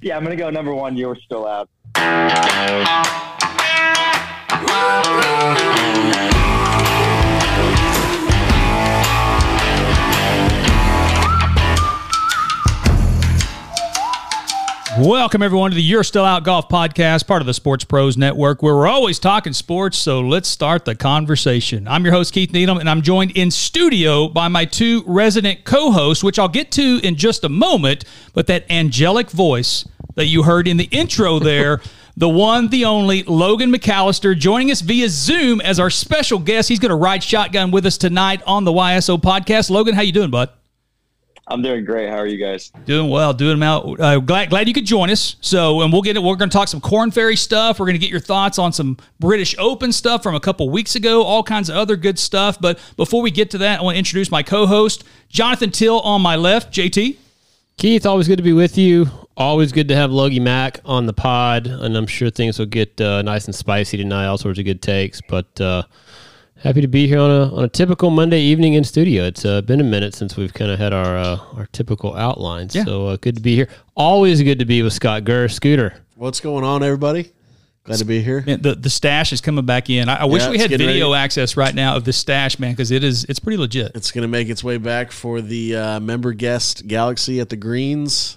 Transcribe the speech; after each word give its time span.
Yeah, 0.00 0.16
I'm 0.16 0.22
gonna 0.22 0.36
go 0.36 0.50
number 0.50 0.74
one. 0.74 0.96
You're 0.96 1.16
still 1.16 1.46
out. 1.46 1.68
Welcome, 14.98 15.42
everyone, 15.42 15.70
to 15.70 15.76
the 15.76 15.82
You're 15.82 16.02
Still 16.02 16.24
Out 16.24 16.42
Golf 16.42 16.68
Podcast, 16.68 17.28
part 17.28 17.40
of 17.40 17.46
the 17.46 17.54
Sports 17.54 17.84
Prose 17.84 18.16
Network, 18.16 18.64
where 18.64 18.74
we're 18.74 18.88
always 18.88 19.20
talking 19.20 19.52
sports. 19.52 19.96
So 19.96 20.20
let's 20.20 20.48
start 20.48 20.84
the 20.86 20.96
conversation. 20.96 21.86
I'm 21.86 22.04
your 22.04 22.12
host, 22.12 22.34
Keith 22.34 22.50
Needham, 22.52 22.78
and 22.78 22.90
I'm 22.90 23.02
joined 23.02 23.30
in 23.36 23.52
studio 23.52 24.26
by 24.26 24.48
my 24.48 24.64
two 24.64 25.04
resident 25.06 25.62
co 25.62 25.92
hosts, 25.92 26.24
which 26.24 26.36
I'll 26.36 26.48
get 26.48 26.72
to 26.72 26.98
in 27.04 27.14
just 27.14 27.44
a 27.44 27.48
moment. 27.48 28.04
But 28.32 28.48
that 28.48 28.68
angelic 28.68 29.30
voice 29.30 29.86
that 30.16 30.26
you 30.26 30.42
heard 30.42 30.66
in 30.66 30.78
the 30.78 30.88
intro 30.90 31.38
there, 31.38 31.80
the 32.16 32.28
one, 32.28 32.66
the 32.66 32.84
only, 32.84 33.22
Logan 33.22 33.72
McAllister, 33.72 34.36
joining 34.36 34.72
us 34.72 34.80
via 34.80 35.08
Zoom 35.08 35.60
as 35.60 35.78
our 35.78 35.90
special 35.90 36.40
guest. 36.40 36.68
He's 36.68 36.80
going 36.80 36.90
to 36.90 36.96
ride 36.96 37.22
shotgun 37.22 37.70
with 37.70 37.86
us 37.86 37.98
tonight 37.98 38.42
on 38.48 38.64
the 38.64 38.72
YSO 38.72 39.16
podcast. 39.18 39.70
Logan, 39.70 39.94
how 39.94 40.02
you 40.02 40.12
doing, 40.12 40.30
bud? 40.30 40.50
I'm 41.50 41.62
doing 41.62 41.84
great. 41.84 42.08
How 42.08 42.16
are 42.16 42.26
you 42.26 42.36
guys? 42.36 42.70
Doing 42.84 43.10
well, 43.10 43.32
doing 43.32 43.58
well. 43.58 43.96
Uh, 43.98 44.18
glad 44.18 44.50
glad 44.50 44.68
you 44.68 44.74
could 44.74 44.84
join 44.84 45.10
us. 45.10 45.36
So, 45.40 45.80
and 45.80 45.92
we'll 45.92 46.02
get 46.02 46.16
it. 46.16 46.22
We're 46.22 46.36
going 46.36 46.50
to 46.50 46.56
talk 46.56 46.68
some 46.68 46.80
Korn 46.80 47.10
Ferry 47.10 47.36
stuff. 47.36 47.80
We're 47.80 47.86
going 47.86 47.94
to 47.94 48.00
get 48.00 48.10
your 48.10 48.20
thoughts 48.20 48.58
on 48.58 48.72
some 48.72 48.98
British 49.18 49.56
Open 49.58 49.92
stuff 49.92 50.22
from 50.22 50.34
a 50.34 50.40
couple 50.40 50.68
weeks 50.68 50.94
ago. 50.94 51.22
All 51.22 51.42
kinds 51.42 51.70
of 51.70 51.76
other 51.76 51.96
good 51.96 52.18
stuff. 52.18 52.60
But 52.60 52.78
before 52.96 53.22
we 53.22 53.30
get 53.30 53.50
to 53.52 53.58
that, 53.58 53.80
I 53.80 53.82
want 53.82 53.94
to 53.94 53.98
introduce 53.98 54.30
my 54.30 54.42
co-host, 54.42 55.04
Jonathan 55.28 55.70
Till, 55.70 56.00
on 56.00 56.20
my 56.20 56.36
left. 56.36 56.72
JT. 56.72 57.16
Keith, 57.78 58.04
always 58.04 58.28
good 58.28 58.38
to 58.38 58.42
be 58.42 58.52
with 58.52 58.76
you. 58.76 59.06
Always 59.36 59.72
good 59.72 59.88
to 59.88 59.96
have 59.96 60.10
Logie 60.10 60.40
Mack 60.40 60.80
on 60.84 61.06
the 61.06 61.12
pod, 61.12 61.68
and 61.68 61.96
I'm 61.96 62.08
sure 62.08 62.28
things 62.28 62.58
will 62.58 62.66
get 62.66 63.00
uh, 63.00 63.22
nice 63.22 63.46
and 63.46 63.54
spicy 63.54 63.96
tonight. 63.96 64.26
All 64.26 64.38
sorts 64.38 64.58
of 64.58 64.64
good 64.64 64.82
takes, 64.82 65.20
but. 65.20 65.60
Uh, 65.60 65.82
Happy 66.62 66.80
to 66.80 66.88
be 66.88 67.06
here 67.06 67.20
on 67.20 67.30
a 67.30 67.54
on 67.54 67.64
a 67.64 67.68
typical 67.68 68.10
Monday 68.10 68.40
evening 68.40 68.74
in 68.74 68.82
studio. 68.82 69.24
It's 69.24 69.44
uh, 69.44 69.62
been 69.62 69.80
a 69.80 69.84
minute 69.84 70.12
since 70.12 70.36
we've 70.36 70.52
kind 70.52 70.72
of 70.72 70.78
had 70.80 70.92
our 70.92 71.16
uh, 71.16 71.38
our 71.54 71.66
typical 71.66 72.16
outlines, 72.16 72.74
yeah. 72.74 72.84
so 72.84 73.06
uh, 73.06 73.16
good 73.16 73.36
to 73.36 73.40
be 73.40 73.54
here. 73.54 73.68
Always 73.94 74.42
good 74.42 74.58
to 74.58 74.64
be 74.64 74.82
with 74.82 74.92
Scott 74.92 75.22
Gurr, 75.22 75.46
Scooter. 75.46 76.02
What's 76.16 76.40
going 76.40 76.64
on, 76.64 76.82
everybody? 76.82 77.32
Glad 77.84 78.00
to 78.00 78.04
be 78.04 78.20
here. 78.22 78.42
Man, 78.44 78.60
the 78.60 78.74
the 78.74 78.90
stash 78.90 79.32
is 79.32 79.40
coming 79.40 79.66
back 79.66 79.88
in. 79.88 80.08
I, 80.08 80.22
I 80.22 80.24
wish 80.24 80.48
we 80.48 80.58
had 80.58 80.70
video 80.70 81.12
ready. 81.12 81.22
access 81.22 81.56
right 81.56 81.72
now 81.72 81.94
of 81.94 82.02
the 82.02 82.12
stash, 82.12 82.58
man, 82.58 82.72
because 82.72 82.90
it 82.90 83.04
is 83.04 83.22
it's 83.24 83.38
pretty 83.38 83.56
legit. 83.56 83.92
It's 83.94 84.10
going 84.10 84.22
to 84.22 84.28
make 84.28 84.48
its 84.48 84.64
way 84.64 84.78
back 84.78 85.12
for 85.12 85.40
the 85.40 85.76
uh, 85.76 86.00
member 86.00 86.32
guest 86.32 86.88
Galaxy 86.88 87.38
at 87.38 87.50
the 87.50 87.56
Greens. 87.56 88.36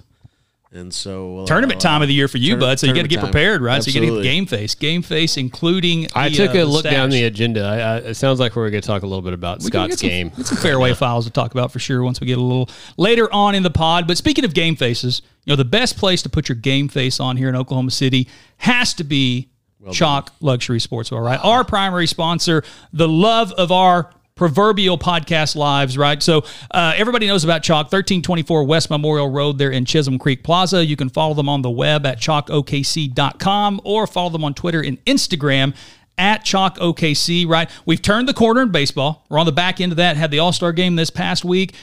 And 0.73 0.93
so 0.93 1.39
uh, 1.39 1.45
tournament 1.45 1.81
time 1.81 2.01
of 2.01 2.07
the 2.07 2.13
year 2.13 2.29
for 2.29 2.37
you, 2.37 2.55
bud. 2.55 2.79
So 2.79 2.87
you 2.87 2.93
got 2.93 3.01
to 3.01 3.09
get 3.09 3.19
prepared, 3.19 3.61
right? 3.61 3.75
Absolutely. 3.75 3.91
So 3.91 4.05
you 4.05 4.11
got 4.11 4.17
to 4.19 4.23
get 4.23 4.29
game 4.29 4.45
face, 4.45 4.73
game 4.73 5.01
face, 5.01 5.35
including. 5.35 6.03
The, 6.03 6.11
I 6.15 6.29
took 6.29 6.55
a 6.55 6.61
uh, 6.61 6.65
look 6.65 6.81
stash. 6.81 6.93
down 6.93 7.09
the 7.09 7.25
agenda. 7.25 7.61
I, 7.63 7.77
I, 7.77 7.97
it 7.97 8.13
sounds 8.13 8.39
like 8.39 8.55
we're 8.55 8.69
going 8.69 8.81
to 8.81 8.87
talk 8.87 9.03
a 9.03 9.05
little 9.05 9.21
bit 9.21 9.33
about 9.33 9.59
we 9.59 9.65
Scott's 9.65 9.99
some, 9.99 10.09
game. 10.09 10.31
It's 10.37 10.47
some 10.47 10.57
fairway 10.57 10.93
files 10.93 11.25
to 11.25 11.31
talk 11.31 11.51
about 11.51 11.73
for 11.73 11.79
sure 11.79 12.01
once 12.03 12.21
we 12.21 12.27
get 12.27 12.37
a 12.37 12.41
little 12.41 12.69
later 12.95 13.31
on 13.33 13.53
in 13.53 13.63
the 13.63 13.69
pod. 13.69 14.07
But 14.07 14.17
speaking 14.17 14.45
of 14.45 14.53
game 14.53 14.77
faces, 14.77 15.21
you 15.43 15.51
know 15.51 15.57
the 15.57 15.65
best 15.65 15.97
place 15.97 16.21
to 16.21 16.29
put 16.29 16.47
your 16.47 16.55
game 16.55 16.87
face 16.87 17.19
on 17.19 17.35
here 17.35 17.49
in 17.49 17.55
Oklahoma 17.57 17.91
City 17.91 18.29
has 18.57 18.93
to 18.93 19.03
be 19.03 19.49
well 19.77 19.91
Chalk 19.91 20.31
Luxury 20.39 20.79
Sportswear, 20.79 21.21
right? 21.21 21.39
Our 21.43 21.65
primary 21.65 22.07
sponsor, 22.07 22.63
the 22.93 23.09
love 23.09 23.51
of 23.53 23.73
our 23.73 24.09
proverbial 24.41 24.97
podcast 24.97 25.55
lives, 25.55 25.99
right? 25.99 26.23
So 26.23 26.43
uh, 26.71 26.95
everybody 26.95 27.27
knows 27.27 27.43
about 27.43 27.61
Chalk, 27.61 27.85
1324 27.91 28.63
West 28.63 28.89
Memorial 28.89 29.29
Road 29.29 29.59
there 29.59 29.69
in 29.69 29.85
Chisholm 29.85 30.17
Creek 30.17 30.43
Plaza. 30.43 30.83
You 30.83 30.95
can 30.95 31.09
follow 31.09 31.35
them 31.35 31.47
on 31.47 31.61
the 31.61 31.69
web 31.69 32.07
at 32.07 32.19
chalkokc.com 32.19 33.81
or 33.83 34.07
follow 34.07 34.31
them 34.31 34.43
on 34.43 34.55
Twitter 34.55 34.81
and 34.81 35.05
Instagram 35.05 35.75
at 36.17 36.43
Chalk 36.43 36.79
OKC, 36.79 37.47
right? 37.47 37.69
We've 37.85 38.01
turned 38.01 38.27
the 38.27 38.33
corner 38.33 38.63
in 38.63 38.71
baseball. 38.71 39.27
We're 39.29 39.37
on 39.37 39.45
the 39.45 39.51
back 39.51 39.79
end 39.79 39.91
of 39.91 39.97
that, 39.97 40.17
had 40.17 40.31
the 40.31 40.39
All 40.39 40.53
Star 40.53 40.71
game 40.71 40.95
this 40.95 41.11
past 41.11 41.45
week. 41.45 41.75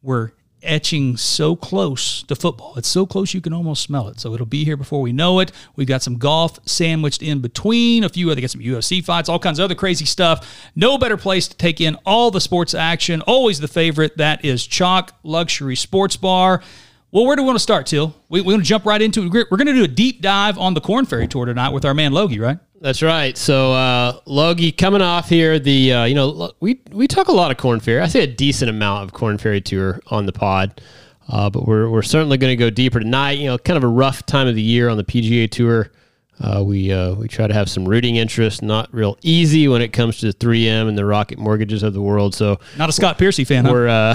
We're 0.00 0.30
etching 0.62 1.16
so 1.16 1.56
close 1.56 2.22
to 2.24 2.36
football. 2.36 2.74
It's 2.76 2.88
so 2.88 3.06
close 3.06 3.34
you 3.34 3.40
can 3.40 3.52
almost 3.52 3.82
smell 3.82 4.08
it. 4.08 4.20
So 4.20 4.34
it'll 4.34 4.46
be 4.46 4.64
here 4.64 4.76
before 4.76 5.00
we 5.00 5.12
know 5.12 5.40
it. 5.40 5.52
We've 5.76 5.86
got 5.86 6.02
some 6.02 6.18
golf 6.18 6.58
sandwiched 6.66 7.22
in 7.22 7.40
between, 7.40 8.04
a 8.04 8.08
few 8.08 8.30
other, 8.30 8.40
got 8.40 8.50
some 8.50 8.60
UFC 8.60 9.04
fights, 9.04 9.28
all 9.28 9.38
kinds 9.38 9.58
of 9.58 9.64
other 9.64 9.74
crazy 9.74 10.04
stuff. 10.04 10.70
No 10.74 10.98
better 10.98 11.16
place 11.16 11.48
to 11.48 11.56
take 11.56 11.80
in 11.80 11.96
all 12.06 12.30
the 12.30 12.40
sports 12.40 12.74
action. 12.74 13.22
Always 13.22 13.60
the 13.60 13.68
favorite. 13.68 14.16
That 14.16 14.44
is 14.44 14.66
Chalk 14.66 15.12
Luxury 15.22 15.76
Sports 15.76 16.16
Bar. 16.16 16.62
Well, 17.12 17.26
where 17.26 17.34
do 17.34 17.42
we 17.42 17.46
want 17.46 17.56
to 17.56 17.62
start, 17.62 17.86
Till? 17.86 18.14
We, 18.28 18.40
we 18.40 18.52
want 18.54 18.62
to 18.62 18.68
jump 18.68 18.86
right 18.86 19.02
into 19.02 19.24
it. 19.24 19.32
We're 19.32 19.56
going 19.56 19.66
to 19.66 19.72
do 19.72 19.82
a 19.82 19.88
deep 19.88 20.22
dive 20.22 20.58
on 20.58 20.74
the 20.74 20.80
Korn 20.80 21.06
Ferry 21.06 21.26
Tour 21.26 21.44
tonight 21.44 21.70
with 21.70 21.84
our 21.84 21.92
man 21.92 22.12
Logie, 22.12 22.38
right? 22.38 22.58
That's 22.80 23.02
right. 23.02 23.36
So 23.36 23.72
uh, 23.72 24.20
Logie 24.26 24.70
coming 24.70 25.02
off 25.02 25.28
here, 25.28 25.58
the 25.58 25.92
uh, 25.92 26.04
you 26.04 26.14
know 26.14 26.52
we 26.60 26.80
we 26.92 27.08
talk 27.08 27.28
a 27.28 27.32
lot 27.32 27.50
of 27.50 27.56
Korn 27.56 27.80
Ferry. 27.80 28.00
I 28.00 28.06
say 28.06 28.22
a 28.22 28.26
decent 28.28 28.70
amount 28.70 29.04
of 29.04 29.12
Korn 29.12 29.38
Ferry 29.38 29.60
Tour 29.60 30.00
on 30.06 30.24
the 30.24 30.32
pod, 30.32 30.80
uh, 31.28 31.50
but 31.50 31.66
we're 31.66 31.90
we're 31.90 32.02
certainly 32.02 32.38
going 32.38 32.52
to 32.52 32.56
go 32.56 32.70
deeper 32.70 33.00
tonight. 33.00 33.32
You 33.32 33.46
know, 33.46 33.58
kind 33.58 33.76
of 33.76 33.84
a 33.84 33.88
rough 33.88 34.24
time 34.24 34.46
of 34.46 34.54
the 34.54 34.62
year 34.62 34.88
on 34.88 34.96
the 34.96 35.04
PGA 35.04 35.50
Tour. 35.50 35.90
Uh, 36.40 36.62
we 36.64 36.90
uh, 36.90 37.14
we 37.14 37.28
try 37.28 37.46
to 37.46 37.52
have 37.52 37.68
some 37.68 37.86
rooting 37.86 38.16
interest, 38.16 38.62
not 38.62 38.92
real 38.94 39.18
easy 39.22 39.68
when 39.68 39.82
it 39.82 39.92
comes 39.92 40.18
to 40.20 40.26
the 40.26 40.32
3M 40.32 40.88
and 40.88 40.96
the 40.96 41.04
Rocket 41.04 41.38
Mortgages 41.38 41.82
of 41.82 41.92
the 41.92 42.00
world. 42.00 42.34
So 42.34 42.58
not 42.78 42.88
a 42.88 42.92
Scott 42.92 43.18
Piercy 43.18 43.44
fan. 43.44 43.64
We're 43.70 43.88
huh? 43.88 44.14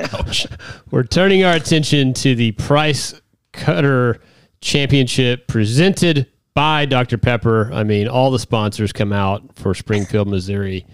uh, 0.00 0.34
we're 0.90 1.02
turning 1.02 1.44
our 1.44 1.54
attention 1.54 2.14
to 2.14 2.34
the 2.34 2.52
Price 2.52 3.20
Cutter 3.52 4.20
Championship 4.62 5.46
presented 5.46 6.26
by 6.54 6.86
Dr. 6.86 7.18
Pepper. 7.18 7.70
I 7.72 7.84
mean, 7.84 8.08
all 8.08 8.30
the 8.30 8.38
sponsors 8.38 8.92
come 8.92 9.12
out 9.12 9.56
for 9.56 9.74
Springfield, 9.74 10.28
Missouri. 10.28 10.86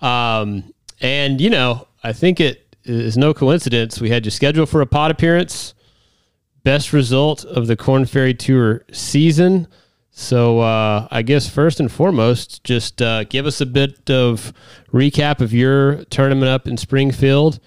Um, 0.00 0.74
and, 1.00 1.40
you 1.40 1.50
know, 1.50 1.86
I 2.02 2.12
think 2.12 2.40
it 2.40 2.76
is 2.84 3.16
no 3.16 3.34
coincidence 3.34 4.00
we 4.00 4.10
had 4.10 4.24
you 4.24 4.30
scheduled 4.30 4.68
for 4.68 4.80
a 4.80 4.86
pod 4.86 5.10
appearance. 5.10 5.74
Best 6.62 6.92
result 6.92 7.44
of 7.44 7.66
the 7.66 7.76
Korn 7.76 8.04
Ferry 8.04 8.34
Tour 8.34 8.84
season. 8.92 9.66
So 10.10 10.60
uh, 10.60 11.08
I 11.10 11.22
guess 11.22 11.48
first 11.48 11.80
and 11.80 11.90
foremost, 11.90 12.62
just 12.64 13.00
uh, 13.00 13.24
give 13.24 13.46
us 13.46 13.60
a 13.60 13.66
bit 13.66 14.10
of 14.10 14.52
recap 14.92 15.40
of 15.40 15.52
your 15.52 16.04
tournament 16.06 16.50
up 16.50 16.66
in 16.66 16.76
Springfield, 16.76 17.60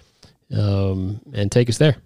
um, 0.55 1.21
and 1.33 1.51
take 1.51 1.69
us 1.69 1.77
there. 1.77 1.97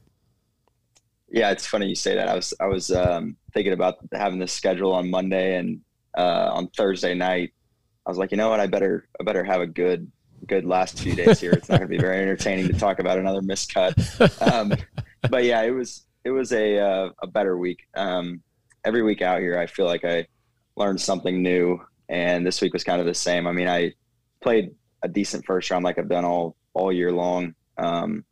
Yeah, 1.29 1.51
it's 1.51 1.67
funny 1.67 1.87
you 1.87 1.95
say 1.95 2.15
that. 2.15 2.29
I 2.29 2.35
was 2.35 2.53
I 2.61 2.67
was 2.67 2.91
um, 2.91 3.35
thinking 3.53 3.73
about 3.73 3.97
having 4.13 4.39
this 4.39 4.53
schedule 4.53 4.93
on 4.93 5.09
Monday 5.09 5.57
and 5.57 5.81
uh, 6.17 6.51
on 6.53 6.67
Thursday 6.69 7.13
night. 7.13 7.53
I 8.05 8.09
was 8.09 8.17
like, 8.17 8.31
you 8.31 8.37
know 8.37 8.49
what, 8.49 8.61
I 8.61 8.67
better 8.67 9.07
I 9.19 9.23
better 9.23 9.43
have 9.43 9.59
a 9.59 9.67
good 9.67 10.09
good 10.45 10.65
last 10.65 10.99
few 10.99 11.15
days 11.15 11.41
here. 11.41 11.51
It's 11.51 11.67
not 11.67 11.79
going 11.79 11.89
to 11.89 11.97
be 11.97 12.01
very 12.01 12.21
entertaining 12.21 12.67
to 12.67 12.73
talk 12.73 12.99
about 12.99 13.17
another 13.17 13.41
miscut. 13.41 13.95
Um, 14.51 14.73
but 15.29 15.43
yeah, 15.43 15.63
it 15.63 15.71
was 15.71 16.06
it 16.27 16.31
was 16.31 16.51
a 16.51 16.77
uh, 16.77 17.09
a 17.21 17.27
better 17.27 17.57
week. 17.57 17.87
Um, 17.95 18.41
every 18.83 19.01
week 19.01 19.21
out 19.21 19.39
here, 19.39 19.57
I 19.57 19.65
feel 19.65 19.85
like 19.85 20.03
I 20.03 20.27
learned 20.75 20.99
something 20.99 21.41
new, 21.41 21.79
and 22.09 22.45
this 22.45 22.61
week 22.61 22.73
was 22.73 22.83
kind 22.83 22.99
of 22.99 23.07
the 23.07 23.13
same. 23.13 23.47
I 23.47 23.53
mean, 23.53 23.69
I 23.69 23.93
played 24.41 24.75
a 25.03 25.07
decent 25.07 25.45
first 25.45 25.71
round 25.71 25.85
like 25.85 25.97
I've 25.97 26.09
done 26.09 26.25
all 26.25 26.57
all 26.73 26.91
year 26.91 27.13
long. 27.13 27.55
Um, 27.77 28.25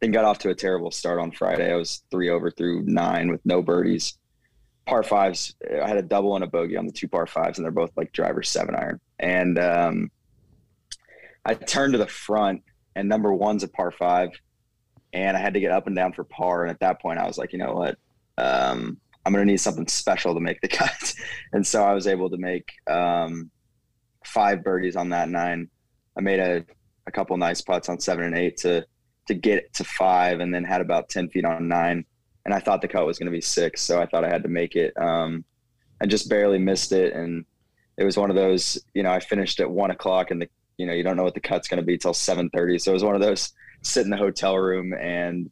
then 0.00 0.10
got 0.10 0.26
off 0.26 0.38
to 0.40 0.50
a 0.50 0.54
terrible 0.54 0.90
start 0.90 1.18
on 1.18 1.32
Friday. 1.32 1.72
I 1.72 1.76
was 1.76 2.02
three 2.10 2.28
over 2.28 2.50
through 2.50 2.82
nine 2.82 3.30
with 3.30 3.40
no 3.46 3.62
birdies. 3.62 4.18
Par 4.84 5.02
fives, 5.02 5.54
I 5.82 5.88
had 5.88 5.96
a 5.96 6.02
double 6.02 6.34
and 6.34 6.44
a 6.44 6.46
bogey 6.46 6.76
on 6.76 6.86
the 6.86 6.92
two 6.92 7.08
par 7.08 7.26
fives, 7.26 7.56
and 7.56 7.64
they're 7.64 7.72
both 7.72 7.92
like 7.96 8.12
driver 8.12 8.42
seven 8.42 8.74
iron. 8.74 9.00
And 9.18 9.58
um, 9.58 10.10
I 11.46 11.54
turned 11.54 11.94
to 11.94 11.98
the 11.98 12.06
front, 12.06 12.62
and 12.96 13.08
number 13.08 13.32
one's 13.32 13.62
a 13.62 13.68
par 13.68 13.92
five, 13.92 14.28
and 15.12 15.36
I 15.36 15.40
had 15.40 15.54
to 15.54 15.60
get 15.60 15.72
up 15.72 15.86
and 15.86 15.96
down 15.96 16.12
for 16.12 16.24
par. 16.24 16.62
And 16.62 16.70
at 16.70 16.80
that 16.80 17.00
point, 17.00 17.18
I 17.18 17.26
was 17.26 17.38
like, 17.38 17.52
you 17.52 17.58
know 17.58 17.74
what? 17.74 17.98
Um, 18.38 18.98
I'm 19.24 19.32
to 19.34 19.44
need 19.44 19.58
something 19.58 19.86
special 19.86 20.34
to 20.34 20.40
make 20.40 20.60
the 20.60 20.68
cut. 20.82 21.14
and 21.52 21.66
so 21.66 21.84
I 21.84 21.94
was 21.94 22.06
able 22.06 22.30
to 22.30 22.38
make 22.38 22.72
um, 22.88 23.50
five 24.24 24.64
birdies 24.64 24.96
on 24.96 25.10
that 25.10 25.28
nine. 25.28 25.68
I 26.16 26.20
made 26.20 26.40
a, 26.40 26.64
a 27.06 27.12
couple 27.12 27.36
nice 27.36 27.60
putts 27.60 27.88
on 27.88 28.00
seven 28.00 28.24
and 28.24 28.36
eight 28.36 28.56
to 28.58 28.86
to 29.28 29.34
get 29.34 29.72
to 29.74 29.84
five 29.84 30.40
and 30.40 30.52
then 30.52 30.64
had 30.64 30.80
about 30.80 31.08
10 31.08 31.28
feet 31.28 31.44
on 31.44 31.68
nine. 31.68 32.04
And 32.44 32.52
I 32.52 32.58
thought 32.58 32.82
the 32.82 32.88
cut 32.88 33.06
was 33.06 33.18
to 33.26 33.30
be 33.30 33.40
six. 33.40 33.80
So 33.80 34.00
I 34.00 34.06
thought 34.06 34.24
I 34.24 34.28
had 34.28 34.42
to 34.42 34.48
make 34.48 34.74
it. 34.74 34.92
Um, 35.00 35.44
I 36.00 36.06
just 36.06 36.28
barely 36.28 36.58
missed 36.58 36.90
it. 36.90 37.14
And 37.14 37.44
it 37.96 38.04
was 38.04 38.16
one 38.16 38.30
of 38.30 38.36
those, 38.36 38.82
you 38.94 39.04
know, 39.04 39.12
I 39.12 39.20
finished 39.20 39.60
at 39.60 39.70
one 39.70 39.92
o'clock 39.92 40.32
and 40.32 40.42
the, 40.42 40.48
you 40.76 40.86
know, 40.86 40.92
you 40.92 41.04
don't 41.04 41.16
know 41.16 41.22
what 41.22 41.34
the 41.34 41.40
cut's 41.40 41.68
to 41.68 41.86
be 41.86 41.96
till 41.96 42.14
730. 42.14 42.80
So 42.80 42.90
it 42.90 42.94
was 42.94 43.04
one 43.04 43.14
of 43.14 43.20
those 43.20 43.52
sit 43.82 44.04
in 44.04 44.10
the 44.10 44.16
hotel 44.16 44.56
room 44.56 44.92
and, 44.94 45.50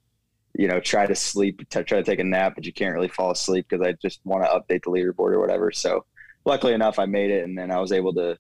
you 0.55 0.69
know, 0.69 0.81
try 0.81 1.07
to 1.07 1.15
sleep, 1.15 1.69
t- 1.69 1.83
try 1.83 1.99
to 1.99 2.05
take 2.05 2.19
a 2.19 2.25
nap, 2.25 2.55
but 2.55 2.65
you 2.65 2.73
can't 2.73 2.95
really 2.95 3.09
fall 3.09 3.31
asleep 3.31 3.67
because 3.69 3.87
I 3.87 3.93
just 3.93 4.21
want 4.25 4.45
to 4.45 4.49
update 4.51 4.85
the 4.85 4.91
leaderboard 4.91 5.33
or 5.33 5.41
whatever. 5.41 5.71
So 5.73 6.05
luckily 6.45 6.73
enough, 6.73 6.99
I 6.99 7.07
made 7.07 7.31
it 7.31 7.45
and 7.45 7.57
then 7.57 7.71
I 7.71 7.79
was 7.79 7.93
able 7.93 8.15
to, 8.15 8.39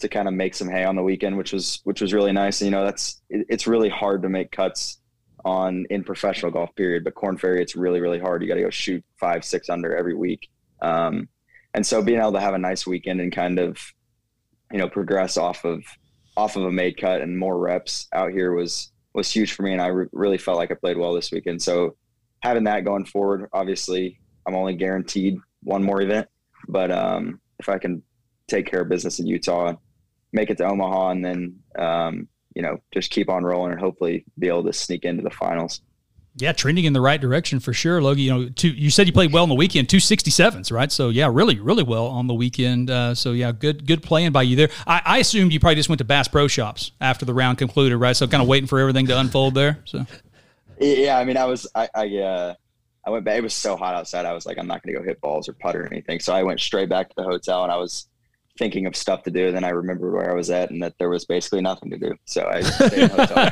to 0.00 0.08
kind 0.08 0.28
of 0.28 0.34
make 0.34 0.54
some 0.54 0.68
hay 0.68 0.84
on 0.84 0.96
the 0.96 1.02
weekend, 1.02 1.36
which 1.36 1.52
was 1.52 1.80
which 1.84 2.00
was 2.00 2.12
really 2.12 2.30
nice. 2.32 2.60
And, 2.60 2.66
you 2.66 2.70
know, 2.70 2.84
that's 2.84 3.20
it, 3.28 3.46
it's 3.48 3.66
really 3.66 3.88
hard 3.88 4.22
to 4.22 4.28
make 4.28 4.52
cuts 4.52 5.00
on 5.44 5.86
in 5.90 6.04
professional 6.04 6.50
golf 6.50 6.74
period, 6.74 7.04
but 7.04 7.14
Korn 7.14 7.36
Ferry 7.36 7.62
it's 7.62 7.76
really 7.76 8.00
really 8.00 8.18
hard. 8.18 8.42
You 8.42 8.48
got 8.48 8.54
to 8.54 8.62
go 8.62 8.70
shoot 8.70 9.04
five 9.18 9.44
six 9.44 9.68
under 9.68 9.96
every 9.96 10.14
week, 10.14 10.48
um, 10.82 11.28
and 11.74 11.86
so 11.86 12.02
being 12.02 12.20
able 12.20 12.32
to 12.32 12.40
have 12.40 12.54
a 12.54 12.58
nice 12.58 12.86
weekend 12.86 13.20
and 13.20 13.32
kind 13.32 13.58
of 13.58 13.78
you 14.72 14.78
know 14.78 14.88
progress 14.88 15.36
off 15.36 15.64
of 15.64 15.84
off 16.36 16.56
of 16.56 16.64
a 16.64 16.72
made 16.72 16.96
cut 16.96 17.20
and 17.20 17.38
more 17.38 17.58
reps 17.58 18.08
out 18.12 18.30
here 18.30 18.52
was 18.52 18.92
was 19.18 19.30
huge 19.30 19.52
for 19.52 19.64
me, 19.64 19.72
and 19.72 19.82
I 19.82 19.88
re- 19.88 20.06
really 20.12 20.38
felt 20.38 20.56
like 20.56 20.70
I 20.70 20.74
played 20.74 20.96
well 20.96 21.12
this 21.12 21.30
weekend. 21.30 21.60
So 21.60 21.96
having 22.42 22.64
that 22.64 22.84
going 22.84 23.04
forward, 23.04 23.48
obviously 23.52 24.20
I'm 24.46 24.54
only 24.54 24.74
guaranteed 24.74 25.38
one 25.62 25.82
more 25.82 26.00
event, 26.00 26.28
but 26.68 26.90
um, 26.90 27.40
if 27.58 27.68
I 27.68 27.78
can 27.78 28.02
take 28.46 28.66
care 28.66 28.80
of 28.80 28.88
business 28.88 29.18
in 29.18 29.26
Utah, 29.26 29.74
make 30.32 30.50
it 30.50 30.56
to 30.58 30.64
Omaha, 30.64 31.10
and 31.10 31.24
then 31.24 31.56
um, 31.78 32.28
you 32.54 32.62
know 32.62 32.78
just 32.94 33.10
keep 33.10 33.28
on 33.28 33.44
rolling 33.44 33.72
and 33.72 33.80
hopefully 33.80 34.24
be 34.38 34.48
able 34.48 34.64
to 34.64 34.72
sneak 34.72 35.04
into 35.04 35.22
the 35.22 35.30
finals. 35.30 35.82
Yeah, 36.40 36.52
trending 36.52 36.84
in 36.84 36.92
the 36.92 37.00
right 37.00 37.20
direction 37.20 37.60
for 37.60 37.72
sure, 37.72 38.00
Logie. 38.00 38.22
You 38.22 38.30
know, 38.30 38.48
two, 38.48 38.68
you 38.68 38.90
said 38.90 39.06
you 39.06 39.12
played 39.12 39.32
well 39.32 39.42
on 39.42 39.48
the 39.48 39.54
weekend, 39.54 39.88
two 39.88 40.00
sixty 40.00 40.30
sevens, 40.30 40.70
right? 40.70 40.90
So 40.90 41.08
yeah, 41.08 41.28
really, 41.32 41.58
really 41.58 41.82
well 41.82 42.06
on 42.06 42.26
the 42.26 42.34
weekend. 42.34 42.90
Uh, 42.90 43.14
so 43.14 43.32
yeah, 43.32 43.52
good, 43.52 43.86
good 43.86 44.02
playing 44.02 44.32
by 44.32 44.42
you 44.42 44.56
there. 44.56 44.68
I, 44.86 45.02
I, 45.04 45.18
assumed 45.18 45.52
you 45.52 45.60
probably 45.60 45.74
just 45.74 45.88
went 45.88 45.98
to 45.98 46.04
Bass 46.04 46.28
Pro 46.28 46.46
Shops 46.46 46.92
after 47.00 47.24
the 47.24 47.34
round 47.34 47.58
concluded, 47.58 47.96
right? 47.98 48.16
So 48.16 48.26
kind 48.26 48.42
of 48.42 48.48
waiting 48.48 48.68
for 48.68 48.78
everything 48.78 49.06
to 49.06 49.18
unfold 49.18 49.54
there. 49.54 49.80
So 49.84 50.06
yeah, 50.80 51.18
I 51.18 51.24
mean, 51.24 51.36
I 51.36 51.44
was, 51.46 51.66
I, 51.74 51.88
I, 51.94 52.16
uh, 52.18 52.54
I 53.04 53.10
went 53.10 53.24
back. 53.24 53.38
It 53.38 53.42
was 53.42 53.54
so 53.54 53.76
hot 53.76 53.94
outside. 53.94 54.26
I 54.26 54.32
was 54.32 54.46
like, 54.46 54.58
I'm 54.58 54.66
not 54.66 54.82
going 54.82 54.94
to 54.94 55.00
go 55.00 55.04
hit 55.04 55.20
balls 55.20 55.48
or 55.48 55.54
putter 55.54 55.82
or 55.82 55.86
anything. 55.86 56.20
So 56.20 56.34
I 56.34 56.42
went 56.42 56.60
straight 56.60 56.88
back 56.88 57.08
to 57.08 57.14
the 57.16 57.24
hotel, 57.24 57.62
and 57.62 57.72
I 57.72 57.76
was 57.76 58.06
thinking 58.58 58.86
of 58.86 58.96
stuff 58.96 59.22
to 59.22 59.30
do. 59.30 59.46
And 59.46 59.56
then 59.56 59.64
I 59.64 59.70
remembered 59.70 60.12
where 60.12 60.30
I 60.30 60.34
was 60.34 60.50
at 60.50 60.70
and 60.70 60.82
that 60.82 60.98
there 60.98 61.08
was 61.08 61.24
basically 61.24 61.60
nothing 61.60 61.90
to 61.90 61.98
do. 61.98 62.14
So 62.24 62.46
I 62.46 62.60
stayed 62.62 62.92
in 62.94 63.10
hotel. 63.10 63.50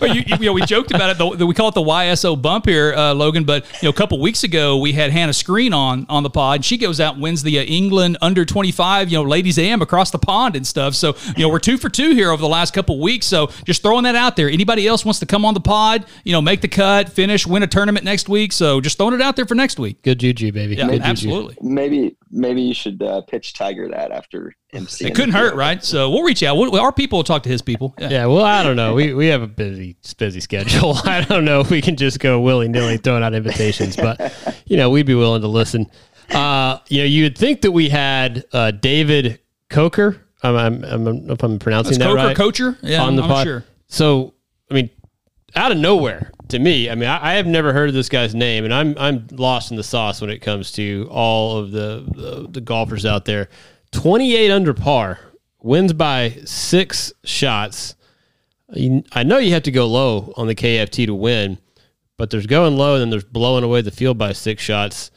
well, 0.00 0.14
you, 0.14 0.22
you, 0.26 0.46
know, 0.46 0.52
we 0.52 0.62
joked 0.62 0.92
about 0.92 1.10
it. 1.10 1.18
The, 1.18 1.36
the, 1.36 1.46
we 1.46 1.54
call 1.54 1.68
it 1.68 1.74
the 1.74 1.82
YSO 1.82 2.40
bump 2.40 2.66
here, 2.66 2.94
uh, 2.94 3.14
Logan. 3.14 3.44
But 3.44 3.66
you 3.82 3.86
know, 3.86 3.90
a 3.90 3.94
couple 3.94 4.20
weeks 4.20 4.42
ago, 4.42 4.78
we 4.78 4.92
had 4.92 5.10
Hannah 5.10 5.32
Screen 5.32 5.72
on 5.72 6.06
on 6.08 6.22
the 6.22 6.30
pod. 6.30 6.64
She 6.64 6.78
goes 6.78 7.00
out 7.00 7.14
and 7.14 7.22
wins 7.22 7.42
the 7.42 7.58
uh, 7.58 7.62
England 7.62 8.16
under 8.22 8.44
25, 8.44 9.10
you 9.10 9.18
know, 9.18 9.22
ladies 9.22 9.58
AM 9.58 9.82
across 9.82 10.10
the 10.10 10.18
pond 10.18 10.56
and 10.56 10.66
stuff. 10.66 10.94
So 10.94 11.16
you 11.36 11.44
know, 11.44 11.48
we're 11.50 11.58
two 11.58 11.76
for 11.76 11.88
two 11.88 12.14
here 12.14 12.30
over 12.30 12.40
the 12.40 12.48
last 12.48 12.72
couple 12.72 13.00
weeks. 13.00 13.26
So 13.26 13.48
just 13.64 13.82
throwing 13.82 14.04
that 14.04 14.16
out 14.16 14.36
there. 14.36 14.48
Anybody 14.48 14.86
else 14.86 15.04
wants 15.04 15.20
to 15.20 15.26
come 15.26 15.44
on 15.44 15.54
the 15.54 15.60
pod, 15.60 16.06
you 16.24 16.32
know, 16.32 16.40
make 16.40 16.62
the 16.62 16.68
cut, 16.68 17.10
finish, 17.10 17.46
win 17.46 17.62
a 17.62 17.66
tournament 17.66 18.04
next 18.04 18.28
week. 18.28 18.52
So 18.52 18.80
just 18.80 18.96
throwing 18.96 19.14
it 19.14 19.20
out 19.20 19.36
there 19.36 19.46
for 19.46 19.54
next 19.54 19.78
week. 19.78 20.02
Good 20.02 20.18
juju, 20.18 20.52
baby. 20.52 20.76
Yeah, 20.76 20.88
Good 20.88 21.02
absolutely. 21.02 21.54
Juju. 21.54 21.68
Maybe 21.68 22.16
maybe 22.30 22.62
you 22.62 22.74
should 22.74 23.02
uh, 23.02 23.20
pitch 23.22 23.49
Tiger 23.52 23.88
that 23.88 24.10
after 24.10 24.54
MC. 24.72 25.06
It 25.06 25.14
couldn't 25.14 25.34
hurt, 25.34 25.54
right? 25.54 25.82
So 25.84 26.10
we'll 26.10 26.22
reach 26.22 26.42
out. 26.42 26.56
We'll, 26.56 26.78
our 26.78 26.92
people 26.92 27.18
will 27.18 27.24
talk 27.24 27.42
to 27.44 27.48
his 27.48 27.62
people. 27.62 27.94
Yeah. 27.98 28.08
yeah. 28.10 28.26
well, 28.26 28.44
I 28.44 28.62
don't 28.62 28.76
know. 28.76 28.94
We 28.94 29.14
we 29.14 29.26
have 29.26 29.42
a 29.42 29.46
busy 29.46 29.96
busy 30.18 30.40
schedule. 30.40 30.94
I 31.04 31.22
don't 31.22 31.44
know 31.44 31.60
if 31.60 31.70
we 31.70 31.80
can 31.80 31.96
just 31.96 32.20
go 32.20 32.40
willy 32.40 32.68
nilly 32.68 32.96
throwing 32.96 33.22
out 33.22 33.34
invitations, 33.34 33.96
but 33.96 34.62
you 34.66 34.76
know 34.76 34.90
we'd 34.90 35.06
be 35.06 35.14
willing 35.14 35.42
to 35.42 35.48
listen. 35.48 35.90
Uh, 36.30 36.78
you 36.88 36.98
know, 36.98 37.06
you 37.06 37.24
would 37.24 37.36
think 37.36 37.62
that 37.62 37.72
we 37.72 37.88
had 37.88 38.44
uh, 38.52 38.70
David 38.70 39.40
Kocher. 39.68 40.20
I'm, 40.42 40.56
I'm, 40.56 40.84
I'm, 40.84 41.30
if 41.30 41.42
I'm 41.42 41.58
pronouncing 41.58 41.98
That's 41.98 42.14
that 42.14 42.16
Coker, 42.16 42.26
right. 42.26 42.36
Coacher, 42.36 42.78
yeah, 42.82 43.02
on 43.02 43.16
the 43.16 43.22
I'm 43.22 43.28
pod. 43.28 43.46
sure. 43.46 43.64
So, 43.88 44.34
I 44.70 44.74
mean, 44.74 44.90
out 45.56 45.72
of 45.72 45.78
nowhere 45.78 46.32
to 46.50 46.58
me. 46.58 46.90
I 46.90 46.94
mean, 46.94 47.08
I, 47.08 47.32
I, 47.32 47.34
have 47.34 47.46
never 47.46 47.72
heard 47.72 47.88
of 47.88 47.94
this 47.94 48.08
guy's 48.08 48.34
name, 48.34 48.64
and 48.64 48.74
I'm 48.74 48.96
I'm 48.98 49.26
lost 49.32 49.70
in 49.70 49.76
the 49.76 49.82
sauce 49.82 50.20
when 50.20 50.30
it 50.30 50.38
comes 50.38 50.72
to 50.72 51.08
all 51.10 51.58
of 51.58 51.70
the 51.70 52.06
the, 52.14 52.48
the 52.50 52.60
golfers 52.60 53.06
out 53.06 53.24
there. 53.24 53.48
28 53.92 54.50
under 54.50 54.74
par, 54.74 55.18
wins 55.60 55.92
by 55.92 56.30
six 56.44 57.12
shots. 57.24 57.94
I 59.12 59.24
know 59.24 59.38
you 59.38 59.52
have 59.52 59.64
to 59.64 59.72
go 59.72 59.86
low 59.86 60.32
on 60.36 60.46
the 60.46 60.54
KFT 60.54 61.06
to 61.06 61.14
win, 61.14 61.58
but 62.16 62.30
there's 62.30 62.46
going 62.46 62.76
low 62.76 62.94
and 62.94 63.00
then 63.00 63.10
there's 63.10 63.24
blowing 63.24 63.64
away 63.64 63.82
the 63.82 63.90
field 63.90 64.16
by 64.16 64.32
six 64.32 64.62
shots. 64.62 65.10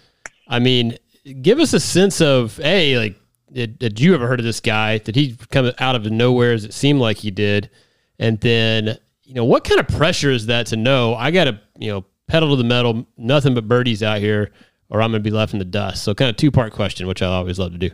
I 0.48 0.60
mean, 0.60 0.98
give 1.42 1.60
us 1.60 1.74
a 1.74 1.80
sense 1.80 2.20
of 2.20 2.60
a 2.62 2.98
like, 2.98 3.16
did, 3.52 3.78
did 3.78 4.00
you 4.00 4.16
ever 4.16 4.28
heard 4.28 4.40
of 4.40 4.46
this 4.46 4.60
guy? 4.60 4.98
Did 4.98 5.16
he 5.16 5.38
come 5.52 5.72
out 5.78 5.96
of 5.96 6.10
nowhere 6.12 6.54
as 6.54 6.66
it 6.66 6.74
seemed 6.74 7.00
like 7.00 7.18
he 7.18 7.30
did? 7.30 7.70
And 8.18 8.40
then, 8.42 8.98
you 9.24 9.34
know, 9.34 9.46
what 9.46 9.64
kind 9.64 9.80
of 9.80 9.88
pressure 9.88 10.32
is 10.32 10.48
that 10.48 10.68
to 10.68 10.76
know 10.76 11.16
I 11.16 11.32
got 11.32 11.46
to, 11.46 11.60
you 11.78 11.92
know, 11.92 12.06
pedal 12.28 12.50
to 12.52 12.56
the 12.56 12.68
metal, 12.68 13.06
nothing 13.18 13.54
but 13.54 13.68
birdies 13.68 14.04
out 14.04 14.20
here, 14.20 14.52
or 14.90 15.02
I'm 15.02 15.12
going 15.12 15.24
to 15.24 15.30
be 15.30 15.36
left 15.36 15.54
in 15.54 15.60
the 15.60 15.66
dust? 15.66 16.04
So, 16.04 16.14
kind 16.14 16.30
of 16.30 16.36
two 16.36 16.52
part 16.52 16.74
question, 16.74 17.08
which 17.08 17.22
I 17.22 17.28
always 17.28 17.60
love 17.60 17.72
to 17.72 17.78
do. 17.78 17.90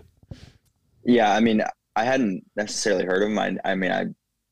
Yeah, 1.03 1.33
I 1.33 1.39
mean, 1.39 1.63
I 1.95 2.03
hadn't 2.03 2.43
necessarily 2.55 3.05
heard 3.05 3.23
of 3.23 3.29
him. 3.29 3.59
I, 3.63 3.75
mean, 3.75 3.91
I 3.91 4.05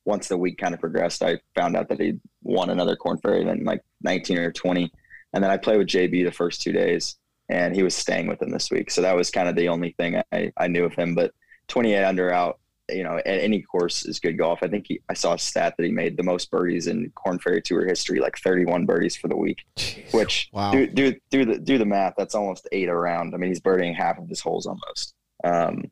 once 0.06 0.27
the 0.27 0.38
week 0.38 0.57
kind 0.57 0.74
of 0.74 0.79
progressed, 0.79 1.24
I 1.24 1.39
found 1.56 1.75
out 1.75 1.89
that 1.89 2.00
he 2.00 2.19
won 2.44 2.69
another 2.69 2.95
Korn 2.95 3.18
Ferry 3.18 3.41
event 3.41 3.63
like 3.63 3.81
19 4.03 4.38
or 4.38 4.51
20, 4.51 4.91
and 5.33 5.44
then 5.44 5.51
I 5.51 5.57
played 5.57 5.77
with 5.77 5.88
JB 5.88 6.25
the 6.25 6.31
first 6.31 6.62
two 6.62 6.71
days, 6.71 7.18
and 7.50 7.75
he 7.75 7.83
was 7.83 7.95
staying 7.95 8.27
with 8.27 8.41
him 8.41 8.51
this 8.51 8.71
week. 8.71 8.91
So 8.91 9.01
that 9.01 9.15
was 9.15 9.29
kind 9.29 9.50
of 9.50 9.56
the 9.56 9.69
only 9.69 9.94
thing 9.97 10.21
I, 10.31 10.51
I 10.57 10.68
knew 10.68 10.85
of 10.85 10.94
him. 10.94 11.15
But 11.15 11.33
28 11.68 12.03
under 12.03 12.31
out, 12.31 12.59
you 12.89 13.04
know, 13.04 13.18
at 13.18 13.25
any 13.25 13.62
course 13.62 14.06
is 14.06 14.19
good 14.19 14.38
golf. 14.38 14.60
I 14.62 14.68
think 14.68 14.86
he, 14.88 15.01
I 15.10 15.13
saw 15.13 15.34
a 15.34 15.39
stat 15.39 15.75
that 15.78 15.84
he 15.84 15.92
made 15.92 16.18
the 16.18 16.24
most 16.24 16.50
birdies 16.50 16.88
in 16.88 17.12
Korn 17.16 17.39
Ferry 17.39 17.62
Tour 17.62 17.86
history, 17.86 18.19
like 18.19 18.38
31 18.38 18.86
birdies 18.86 19.16
for 19.16 19.28
the 19.28 19.36
week. 19.36 19.66
Jeez. 19.75 20.13
Which 20.13 20.50
wow. 20.54 20.72
do 20.72 20.88
do 20.88 21.13
do 21.30 21.45
the 21.45 21.60
do 21.60 21.78
the 21.78 21.86
math. 21.86 22.13
That's 22.18 22.36
almost 22.36 22.68
eight 22.72 22.89
around. 22.89 23.34
I 23.34 23.38
mean, 23.38 23.50
he's 23.50 23.60
birdieing 23.60 23.95
half 23.95 24.18
of 24.18 24.28
his 24.30 24.39
holes 24.39 24.66
almost. 24.66 25.16
Um, 25.44 25.92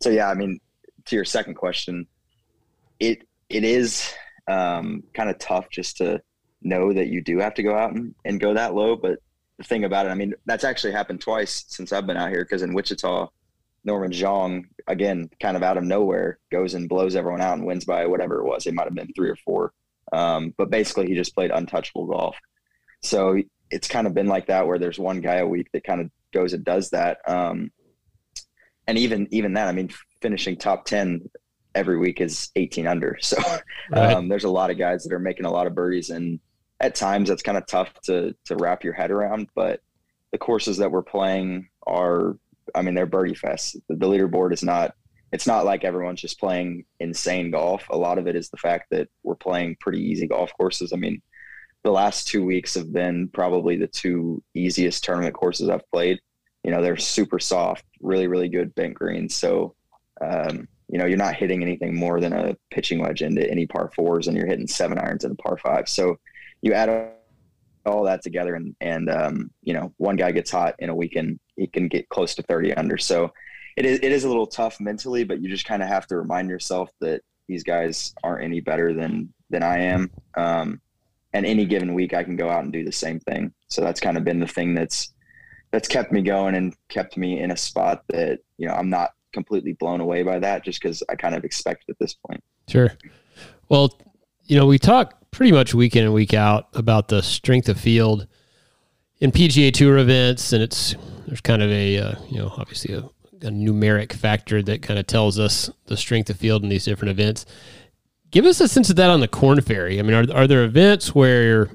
so 0.00 0.10
yeah, 0.10 0.28
I 0.28 0.34
mean, 0.34 0.60
to 1.06 1.16
your 1.16 1.24
second 1.24 1.54
question, 1.54 2.06
it 3.00 3.26
it 3.48 3.64
is 3.64 4.12
um, 4.48 5.02
kind 5.14 5.30
of 5.30 5.38
tough 5.38 5.70
just 5.70 5.96
to 5.98 6.20
know 6.62 6.92
that 6.92 7.08
you 7.08 7.22
do 7.22 7.38
have 7.38 7.54
to 7.54 7.62
go 7.62 7.76
out 7.76 7.92
and, 7.92 8.14
and 8.24 8.40
go 8.40 8.54
that 8.54 8.74
low. 8.74 8.96
But 8.96 9.20
the 9.58 9.64
thing 9.64 9.84
about 9.84 10.06
it, 10.06 10.10
I 10.10 10.14
mean, 10.14 10.34
that's 10.44 10.64
actually 10.64 10.92
happened 10.92 11.20
twice 11.20 11.64
since 11.68 11.92
I've 11.92 12.06
been 12.06 12.16
out 12.16 12.30
here. 12.30 12.44
Because 12.44 12.62
in 12.62 12.74
Wichita, 12.74 13.28
Norman 13.86 14.10
Xiong, 14.10 14.64
again, 14.86 15.30
kind 15.40 15.56
of 15.56 15.62
out 15.62 15.78
of 15.78 15.84
nowhere, 15.84 16.38
goes 16.50 16.74
and 16.74 16.88
blows 16.88 17.16
everyone 17.16 17.40
out 17.40 17.56
and 17.56 17.64
wins 17.64 17.84
by 17.84 18.06
whatever 18.06 18.40
it 18.40 18.44
was. 18.44 18.66
It 18.66 18.74
might 18.74 18.84
have 18.84 18.94
been 18.94 19.12
three 19.14 19.30
or 19.30 19.36
four. 19.36 19.72
Um, 20.12 20.52
but 20.58 20.70
basically, 20.70 21.06
he 21.06 21.14
just 21.14 21.34
played 21.34 21.50
untouchable 21.50 22.06
golf. 22.06 22.36
So 23.02 23.40
it's 23.70 23.88
kind 23.88 24.06
of 24.06 24.14
been 24.14 24.26
like 24.26 24.46
that, 24.48 24.66
where 24.66 24.78
there's 24.78 24.98
one 24.98 25.20
guy 25.20 25.36
a 25.36 25.46
week 25.46 25.68
that 25.72 25.84
kind 25.84 26.00
of 26.00 26.10
goes 26.34 26.52
and 26.52 26.64
does 26.64 26.90
that. 26.90 27.18
Um, 27.26 27.70
and 28.86 28.98
even 28.98 29.28
even 29.30 29.54
that, 29.54 29.68
I 29.68 29.72
mean, 29.72 29.90
finishing 30.20 30.56
top 30.56 30.84
ten 30.84 31.28
every 31.76 31.98
week 31.98 32.20
is 32.20 32.50
18 32.56 32.86
under. 32.86 33.18
So 33.26 33.36
right. 33.90 34.14
um, 34.14 34.28
there's 34.28 34.44
a 34.44 34.50
lot 34.50 34.70
of 34.70 34.78
guys 34.78 35.04
that 35.04 35.12
are 35.12 35.20
making 35.20 35.46
a 35.46 35.50
lot 35.50 35.68
of 35.68 35.74
birdies, 35.74 36.10
and 36.10 36.40
at 36.80 36.94
times 36.96 37.28
that's 37.28 37.42
kind 37.42 37.58
of 37.58 37.66
tough 37.66 37.92
to 38.04 38.34
to 38.46 38.56
wrap 38.56 38.82
your 38.82 38.94
head 38.94 39.12
around. 39.12 39.48
But 39.54 39.80
the 40.32 40.38
courses 40.38 40.78
that 40.78 40.90
we're 40.90 41.02
playing 41.02 41.68
are, 41.86 42.36
I 42.74 42.82
mean, 42.82 42.94
they're 42.94 43.06
birdie 43.06 43.34
fest. 43.34 43.76
The, 43.88 44.06
leaderboard 44.06 44.52
is 44.52 44.62
not. 44.62 44.94
It's 45.32 45.46
not 45.46 45.64
like 45.64 45.84
everyone's 45.84 46.20
just 46.20 46.38
playing 46.38 46.84
insane 47.00 47.50
golf. 47.50 47.84
A 47.90 47.96
lot 47.96 48.18
of 48.18 48.26
it 48.28 48.36
is 48.36 48.48
the 48.48 48.56
fact 48.56 48.86
that 48.90 49.08
we're 49.24 49.34
playing 49.34 49.76
pretty 49.80 50.00
easy 50.00 50.26
golf 50.26 50.52
courses. 50.56 50.92
I 50.92 50.96
mean, 50.96 51.20
the 51.82 51.90
last 51.90 52.28
two 52.28 52.44
weeks 52.44 52.74
have 52.74 52.92
been 52.92 53.28
probably 53.28 53.76
the 53.76 53.88
two 53.88 54.42
easiest 54.54 55.02
tournament 55.02 55.34
courses 55.34 55.68
I've 55.68 55.88
played 55.90 56.20
you 56.66 56.72
know 56.72 56.82
they're 56.82 56.96
super 56.96 57.38
soft 57.38 57.84
really 58.00 58.26
really 58.26 58.48
good 58.48 58.74
bent 58.74 58.94
greens 58.94 59.34
so 59.34 59.74
um, 60.20 60.68
you 60.88 60.98
know 60.98 61.06
you're 61.06 61.16
not 61.16 61.36
hitting 61.36 61.62
anything 61.62 61.94
more 61.94 62.20
than 62.20 62.32
a 62.32 62.56
pitching 62.70 62.98
wedge 62.98 63.22
into 63.22 63.48
any 63.48 63.66
par 63.66 63.90
fours 63.94 64.26
and 64.26 64.36
you're 64.36 64.48
hitting 64.48 64.66
seven 64.66 64.98
irons 64.98 65.24
in 65.24 65.30
a 65.30 65.34
par 65.36 65.56
five 65.56 65.88
so 65.88 66.16
you 66.62 66.74
add 66.74 67.12
all 67.86 68.02
that 68.02 68.20
together 68.20 68.56
and 68.56 68.74
and 68.80 69.08
um, 69.08 69.50
you 69.62 69.72
know 69.72 69.94
one 69.98 70.16
guy 70.16 70.32
gets 70.32 70.50
hot 70.50 70.74
in 70.80 70.90
a 70.90 70.94
weekend 70.94 71.38
he 71.56 71.66
can 71.66 71.88
get 71.88 72.08
close 72.08 72.34
to 72.34 72.42
30 72.42 72.74
under 72.74 72.98
so 72.98 73.32
it 73.76 73.84
is 73.84 73.98
it 74.02 74.12
is 74.12 74.24
a 74.24 74.28
little 74.28 74.46
tough 74.46 74.80
mentally 74.80 75.24
but 75.24 75.40
you 75.40 75.48
just 75.48 75.66
kind 75.66 75.82
of 75.82 75.88
have 75.88 76.06
to 76.06 76.16
remind 76.16 76.48
yourself 76.48 76.90
that 77.00 77.22
these 77.48 77.62
guys 77.62 78.14
aren't 78.22 78.44
any 78.44 78.60
better 78.60 78.92
than 78.92 79.32
than 79.50 79.62
I 79.62 79.78
am 79.78 80.10
um, 80.36 80.80
and 81.32 81.46
any 81.46 81.64
given 81.64 81.94
week 81.94 82.14
I 82.14 82.24
can 82.24 82.36
go 82.36 82.48
out 82.48 82.64
and 82.64 82.72
do 82.72 82.84
the 82.84 82.92
same 82.92 83.20
thing 83.20 83.52
so 83.68 83.82
that's 83.82 84.00
kind 84.00 84.16
of 84.16 84.24
been 84.24 84.40
the 84.40 84.46
thing 84.46 84.74
that's 84.74 85.12
that's 85.72 85.88
kept 85.88 86.12
me 86.12 86.22
going 86.22 86.54
and 86.54 86.74
kept 86.88 87.16
me 87.16 87.40
in 87.40 87.50
a 87.50 87.56
spot 87.56 88.02
that 88.08 88.40
you 88.58 88.66
know 88.66 88.74
I'm 88.74 88.90
not 88.90 89.10
completely 89.36 89.74
blown 89.74 90.00
away 90.00 90.22
by 90.22 90.38
that 90.38 90.64
just 90.64 90.80
because 90.80 91.02
I 91.10 91.14
kind 91.14 91.34
of 91.34 91.44
expect 91.44 91.84
at 91.90 91.98
this 91.98 92.14
point. 92.14 92.42
Sure. 92.68 92.90
Well, 93.68 93.98
you 94.46 94.56
know, 94.56 94.66
we 94.66 94.78
talk 94.78 95.14
pretty 95.30 95.52
much 95.52 95.74
week 95.74 95.94
in 95.94 96.04
and 96.04 96.14
week 96.14 96.32
out 96.32 96.68
about 96.72 97.08
the 97.08 97.22
strength 97.22 97.68
of 97.68 97.78
field 97.78 98.26
in 99.20 99.30
PGA 99.32 99.72
Tour 99.72 99.98
events, 99.98 100.52
and 100.54 100.62
it's 100.62 100.94
there's 101.26 101.40
kind 101.40 101.62
of 101.62 101.70
a 101.70 101.98
uh, 101.98 102.14
you 102.28 102.38
know 102.38 102.52
obviously 102.56 102.94
a, 102.94 103.00
a 103.46 103.50
numeric 103.50 104.12
factor 104.12 104.62
that 104.62 104.82
kind 104.82 104.98
of 104.98 105.06
tells 105.06 105.38
us 105.38 105.70
the 105.86 105.96
strength 105.96 106.30
of 106.30 106.36
field 106.36 106.62
in 106.62 106.68
these 106.68 106.84
different 106.84 107.10
events. 107.10 107.46
Give 108.30 108.44
us 108.44 108.60
a 108.60 108.68
sense 108.68 108.90
of 108.90 108.96
that 108.96 109.10
on 109.10 109.20
the 109.20 109.28
Korn 109.28 109.60
Ferry. 109.60 109.98
I 109.98 110.02
mean, 110.02 110.14
are 110.14 110.36
are 110.36 110.46
there 110.46 110.64
events 110.64 111.14
where 111.14 111.70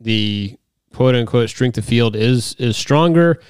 the 0.00 0.56
quote 0.94 1.14
unquote 1.14 1.48
strength 1.48 1.78
of 1.78 1.84
field 1.84 2.16
is 2.16 2.54
is 2.54 2.76
stronger. 2.76 3.40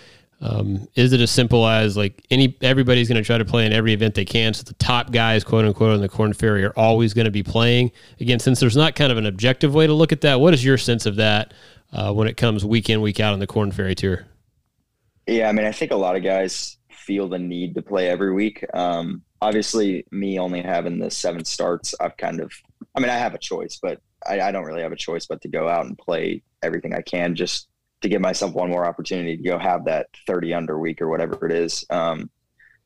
Um, 0.41 0.87
is 0.95 1.13
it 1.13 1.21
as 1.21 1.33
simple 1.33 1.67
as 1.67 1.97
like 1.97 2.25
any 2.31 2.57
everybody's 2.63 3.09
going 3.09 3.21
to 3.21 3.27
try 3.27 3.39
to 3.39 3.45
play 3.45 3.67
in 3.67 3.73
every 3.73 3.93
event 3.93 4.15
they 4.15 4.25
can? 4.25 4.55
So 4.55 4.63
the 4.63 4.75
top 4.75 5.11
guys, 5.11 5.43
quote 5.43 5.65
unquote, 5.65 5.95
on 5.95 6.01
the 6.01 6.09
Korn 6.09 6.33
Ferry 6.33 6.65
are 6.65 6.73
always 6.77 7.13
going 7.13 7.25
to 7.25 7.31
be 7.31 7.43
playing. 7.43 7.91
Again, 8.21 8.39
since 8.39 8.61
there's 8.61 8.77
not 8.77 8.95
kind 8.95 9.11
of 9.11 9.19
an 9.19 9.27
objective 9.27 9.75
way 9.75 9.87
to 9.87 9.93
look 9.93 10.13
at 10.13 10.21
that, 10.21 10.41
what 10.41 10.55
is 10.55 10.65
your 10.65 10.79
sense 10.79 11.07
of 11.07 11.17
that 11.17 11.55
uh, 11.93 12.13
when 12.13 12.29
it 12.29 12.37
comes 12.37 12.65
week 12.65 12.89
in 12.89 13.01
week 13.01 13.19
out 13.19 13.33
on 13.33 13.41
the 13.41 13.49
Korn 13.49 13.73
Ferry 13.73 13.97
Tour? 13.97 14.27
Yeah, 15.29 15.51
I 15.51 15.53
mean, 15.53 15.67
I 15.67 15.73
think 15.73 15.93
a 15.93 15.97
lot 15.97 16.17
of 16.17 16.23
guys 16.23 16.79
feel 16.91 17.29
the 17.29 17.39
need 17.39 17.75
to 17.75 17.83
play 17.83 18.09
every 18.09 18.33
week. 18.33 18.65
Um, 18.73 19.23
obviously, 19.43 20.07
me 20.11 20.39
only 20.39 20.63
having 20.63 20.99
the 20.99 21.11
seven 21.11 21.45
starts, 21.45 21.95
I've 22.01 22.17
kind 22.17 22.41
of, 22.41 22.51
I 22.97 23.01
mean, 23.01 23.11
I 23.11 23.19
have 23.19 23.35
a 23.35 23.39
choice, 23.39 23.79
but 23.81 24.01
I, 24.27 24.41
I 24.41 24.53
don't 24.53 24.65
really 24.65 24.81
have 24.81 24.93
a 24.93 24.97
choice 24.97 25.27
but 25.27 25.43
to 25.43 25.49
go 25.49 25.69
out 25.69 25.85
and 25.85 25.99
play 25.99 26.43
everything 26.63 26.95
I 26.95 27.03
can 27.03 27.35
just 27.35 27.69
to 28.01 28.09
give 28.09 28.23
myself 28.23 28.55
one 28.55 28.71
more 28.71 28.87
opportunity 28.87 29.37
to 29.37 29.43
go 29.43 29.59
have 29.59 29.85
that 29.85 30.07
30 30.27 30.55
under 30.55 30.79
week 30.79 31.03
or 31.03 31.09
whatever 31.09 31.45
it 31.45 31.53
is. 31.53 31.85
Um, 31.91 32.31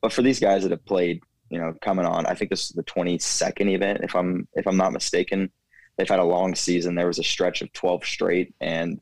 but 0.01 0.11
for 0.11 0.21
these 0.21 0.41
guys 0.41 0.63
that 0.63 0.71
have 0.71 0.85
played, 0.85 1.21
you 1.49 1.59
know, 1.59 1.73
coming 1.81 2.05
on, 2.05 2.25
I 2.25 2.33
think 2.33 2.49
this 2.49 2.65
is 2.65 2.71
the 2.71 2.83
22nd 2.83 3.73
event, 3.73 4.01
if 4.03 4.15
I'm 4.17 4.49
if 4.53 4.67
I'm 4.67 4.77
not 4.77 4.91
mistaken. 4.91 5.49
They've 5.97 6.09
had 6.09 6.19
a 6.19 6.25
long 6.25 6.55
season. 6.55 6.95
There 6.95 7.07
was 7.07 7.19
a 7.19 7.23
stretch 7.23 7.61
of 7.61 7.71
12 7.71 8.03
straight, 8.03 8.53
and 8.59 8.99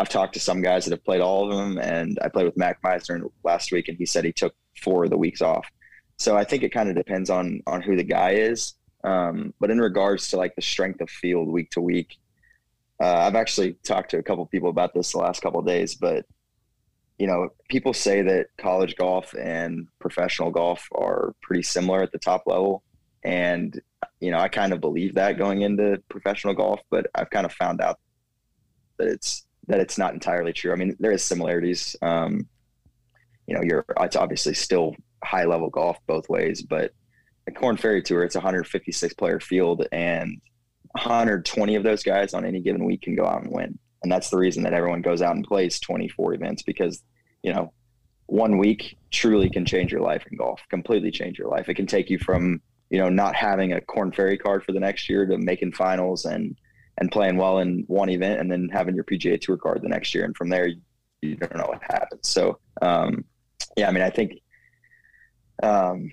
I've 0.00 0.08
talked 0.08 0.32
to 0.32 0.40
some 0.40 0.62
guys 0.62 0.86
that 0.86 0.92
have 0.92 1.04
played 1.04 1.20
all 1.20 1.44
of 1.44 1.54
them. 1.54 1.76
And 1.76 2.18
I 2.22 2.30
played 2.30 2.46
with 2.46 2.56
Mac 2.56 2.80
Meissner 2.82 3.30
last 3.44 3.70
week, 3.70 3.88
and 3.88 3.98
he 3.98 4.06
said 4.06 4.24
he 4.24 4.32
took 4.32 4.54
four 4.82 5.04
of 5.04 5.10
the 5.10 5.18
weeks 5.18 5.42
off. 5.42 5.68
So 6.16 6.38
I 6.38 6.44
think 6.44 6.62
it 6.62 6.72
kind 6.72 6.88
of 6.88 6.94
depends 6.94 7.28
on 7.28 7.62
on 7.66 7.82
who 7.82 7.96
the 7.96 8.02
guy 8.02 8.30
is. 8.30 8.74
Um, 9.04 9.52
but 9.60 9.70
in 9.70 9.78
regards 9.78 10.30
to 10.30 10.38
like 10.38 10.56
the 10.56 10.62
strength 10.62 11.02
of 11.02 11.10
field 11.10 11.48
week 11.48 11.70
to 11.72 11.82
week, 11.82 12.16
uh, 13.02 13.14
I've 13.26 13.34
actually 13.34 13.74
talked 13.84 14.10
to 14.12 14.18
a 14.18 14.22
couple 14.22 14.46
people 14.46 14.70
about 14.70 14.94
this 14.94 15.12
the 15.12 15.18
last 15.18 15.42
couple 15.42 15.60
days, 15.62 15.94
but 15.94 16.24
you 17.18 17.26
know, 17.26 17.50
people 17.68 17.92
say 17.92 18.22
that 18.22 18.46
college 18.56 18.96
golf 18.96 19.34
and 19.34 19.86
professional 19.98 20.50
golf 20.50 20.88
are 20.92 21.34
pretty 21.42 21.62
similar 21.62 22.02
at 22.02 22.12
the 22.12 22.18
top 22.18 22.44
level, 22.46 22.82
and 23.22 23.78
you 24.20 24.30
know, 24.30 24.38
I 24.38 24.48
kind 24.48 24.72
of 24.72 24.80
believe 24.80 25.14
that 25.14 25.36
going 25.36 25.60
into 25.60 26.02
professional 26.08 26.54
golf, 26.54 26.80
but 26.90 27.06
I've 27.14 27.28
kind 27.28 27.44
of 27.44 27.52
found 27.52 27.82
out 27.82 27.98
that 28.98 29.08
it's 29.08 29.46
that 29.70 29.80
it's 29.80 29.98
not 29.98 30.14
entirely 30.14 30.52
true. 30.52 30.72
I 30.72 30.76
mean, 30.76 30.96
there 30.98 31.12
is 31.12 31.22
similarities. 31.22 31.96
Um, 32.02 32.48
you 33.46 33.54
know, 33.54 33.62
you're 33.62 33.84
it's 34.00 34.16
obviously 34.16 34.54
still 34.54 34.94
high 35.24 35.44
level 35.44 35.70
golf 35.70 35.98
both 36.06 36.28
ways, 36.28 36.62
but 36.62 36.92
the 37.46 37.52
Korn 37.52 37.76
Ferry 37.76 38.02
Tour, 38.02 38.22
it's 38.22 38.34
a 38.34 38.38
156 38.38 39.14
player 39.14 39.40
field, 39.40 39.86
and 39.92 40.40
120 40.92 41.76
of 41.76 41.82
those 41.82 42.02
guys 42.02 42.34
on 42.34 42.44
any 42.44 42.60
given 42.60 42.84
week 42.84 43.02
can 43.02 43.14
go 43.14 43.26
out 43.26 43.42
and 43.42 43.52
win. 43.52 43.78
And 44.02 44.10
that's 44.10 44.30
the 44.30 44.38
reason 44.38 44.62
that 44.64 44.72
everyone 44.72 45.02
goes 45.02 45.22
out 45.22 45.36
and 45.36 45.44
plays 45.44 45.78
24 45.80 46.34
events 46.34 46.62
because, 46.62 47.02
you 47.42 47.52
know, 47.52 47.72
one 48.26 48.58
week 48.58 48.96
truly 49.10 49.50
can 49.50 49.64
change 49.64 49.92
your 49.92 50.00
life 50.00 50.24
in 50.30 50.38
golf, 50.38 50.60
completely 50.70 51.10
change 51.10 51.38
your 51.38 51.48
life. 51.48 51.68
It 51.68 51.74
can 51.74 51.86
take 51.86 52.10
you 52.10 52.18
from, 52.18 52.60
you 52.88 52.98
know, 52.98 53.08
not 53.08 53.34
having 53.34 53.72
a 53.72 53.80
Korn 53.80 54.12
Ferry 54.12 54.38
card 54.38 54.64
for 54.64 54.72
the 54.72 54.80
next 54.80 55.08
year 55.08 55.26
to 55.26 55.38
making 55.38 55.72
finals 55.72 56.24
and 56.24 56.56
and 57.00 57.10
playing 57.10 57.36
well 57.36 57.58
in 57.58 57.84
one 57.88 58.10
event 58.10 58.40
and 58.40 58.50
then 58.50 58.68
having 58.68 58.94
your 58.94 59.04
PGA 59.04 59.40
Tour 59.40 59.56
card 59.56 59.80
the 59.82 59.88
next 59.88 60.14
year. 60.14 60.24
And 60.24 60.36
from 60.36 60.50
there, 60.50 60.68
you, 61.22 61.36
don't 61.36 61.56
know 61.56 61.66
what 61.66 61.82
happens. 61.82 62.28
So, 62.28 62.58
um, 62.82 63.24
yeah, 63.76 63.88
I 63.88 63.92
mean, 63.92 64.02
I 64.02 64.10
think, 64.10 64.34
um, 65.62 66.10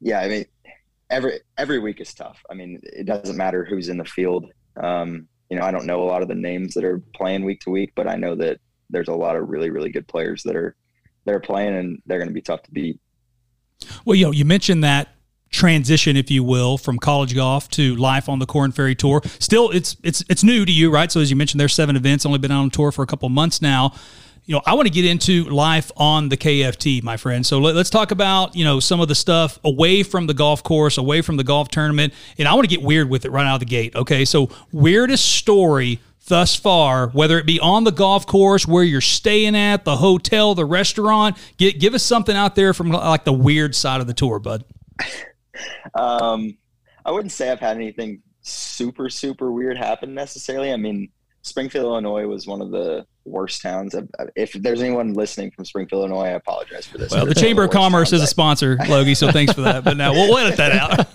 yeah, 0.00 0.20
I 0.20 0.28
mean, 0.28 0.44
every 1.10 1.40
every 1.56 1.78
week 1.78 2.00
is 2.00 2.12
tough. 2.14 2.42
I 2.50 2.54
mean, 2.54 2.80
it 2.82 3.06
doesn't 3.06 3.36
matter 3.36 3.64
who's 3.64 3.88
in 3.88 3.98
the 3.98 4.04
field. 4.04 4.46
Um, 4.82 5.28
you 5.50 5.56
know, 5.56 5.64
I 5.64 5.70
don't 5.70 5.86
know 5.86 6.02
a 6.02 6.04
lot 6.04 6.22
of 6.22 6.28
the 6.28 6.34
names 6.34 6.74
that 6.74 6.84
are 6.84 7.02
playing 7.14 7.44
week 7.44 7.60
to 7.60 7.70
week, 7.70 7.92
but 7.94 8.08
I 8.08 8.16
know 8.16 8.34
that 8.36 8.58
there's 8.90 9.08
a 9.08 9.14
lot 9.14 9.36
of 9.36 9.48
really 9.48 9.70
really 9.70 9.90
good 9.90 10.06
players 10.06 10.42
that 10.44 10.56
are 10.56 10.76
they're 11.24 11.40
playing 11.40 11.76
and 11.76 12.02
they're 12.06 12.18
going 12.18 12.28
to 12.28 12.34
be 12.34 12.42
tough 12.42 12.62
to 12.62 12.70
beat. 12.70 13.00
Well, 14.04 14.14
you 14.14 14.26
know, 14.26 14.32
you 14.32 14.44
mentioned 14.44 14.84
that 14.84 15.15
transition, 15.56 16.16
if 16.16 16.30
you 16.30 16.44
will, 16.44 16.78
from 16.78 16.98
college 16.98 17.34
golf 17.34 17.68
to 17.70 17.96
life 17.96 18.28
on 18.28 18.38
the 18.38 18.46
Korn 18.46 18.72
Ferry 18.72 18.94
Tour. 18.94 19.22
Still, 19.40 19.70
it's 19.70 19.96
it's 20.02 20.22
it's 20.28 20.44
new 20.44 20.64
to 20.64 20.72
you, 20.72 20.92
right? 20.92 21.10
So 21.10 21.20
as 21.20 21.30
you 21.30 21.36
mentioned, 21.36 21.60
there's 21.60 21.74
seven 21.74 21.96
events, 21.96 22.24
only 22.24 22.38
been 22.38 22.52
on 22.52 22.70
tour 22.70 22.92
for 22.92 23.02
a 23.02 23.06
couple 23.06 23.28
months 23.28 23.60
now 23.60 23.92
you 24.46 24.54
know, 24.54 24.62
I 24.64 24.74
want 24.74 24.86
to 24.86 24.92
get 24.94 25.04
into 25.04 25.44
life 25.44 25.90
on 25.96 26.28
the 26.28 26.36
KFT, 26.36 27.02
my 27.02 27.16
friend. 27.16 27.44
So 27.44 27.58
let, 27.58 27.76
us 27.76 27.90
talk 27.90 28.12
about, 28.12 28.54
you 28.54 28.64
know, 28.64 28.78
some 28.78 29.00
of 29.00 29.08
the 29.08 29.14
stuff 29.14 29.58
away 29.64 30.04
from 30.04 30.28
the 30.28 30.34
golf 30.34 30.62
course, 30.62 30.98
away 30.98 31.20
from 31.20 31.36
the 31.36 31.42
golf 31.42 31.68
tournament. 31.68 32.14
And 32.38 32.46
I 32.46 32.54
want 32.54 32.68
to 32.68 32.74
get 32.74 32.84
weird 32.84 33.10
with 33.10 33.24
it 33.24 33.32
right 33.32 33.44
out 33.44 33.54
of 33.54 33.60
the 33.60 33.66
gate. 33.66 33.96
Okay. 33.96 34.24
So, 34.24 34.48
weirdest 34.70 35.24
story 35.24 35.98
thus 36.28 36.54
far, 36.54 37.08
whether 37.08 37.38
it 37.38 37.46
be 37.46 37.58
on 37.58 37.82
the 37.82 37.90
golf 37.90 38.26
course, 38.26 38.66
where 38.68 38.84
you're 38.84 39.00
staying 39.00 39.56
at, 39.56 39.84
the 39.84 39.96
hotel, 39.96 40.54
the 40.54 40.64
restaurant, 40.64 41.36
get, 41.56 41.80
give 41.80 41.94
us 41.94 42.04
something 42.04 42.36
out 42.36 42.54
there 42.54 42.72
from 42.72 42.90
like 42.90 43.24
the 43.24 43.32
weird 43.32 43.74
side 43.74 44.00
of 44.00 44.06
the 44.06 44.14
tour, 44.14 44.38
bud. 44.38 44.64
Um, 45.94 46.56
I 47.04 47.10
wouldn't 47.10 47.32
say 47.32 47.50
I've 47.50 47.60
had 47.60 47.76
anything 47.76 48.22
super, 48.42 49.08
super 49.08 49.50
weird 49.52 49.76
happen 49.76 50.14
necessarily. 50.14 50.72
I 50.72 50.76
mean, 50.76 51.08
Springfield, 51.42 51.84
Illinois 51.84 52.26
was 52.26 52.46
one 52.46 52.60
of 52.60 52.70
the 52.70 53.06
worst 53.24 53.62
towns. 53.62 53.94
If 54.34 54.52
there's 54.52 54.82
anyone 54.82 55.14
listening 55.14 55.52
from 55.52 55.64
Springfield, 55.64 56.10
Illinois, 56.10 56.26
I 56.26 56.30
apologize 56.30 56.86
for 56.86 56.98
this. 56.98 57.12
Well, 57.12 57.26
the 57.26 57.34
Chamber 57.34 57.64
of 57.64 57.70
Commerce 57.70 58.12
is 58.12 58.22
a 58.22 58.26
sponsor, 58.26 58.76
Logie, 58.88 59.14
so 59.14 59.30
thanks 59.30 59.52
for 59.52 59.60
that. 59.62 59.84
But 59.84 59.96
now 59.96 60.12
we'll, 60.12 60.36
edit 60.38 60.56
that 60.56 60.72
out. 60.72 61.08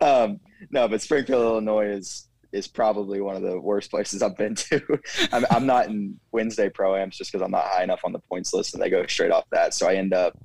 um, 0.00 0.40
no, 0.70 0.86
but 0.86 1.02
Springfield, 1.02 1.42
Illinois 1.42 1.86
is 1.86 2.28
is 2.52 2.68
probably 2.68 3.20
one 3.20 3.36
of 3.36 3.42
the 3.42 3.60
worst 3.60 3.90
places 3.90 4.22
I've 4.22 4.36
been 4.36 4.54
to. 4.54 4.80
I'm, 5.32 5.44
I'm 5.50 5.66
not 5.66 5.86
in 5.86 6.18
Wednesday 6.32 6.70
pro-ams 6.70 7.18
just 7.18 7.30
because 7.30 7.44
I'm 7.44 7.50
not 7.50 7.64
high 7.64 7.82
enough 7.82 8.00
on 8.04 8.12
the 8.12 8.18
points 8.18 8.54
list, 8.54 8.72
and 8.72 8.82
they 8.82 8.88
go 8.88 9.04
straight 9.06 9.32
off 9.32 9.44
that. 9.50 9.74
So 9.74 9.88
I 9.88 9.94
end 9.94 10.14
up 10.14 10.38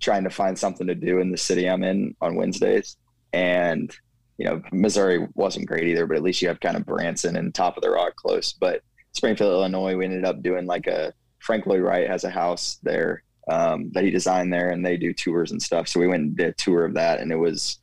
trying 0.00 0.24
to 0.24 0.30
find 0.30 0.58
something 0.58 0.86
to 0.86 0.94
do 0.94 1.18
in 1.18 1.30
the 1.30 1.36
city 1.36 1.68
I'm 1.68 1.82
in 1.82 2.14
on 2.20 2.36
Wednesdays, 2.36 2.96
and 3.32 3.94
you 4.36 4.46
know, 4.46 4.62
Missouri 4.72 5.28
wasn't 5.34 5.66
great 5.66 5.84
either, 5.84 6.06
but 6.06 6.16
at 6.16 6.22
least 6.22 6.42
you 6.42 6.48
have 6.48 6.60
kind 6.60 6.76
of 6.76 6.84
Branson 6.84 7.36
and 7.36 7.54
Top 7.54 7.76
of 7.76 7.82
the 7.82 7.90
Rock 7.90 8.16
close. 8.16 8.52
But 8.52 8.82
Springfield, 9.12 9.52
Illinois, 9.52 9.96
we 9.96 10.04
ended 10.04 10.24
up 10.24 10.42
doing 10.42 10.66
like 10.66 10.86
a 10.86 11.12
Frank 11.38 11.66
Lloyd 11.66 11.82
Wright 11.82 12.08
has 12.08 12.24
a 12.24 12.30
house 12.30 12.78
there 12.82 13.22
um, 13.48 13.90
that 13.92 14.02
he 14.02 14.10
designed 14.10 14.52
there, 14.52 14.70
and 14.70 14.84
they 14.84 14.96
do 14.96 15.12
tours 15.12 15.52
and 15.52 15.62
stuff. 15.62 15.88
So 15.88 16.00
we 16.00 16.08
went 16.08 16.22
and 16.22 16.36
did 16.36 16.48
a 16.48 16.52
tour 16.52 16.84
of 16.84 16.94
that, 16.94 17.20
and 17.20 17.30
it 17.30 17.36
was 17.36 17.78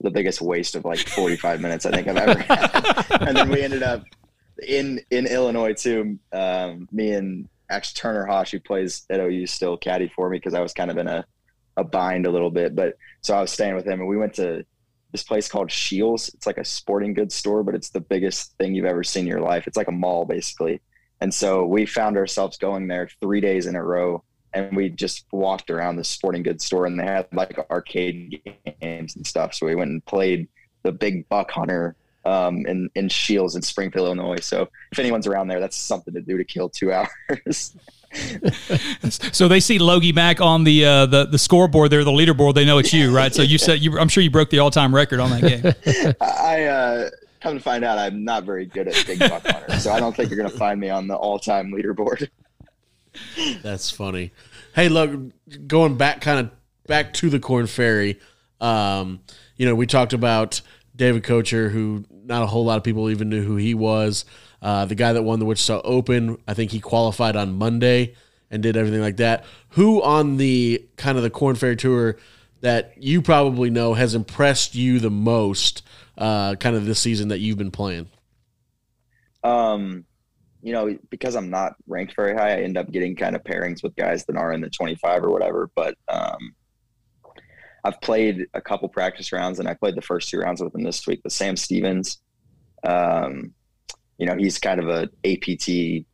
the 0.00 0.10
biggest 0.10 0.40
waste 0.40 0.74
of 0.74 0.84
like 0.84 0.98
45 0.98 1.60
minutes 1.60 1.86
I 1.86 1.90
think 1.90 2.06
I've 2.06 2.16
ever 2.16 2.38
had. 2.38 3.06
and 3.28 3.36
then 3.36 3.48
we 3.48 3.62
ended 3.62 3.82
up 3.82 4.04
in 4.66 5.00
in 5.10 5.26
Illinois 5.26 5.74
too. 5.74 6.18
Um, 6.32 6.88
me 6.92 7.12
and 7.12 7.48
actually 7.70 7.98
Turner 8.00 8.26
Hosch, 8.26 8.50
who 8.50 8.60
plays 8.60 9.06
at 9.10 9.20
OU, 9.20 9.46
still 9.46 9.76
caddy 9.76 10.12
for 10.14 10.28
me 10.28 10.36
because 10.36 10.54
I 10.54 10.60
was 10.60 10.72
kind 10.72 10.90
of 10.90 10.98
in 10.98 11.08
a 11.08 11.24
a 11.76 11.84
bind 11.84 12.26
a 12.26 12.30
little 12.30 12.50
bit. 12.50 12.74
But 12.74 12.96
so 13.20 13.36
I 13.36 13.40
was 13.40 13.50
staying 13.50 13.74
with 13.74 13.86
him, 13.86 14.00
and 14.00 14.08
we 14.08 14.16
went 14.16 14.34
to 14.34 14.64
this 15.12 15.22
place 15.22 15.48
called 15.48 15.70
Scheels. 15.70 16.28
It's 16.34 16.46
like 16.46 16.58
a 16.58 16.64
sporting 16.64 17.14
goods 17.14 17.34
store, 17.34 17.62
but 17.62 17.74
it's 17.74 17.90
the 17.90 18.00
biggest 18.00 18.56
thing 18.58 18.74
you've 18.74 18.84
ever 18.84 19.02
seen 19.02 19.22
in 19.22 19.28
your 19.28 19.40
life. 19.40 19.66
It's 19.66 19.76
like 19.76 19.88
a 19.88 19.92
mall 19.92 20.24
basically. 20.24 20.80
And 21.20 21.32
so 21.32 21.64
we 21.64 21.86
found 21.86 22.16
ourselves 22.18 22.58
going 22.58 22.88
there 22.88 23.08
three 23.20 23.40
days 23.40 23.66
in 23.66 23.76
a 23.76 23.82
row 23.82 24.22
and 24.52 24.76
we 24.76 24.90
just 24.90 25.24
walked 25.32 25.70
around 25.70 25.96
the 25.96 26.04
sporting 26.04 26.42
goods 26.42 26.64
store 26.64 26.86
and 26.86 26.98
they 26.98 27.04
had 27.04 27.26
like 27.32 27.58
arcade 27.70 28.42
games 28.80 29.16
and 29.16 29.26
stuff. 29.26 29.54
So 29.54 29.66
we 29.66 29.74
went 29.74 29.90
and 29.90 30.04
played 30.04 30.48
the 30.82 30.92
big 30.92 31.28
buck 31.28 31.50
hunter 31.50 31.96
um, 32.26 32.66
in, 32.66 32.90
in 32.94 33.08
Scheels 33.08 33.56
in 33.56 33.62
Springfield, 33.62 34.06
Illinois. 34.06 34.40
So 34.40 34.68
if 34.92 34.98
anyone's 34.98 35.26
around 35.26 35.48
there, 35.48 35.60
that's 35.60 35.76
something 35.76 36.12
to 36.14 36.20
do 36.20 36.36
to 36.36 36.44
kill 36.44 36.68
two 36.68 36.92
hours 37.30 37.74
so 39.10 39.48
they 39.48 39.60
see 39.60 39.78
Logie 39.78 40.12
back 40.12 40.40
on 40.40 40.64
the 40.64 40.84
uh, 40.84 41.06
the 41.06 41.26
the 41.26 41.38
scoreboard 41.38 41.90
there, 41.90 42.04
the 42.04 42.10
leaderboard. 42.10 42.54
They 42.54 42.64
know 42.64 42.78
it's 42.78 42.92
you, 42.92 43.14
right? 43.14 43.34
So 43.34 43.42
you 43.42 43.58
said 43.58 43.80
you. 43.80 43.98
I'm 43.98 44.08
sure 44.08 44.22
you 44.22 44.30
broke 44.30 44.50
the 44.50 44.58
all 44.58 44.70
time 44.70 44.94
record 44.94 45.20
on 45.20 45.30
that 45.30 45.42
game. 45.42 46.14
I 46.20 46.64
uh, 46.64 47.10
come 47.40 47.56
to 47.56 47.62
find 47.62 47.84
out, 47.84 47.98
I'm 47.98 48.24
not 48.24 48.44
very 48.44 48.66
good 48.66 48.88
at 48.88 49.06
big 49.06 49.20
buck 49.20 49.46
hunter, 49.46 49.78
so 49.78 49.92
I 49.92 50.00
don't 50.00 50.14
think 50.16 50.30
you're 50.30 50.38
going 50.38 50.50
to 50.50 50.56
find 50.56 50.80
me 50.80 50.90
on 50.90 51.06
the 51.06 51.14
all 51.14 51.38
time 51.38 51.70
leaderboard. 51.70 52.28
That's 53.62 53.90
funny. 53.90 54.32
Hey, 54.74 54.88
look, 54.88 55.10
going 55.66 55.96
back, 55.96 56.20
kind 56.20 56.40
of 56.40 56.50
back 56.86 57.12
to 57.14 57.30
the 57.30 57.38
Korn 57.38 57.66
Ferry. 57.66 58.20
Um, 58.60 59.20
you 59.56 59.66
know, 59.66 59.74
we 59.74 59.86
talked 59.86 60.12
about 60.12 60.60
David 60.94 61.22
Kocher, 61.22 61.70
who 61.70 62.04
not 62.26 62.42
a 62.42 62.46
whole 62.46 62.64
lot 62.64 62.76
of 62.76 62.84
people 62.84 63.08
even 63.10 63.28
knew 63.28 63.42
who 63.42 63.56
he 63.56 63.74
was. 63.74 64.24
Uh, 64.60 64.84
the 64.84 64.94
guy 64.94 65.12
that 65.12 65.22
won 65.22 65.38
the 65.38 65.44
Wichita 65.44 65.80
Open, 65.84 66.38
I 66.48 66.54
think 66.54 66.70
he 66.70 66.80
qualified 66.80 67.36
on 67.36 67.56
Monday 67.56 68.14
and 68.50 68.62
did 68.62 68.76
everything 68.76 69.00
like 69.00 69.18
that. 69.18 69.44
Who 69.70 70.02
on 70.02 70.36
the 70.36 70.84
kind 70.96 71.16
of 71.16 71.22
the 71.22 71.30
Korn 71.30 71.56
Ferry 71.56 71.76
Tour 71.76 72.16
that 72.60 72.94
you 72.96 73.22
probably 73.22 73.70
know 73.70 73.94
has 73.94 74.14
impressed 74.14 74.74
you 74.74 74.98
the 74.98 75.10
most, 75.10 75.82
uh, 76.18 76.56
kind 76.56 76.74
of 76.74 76.84
this 76.84 76.98
season 76.98 77.28
that 77.28 77.38
you've 77.38 77.58
been 77.58 77.70
playing? 77.70 78.08
Um, 79.44 80.04
you 80.62 80.72
know, 80.72 80.98
because 81.10 81.36
I'm 81.36 81.50
not 81.50 81.76
ranked 81.86 82.16
very 82.16 82.34
high, 82.34 82.54
I 82.54 82.62
end 82.62 82.76
up 82.76 82.90
getting 82.90 83.14
kind 83.14 83.36
of 83.36 83.44
pairings 83.44 83.84
with 83.84 83.94
guys 83.94 84.24
that 84.24 84.36
are 84.36 84.52
in 84.52 84.60
the 84.60 84.70
25 84.70 85.22
or 85.22 85.30
whatever. 85.30 85.70
But 85.76 85.96
um, 86.08 86.55
I've 87.86 88.00
played 88.00 88.48
a 88.52 88.60
couple 88.60 88.88
practice 88.88 89.30
rounds, 89.30 89.60
and 89.60 89.68
I 89.68 89.74
played 89.74 89.94
the 89.94 90.02
first 90.02 90.28
two 90.28 90.40
rounds 90.40 90.60
with 90.60 90.74
him 90.74 90.82
this 90.82 91.06
week 91.06 91.20
with 91.22 91.32
Sam 91.32 91.56
Stevens. 91.56 92.18
Um, 92.82 93.54
you 94.18 94.26
know, 94.26 94.34
he's 94.36 94.58
kind 94.58 94.80
of 94.80 94.88
a 94.88 95.08
APT 95.24 96.04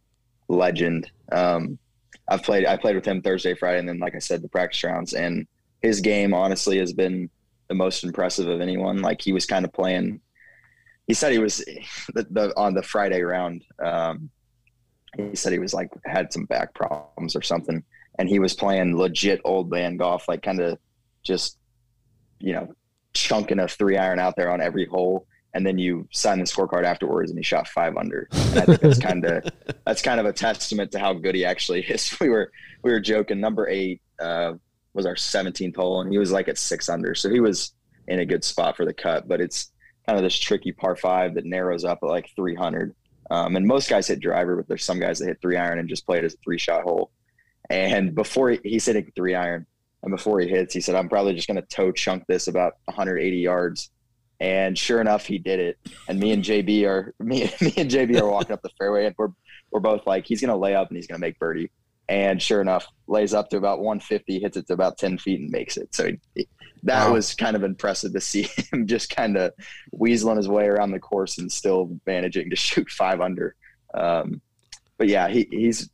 legend. 0.49 1.11
Um, 1.33 1.79
I've 2.29 2.43
played 2.43 2.67
I 2.67 2.77
played 2.77 2.95
with 2.95 3.07
him 3.07 3.23
Thursday, 3.23 3.55
Friday, 3.55 3.79
and 3.79 3.89
then 3.89 4.01
like 4.01 4.15
I 4.15 4.19
said, 4.19 4.43
the 4.43 4.51
practice 4.51 4.85
rounds. 4.85 5.15
And 5.15 5.47
his 5.81 6.03
game 6.03 6.35
honestly 6.35 6.77
has 6.77 6.93
been 6.93 7.31
the 7.69 7.75
most 7.75 8.05
impressive 8.05 8.49
of 8.49 8.61
anyone. 8.61 9.01
Like 9.01 9.23
he 9.23 9.33
was 9.33 9.47
kind 9.47 9.65
of 9.65 9.73
playing. 9.73 10.21
He 11.07 11.15
said 11.15 11.33
he 11.33 11.39
was 11.39 11.65
the, 12.15 12.27
the 12.31 12.53
on 12.55 12.75
the 12.75 12.83
Friday 12.83 13.23
round. 13.23 13.65
Um, 13.83 14.29
he 15.17 15.37
said 15.37 15.55
he 15.55 15.59
was 15.59 15.73
like 15.73 15.91
had 16.05 16.35
some 16.35 16.45
back 16.45 16.75
problems 16.75 17.35
or 17.35 17.41
something, 17.41 17.83
and 18.19 18.29
he 18.29 18.41
was 18.41 18.53
playing 18.53 18.99
legit 18.99 19.41
old 19.47 19.71
man 19.71 19.97
golf, 19.97 20.29
like 20.29 20.43
kind 20.43 20.61
of 20.61 20.77
just 21.23 21.57
you 22.43 22.53
know 22.53 22.75
chunking 23.15 23.59
a 23.59 23.69
three 23.69 23.97
iron 23.97 24.19
out 24.19 24.35
there 24.37 24.51
on 24.51 24.61
every 24.61 24.87
hole 24.87 25.27
and 25.55 25.67
then 25.67 25.79
you 25.79 26.09
sign 26.13 26.39
the 26.39 26.45
scorecard 26.45 26.85
afterwards 26.85 27.31
and 27.31 27.39
he 27.39 27.43
shot 27.43 27.69
five 27.69 27.97
under. 27.97 28.29
And 28.33 28.59
I 28.59 28.65
think 28.65 28.81
that's 28.81 28.99
kind 28.99 29.25
of 29.25 29.45
that's 29.87 30.03
kind 30.03 30.19
of 30.19 30.27
a 30.27 30.33
testament 30.33 30.93
to 30.93 30.99
how 30.99 31.13
good 31.13 31.35
he 31.35 31.45
actually 31.45 31.83
is. 31.83 32.17
We 32.21 32.29
were 32.29 32.51
we 32.83 32.91
were 32.91 33.01
joking. 33.01 33.41
Number 33.41 33.69
eight 33.69 34.01
uh, 34.19 34.55
was 34.95 35.07
our 35.07 35.15
17th 35.15 35.77
hole, 35.77 36.01
and 36.01 36.11
he 36.11 36.19
was 36.19 36.33
like 36.33 36.49
at 36.49 36.59
six 36.59 36.89
under, 36.89 37.15
so 37.15 37.31
he 37.31 37.41
was 37.41 37.75
in 38.09 38.21
a 38.21 38.27
good 38.27 38.45
spot 38.45 38.77
for 38.77 38.85
the 38.85 38.95
cut. 38.95 39.29
But 39.29 39.41
it's 39.41 39.73
kind 40.07 40.19
of 40.19 40.25
this 40.25 40.39
tricky 40.39 40.73
par 40.73 40.97
five 40.97 41.35
that 41.35 41.45
narrows 41.45 41.85
up 41.85 41.99
at 42.03 42.09
like 42.09 42.31
300. 42.35 42.95
Um, 43.31 43.57
and 43.57 43.67
most 43.67 43.89
guys 43.89 44.09
hit 44.09 44.21
driver, 44.21 44.57
but 44.57 44.69
there's 44.69 44.85
some 44.85 45.01
guys 45.01 45.19
that 45.19 45.27
hit 45.27 45.41
three 45.41 45.57
iron 45.57 45.79
and 45.79 45.89
just 45.89 46.05
play 46.05 46.19
it 46.19 46.25
as 46.25 46.35
a 46.35 46.39
three 46.45 46.59
shot 46.59 46.83
hole. 46.83 47.11
And 47.71 48.15
before 48.15 48.51
he, 48.51 48.61
he's 48.63 48.85
hitting 48.85 49.11
three 49.15 49.35
iron, 49.35 49.67
and 50.03 50.11
before 50.11 50.41
he 50.41 50.49
hits, 50.49 50.75
he 50.75 50.81
said, 50.81 50.95
"I'm 50.95 51.09
probably 51.09 51.35
just 51.35 51.49
going 51.49 51.61
to 51.61 51.67
toe 51.69 51.93
chunk 51.93 52.27
this 52.27 52.49
about 52.49 52.75
180 52.87 53.37
yards." 53.37 53.91
And 54.41 54.77
sure 54.77 55.01
enough, 55.01 55.25
he 55.25 55.39
did 55.39 55.61
it. 55.61 55.79
And 56.09 56.19
me 56.19 56.33
and 56.33 56.43
JB 56.43 56.85
are 56.85 57.15
me, 57.21 57.51
me 57.61 57.75
and 57.77 57.91
JB 57.91 58.21
are 58.21 58.29
walking 58.29 58.53
up 58.53 58.63
the 58.63 58.71
fairway, 58.79 59.07
and 59.07 59.15
we're 59.17 59.29
we're 59.71 59.81
both 59.81 60.07
like, 60.07 60.27
he's 60.27 60.41
gonna 60.41 60.57
lay 60.57 60.75
up 60.75 60.89
and 60.89 60.97
he's 60.97 61.07
gonna 61.07 61.19
make 61.19 61.39
birdie. 61.39 61.71
And 62.09 62.43
sure 62.43 62.61
enough, 62.61 62.87
lays 63.07 63.33
up 63.33 63.49
to 63.51 63.57
about 63.57 63.79
150, 63.79 64.41
hits 64.41 64.57
it 64.57 64.67
to 64.67 64.75
about 64.75 64.99
10 64.99 65.19
feet, 65.19 65.41
and 65.41 65.51
makes 65.51 65.77
it. 65.77 65.95
So 65.95 66.11
he, 66.35 66.49
that 66.83 67.07
wow. 67.07 67.15
was 67.15 67.35
kind 67.35 67.55
of 67.57 67.63
impressive 67.63 68.13
to 68.13 68.21
see 68.21 68.43
him 68.73 68.87
just 68.87 69.15
kind 69.15 69.37
of 69.37 69.53
weaseling 69.95 70.37
his 70.37 70.49
way 70.49 70.67
around 70.67 70.91
the 70.91 70.99
course 70.99 71.39
and 71.39 71.51
still 71.51 71.97
managing 72.07 72.51
to 72.51 72.57
shoot 72.57 72.91
five 72.91 73.21
under. 73.21 73.55
Um, 73.95 74.41
but 74.99 75.09
yeah, 75.09 75.29
he, 75.29 75.47
he's 75.51 75.91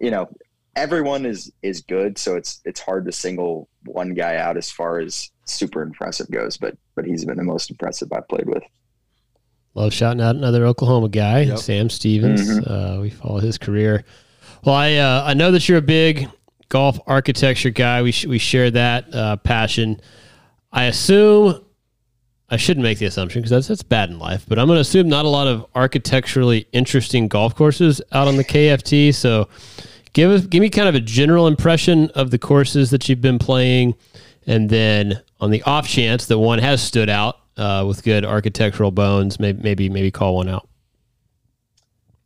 you 0.00 0.10
know 0.10 0.28
everyone 0.78 1.26
is 1.26 1.52
is 1.62 1.82
good, 1.82 2.18
so 2.18 2.36
it's 2.36 2.60
it's 2.64 2.80
hard 2.80 3.04
to 3.06 3.12
single 3.12 3.68
one 3.84 4.14
guy 4.14 4.36
out 4.36 4.56
as 4.56 4.70
far 4.70 5.00
as 5.00 5.30
super 5.44 5.82
impressive 5.82 6.30
goes. 6.30 6.56
But 6.56 6.76
but 6.94 7.04
he's 7.04 7.24
been 7.24 7.36
the 7.36 7.44
most 7.44 7.70
impressive 7.70 8.12
I've 8.12 8.28
played 8.28 8.48
with. 8.48 8.62
Love 9.74 9.92
shouting 9.92 10.20
out 10.20 10.36
another 10.36 10.64
Oklahoma 10.64 11.08
guy, 11.08 11.40
yep. 11.40 11.58
Sam 11.58 11.90
Stevens. 11.90 12.48
Mm-hmm. 12.48 12.72
Uh, 12.72 13.00
we 13.00 13.10
follow 13.10 13.38
his 13.40 13.58
career. 13.58 14.04
Well, 14.64 14.74
I 14.74 14.94
uh, 14.94 15.24
I 15.26 15.34
know 15.34 15.50
that 15.50 15.68
you're 15.68 15.78
a 15.78 15.82
big 15.82 16.28
golf 16.68 16.98
architecture 17.06 17.70
guy. 17.70 18.02
We 18.02 18.12
sh- 18.12 18.26
we 18.26 18.38
share 18.38 18.70
that 18.70 19.14
uh, 19.14 19.36
passion. 19.36 20.00
I 20.72 20.84
assume 20.84 21.64
I 22.50 22.56
shouldn't 22.56 22.82
make 22.82 22.98
the 22.98 23.06
assumption 23.06 23.42
because 23.42 23.50
that's 23.50 23.68
that's 23.68 23.82
bad 23.82 24.10
in 24.10 24.18
life, 24.18 24.46
but 24.48 24.58
I'm 24.58 24.66
going 24.66 24.78
to 24.78 24.80
assume 24.80 25.08
not 25.08 25.26
a 25.26 25.28
lot 25.28 25.46
of 25.46 25.66
architecturally 25.74 26.66
interesting 26.72 27.28
golf 27.28 27.54
courses 27.54 28.00
out 28.12 28.26
on 28.26 28.36
the 28.36 28.44
KFT. 28.44 29.14
So, 29.14 29.48
give 30.12 30.50
give 30.50 30.60
me 30.60 30.70
kind 30.70 30.88
of 30.88 30.94
a 30.94 31.00
general 31.00 31.46
impression 31.46 32.10
of 32.10 32.30
the 32.30 32.38
courses 32.38 32.90
that 32.90 33.08
you've 33.08 33.20
been 33.20 33.38
playing, 33.38 33.94
and 34.46 34.70
then 34.70 35.22
on 35.40 35.50
the 35.50 35.62
off 35.62 35.88
chance 35.88 36.26
that 36.26 36.38
one 36.38 36.58
has 36.58 36.82
stood 36.82 37.08
out 37.08 37.40
uh, 37.56 37.84
with 37.86 38.02
good 38.02 38.24
architectural 38.24 38.90
bones, 38.90 39.38
maybe 39.38 39.62
maybe 39.62 39.88
maybe 39.88 40.10
call 40.10 40.36
one 40.36 40.48
out. 40.48 40.68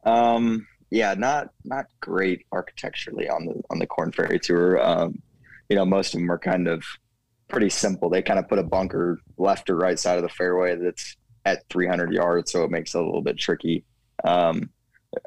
Um, 0.05 0.67
yeah, 0.91 1.15
not 1.15 1.51
not 1.65 1.87
great 2.01 2.47
architecturally 2.53 3.29
on 3.29 3.47
the 3.47 3.63
on 3.71 3.79
the 3.79 3.87
Korn 3.87 4.13
Ferry 4.13 4.39
Tour. 4.39 4.83
Um, 4.83 5.21
you 5.69 5.77
know, 5.77 5.87
most 5.87 6.15
of 6.15 6.21
them 6.21 6.31
are 6.31 6.39
kind 6.39 6.69
of 6.69 6.85
pretty 7.49 7.71
simple. 7.71 8.11
They 8.11 8.23
kind 8.23 8.39
of 8.39 8.49
put 8.49 8.59
a 8.59 8.63
bunker 8.63 9.21
left 9.39 9.71
or 9.71 9.77
right 9.77 9.99
side 9.99 10.17
of 10.17 10.23
the 10.23 10.29
fairway 10.29 10.77
that's 10.77 11.17
at 11.45 11.69
300 11.71 12.13
yards, 12.13 12.53
so 12.53 12.65
it 12.65 12.71
makes 12.71 12.95
it 12.95 12.99
a 12.99 13.05
little 13.05 13.23
bit 13.23 13.39
tricky. 13.39 13.85
Um, 14.25 14.71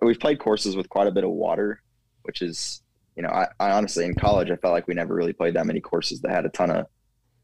we've 0.01 0.19
played 0.19 0.39
courses 0.39 0.75
with 0.75 0.89
quite 0.89 1.07
a 1.07 1.11
bit 1.11 1.23
of 1.23 1.31
water, 1.31 1.81
which 2.25 2.41
is, 2.41 2.81
you 3.15 3.23
know, 3.23 3.29
I, 3.29 3.47
I, 3.59 3.71
honestly 3.71 4.05
in 4.05 4.15
college 4.15 4.51
I 4.51 4.55
felt 4.57 4.73
like 4.73 4.87
we 4.87 4.93
never 4.93 5.15
really 5.15 5.33
played 5.33 5.55
that 5.55 5.65
many 5.65 5.79
courses 5.79 6.21
that 6.21 6.31
had 6.31 6.45
a 6.45 6.49
ton 6.49 6.71
of 6.71 6.87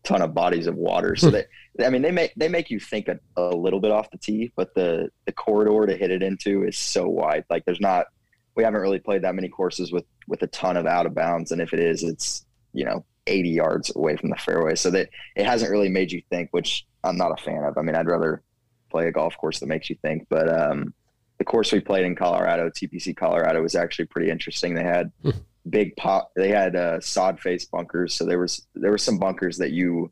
ton 0.03 0.21
of 0.21 0.33
bodies 0.33 0.67
of 0.67 0.75
water. 0.75 1.15
So 1.15 1.29
hmm. 1.29 1.37
they, 1.77 1.85
I 1.85 1.89
mean, 1.89 2.01
they 2.01 2.11
make 2.11 2.33
they 2.35 2.49
make 2.49 2.69
you 2.69 2.79
think 2.79 3.07
a, 3.07 3.19
a, 3.37 3.55
little 3.55 3.79
bit 3.79 3.91
off 3.91 4.11
the 4.11 4.17
tee, 4.17 4.51
but 4.55 4.73
the 4.73 5.09
the 5.25 5.31
corridor 5.31 5.85
to 5.85 5.97
hit 5.97 6.11
it 6.11 6.23
into 6.23 6.63
is 6.63 6.77
so 6.77 7.07
wide. 7.07 7.45
Like 7.49 7.65
there's 7.65 7.81
not, 7.81 8.07
we 8.55 8.63
haven't 8.63 8.81
really 8.81 8.99
played 8.99 9.23
that 9.23 9.35
many 9.35 9.49
courses 9.49 9.91
with 9.91 10.05
with 10.27 10.41
a 10.43 10.47
ton 10.47 10.77
of 10.77 10.85
out 10.85 11.05
of 11.05 11.15
bounds, 11.15 11.51
and 11.51 11.61
if 11.61 11.73
it 11.73 11.79
is, 11.79 12.03
it's 12.03 12.45
you 12.73 12.85
know 12.85 13.05
80 13.27 13.49
yards 13.49 13.95
away 13.95 14.17
from 14.17 14.29
the 14.29 14.35
fairway. 14.35 14.75
So 14.75 14.89
that 14.91 15.09
it 15.35 15.45
hasn't 15.45 15.71
really 15.71 15.89
made 15.89 16.11
you 16.11 16.21
think, 16.29 16.49
which 16.51 16.85
I'm 17.03 17.17
not 17.17 17.31
a 17.31 17.43
fan 17.43 17.63
of. 17.63 17.77
I 17.77 17.81
mean, 17.81 17.95
I'd 17.95 18.07
rather 18.07 18.43
play 18.89 19.07
a 19.07 19.11
golf 19.11 19.37
course 19.37 19.59
that 19.59 19.67
makes 19.67 19.89
you 19.89 19.95
think, 20.01 20.27
but 20.29 20.49
um, 20.49 20.93
the 21.41 21.45
course 21.45 21.71
we 21.71 21.79
played 21.79 22.05
in 22.05 22.15
Colorado, 22.15 22.69
TPC 22.69 23.17
Colorado, 23.17 23.63
was 23.63 23.73
actually 23.73 24.05
pretty 24.05 24.29
interesting. 24.29 24.75
They 24.75 24.83
had 24.83 25.11
hmm 25.23 25.31
big 25.69 25.95
pop. 25.95 26.31
They 26.35 26.49
had 26.49 26.75
uh, 26.75 26.99
sod 26.99 27.39
face 27.39 27.65
bunkers, 27.65 28.13
so 28.13 28.25
there 28.25 28.37
was 28.37 28.67
there 28.75 28.91
were 28.91 28.97
some 28.97 29.17
bunkers 29.17 29.57
that 29.57 29.71
you 29.71 30.11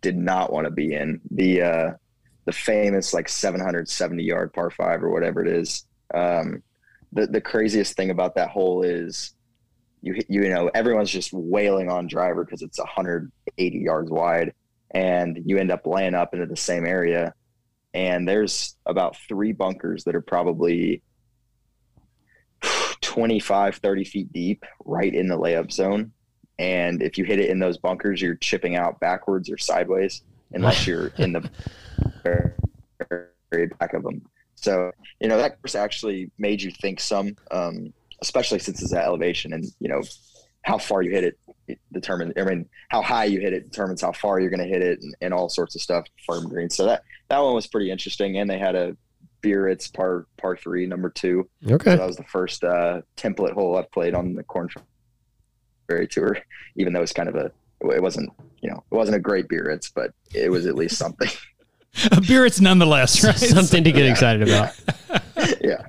did 0.00 0.16
not 0.16 0.52
want 0.52 0.66
to 0.66 0.70
be 0.70 0.94
in. 0.94 1.20
The 1.30 1.62
uh, 1.62 1.90
the 2.44 2.52
famous 2.52 3.14
like 3.14 3.28
770 3.28 4.22
yard 4.22 4.52
par 4.52 4.70
five 4.70 5.02
or 5.04 5.10
whatever 5.10 5.44
it 5.44 5.48
is. 5.48 5.86
Um, 6.12 6.62
the 7.12 7.28
the 7.28 7.40
craziest 7.40 7.96
thing 7.96 8.10
about 8.10 8.34
that 8.34 8.50
hole 8.50 8.82
is 8.82 9.34
you 10.02 10.20
you 10.28 10.48
know 10.48 10.70
everyone's 10.74 11.10
just 11.10 11.32
wailing 11.32 11.88
on 11.88 12.08
driver 12.08 12.44
because 12.44 12.62
it's 12.62 12.78
180 12.78 13.78
yards 13.78 14.10
wide, 14.10 14.52
and 14.90 15.40
you 15.44 15.58
end 15.58 15.70
up 15.70 15.86
laying 15.86 16.14
up 16.14 16.34
into 16.34 16.46
the 16.46 16.56
same 16.56 16.84
area. 16.84 17.32
And 17.94 18.28
there's 18.28 18.76
about 18.86 19.16
three 19.16 19.52
bunkers 19.52 20.04
that 20.04 20.16
are 20.16 20.20
probably 20.20 21.02
25, 23.00 23.76
30 23.76 24.04
feet 24.04 24.32
deep 24.32 24.64
right 24.84 25.14
in 25.14 25.28
the 25.28 25.38
layup 25.38 25.72
zone. 25.72 26.12
And 26.58 27.02
if 27.02 27.16
you 27.16 27.24
hit 27.24 27.38
it 27.38 27.50
in 27.50 27.58
those 27.60 27.78
bunkers, 27.78 28.20
you're 28.20 28.34
chipping 28.34 28.76
out 28.76 29.00
backwards 29.00 29.48
or 29.48 29.58
sideways 29.58 30.22
unless 30.52 30.86
you're 30.86 31.08
in 31.18 31.32
the 31.32 31.50
very 32.24 33.66
back 33.78 33.94
of 33.94 34.02
them. 34.02 34.22
So, 34.56 34.92
you 35.20 35.28
know, 35.28 35.36
that 35.36 35.60
course 35.60 35.74
actually 35.74 36.30
made 36.38 36.62
you 36.62 36.70
think 36.70 37.00
some, 37.00 37.36
um, 37.50 37.92
especially 38.22 38.58
since 38.58 38.82
it's 38.82 38.92
at 38.92 39.04
elevation 39.04 39.52
and, 39.52 39.64
you 39.78 39.88
know, 39.88 40.02
how 40.62 40.78
far 40.78 41.02
you 41.02 41.10
hit 41.10 41.24
it, 41.24 41.38
it 41.68 41.78
determines, 41.92 42.34
I 42.36 42.44
mean, 42.44 42.68
how 42.88 43.02
high 43.02 43.24
you 43.24 43.40
hit 43.40 43.52
it 43.52 43.64
determines 43.64 44.02
how 44.02 44.12
far 44.12 44.40
you're 44.40 44.50
going 44.50 44.60
to 44.60 44.68
hit 44.68 44.82
it 44.82 45.02
and, 45.02 45.14
and 45.20 45.34
all 45.34 45.48
sorts 45.48 45.74
of 45.74 45.80
stuff, 45.80 46.06
firm 46.26 46.48
green. 46.48 46.70
So 46.70 46.86
that, 46.86 47.02
that 47.28 47.38
one 47.38 47.54
was 47.54 47.66
pretty 47.66 47.90
interesting. 47.90 48.38
And 48.38 48.48
they 48.48 48.58
had 48.58 48.74
a 48.74 48.96
Biarritz 49.44 49.92
par 49.92 50.26
par 50.38 50.56
three, 50.56 50.86
number 50.86 51.10
two. 51.10 51.48
Okay, 51.68 51.92
so 51.92 51.96
that 51.96 52.06
was 52.06 52.16
the 52.16 52.24
first 52.24 52.64
uh, 52.64 53.02
template 53.16 53.52
hole 53.52 53.76
I've 53.76 53.90
played 53.92 54.14
on 54.14 54.34
the 54.34 54.42
Korn 54.42 54.68
Ferry 55.86 56.08
Tour. 56.08 56.38
Even 56.76 56.92
though 56.92 57.02
it's 57.02 57.12
kind 57.12 57.28
of 57.28 57.36
a, 57.36 57.52
it 57.92 58.02
wasn't, 58.02 58.30
you 58.62 58.70
know, 58.70 58.82
it 58.90 58.94
wasn't 58.94 59.16
a 59.16 59.20
great 59.20 59.48
Biarritz, 59.48 59.90
but 59.94 60.12
it 60.34 60.50
was 60.50 60.66
at 60.66 60.74
least 60.74 60.96
something. 60.96 61.28
a 62.12 62.20
Biarritz, 62.20 62.60
nonetheless, 62.60 63.22
right? 63.22 63.36
something 63.36 63.84
to 63.84 63.92
get 63.92 64.04
yeah. 64.04 64.10
excited 64.10 64.48
about. 64.48 64.74
yeah. 65.60 65.86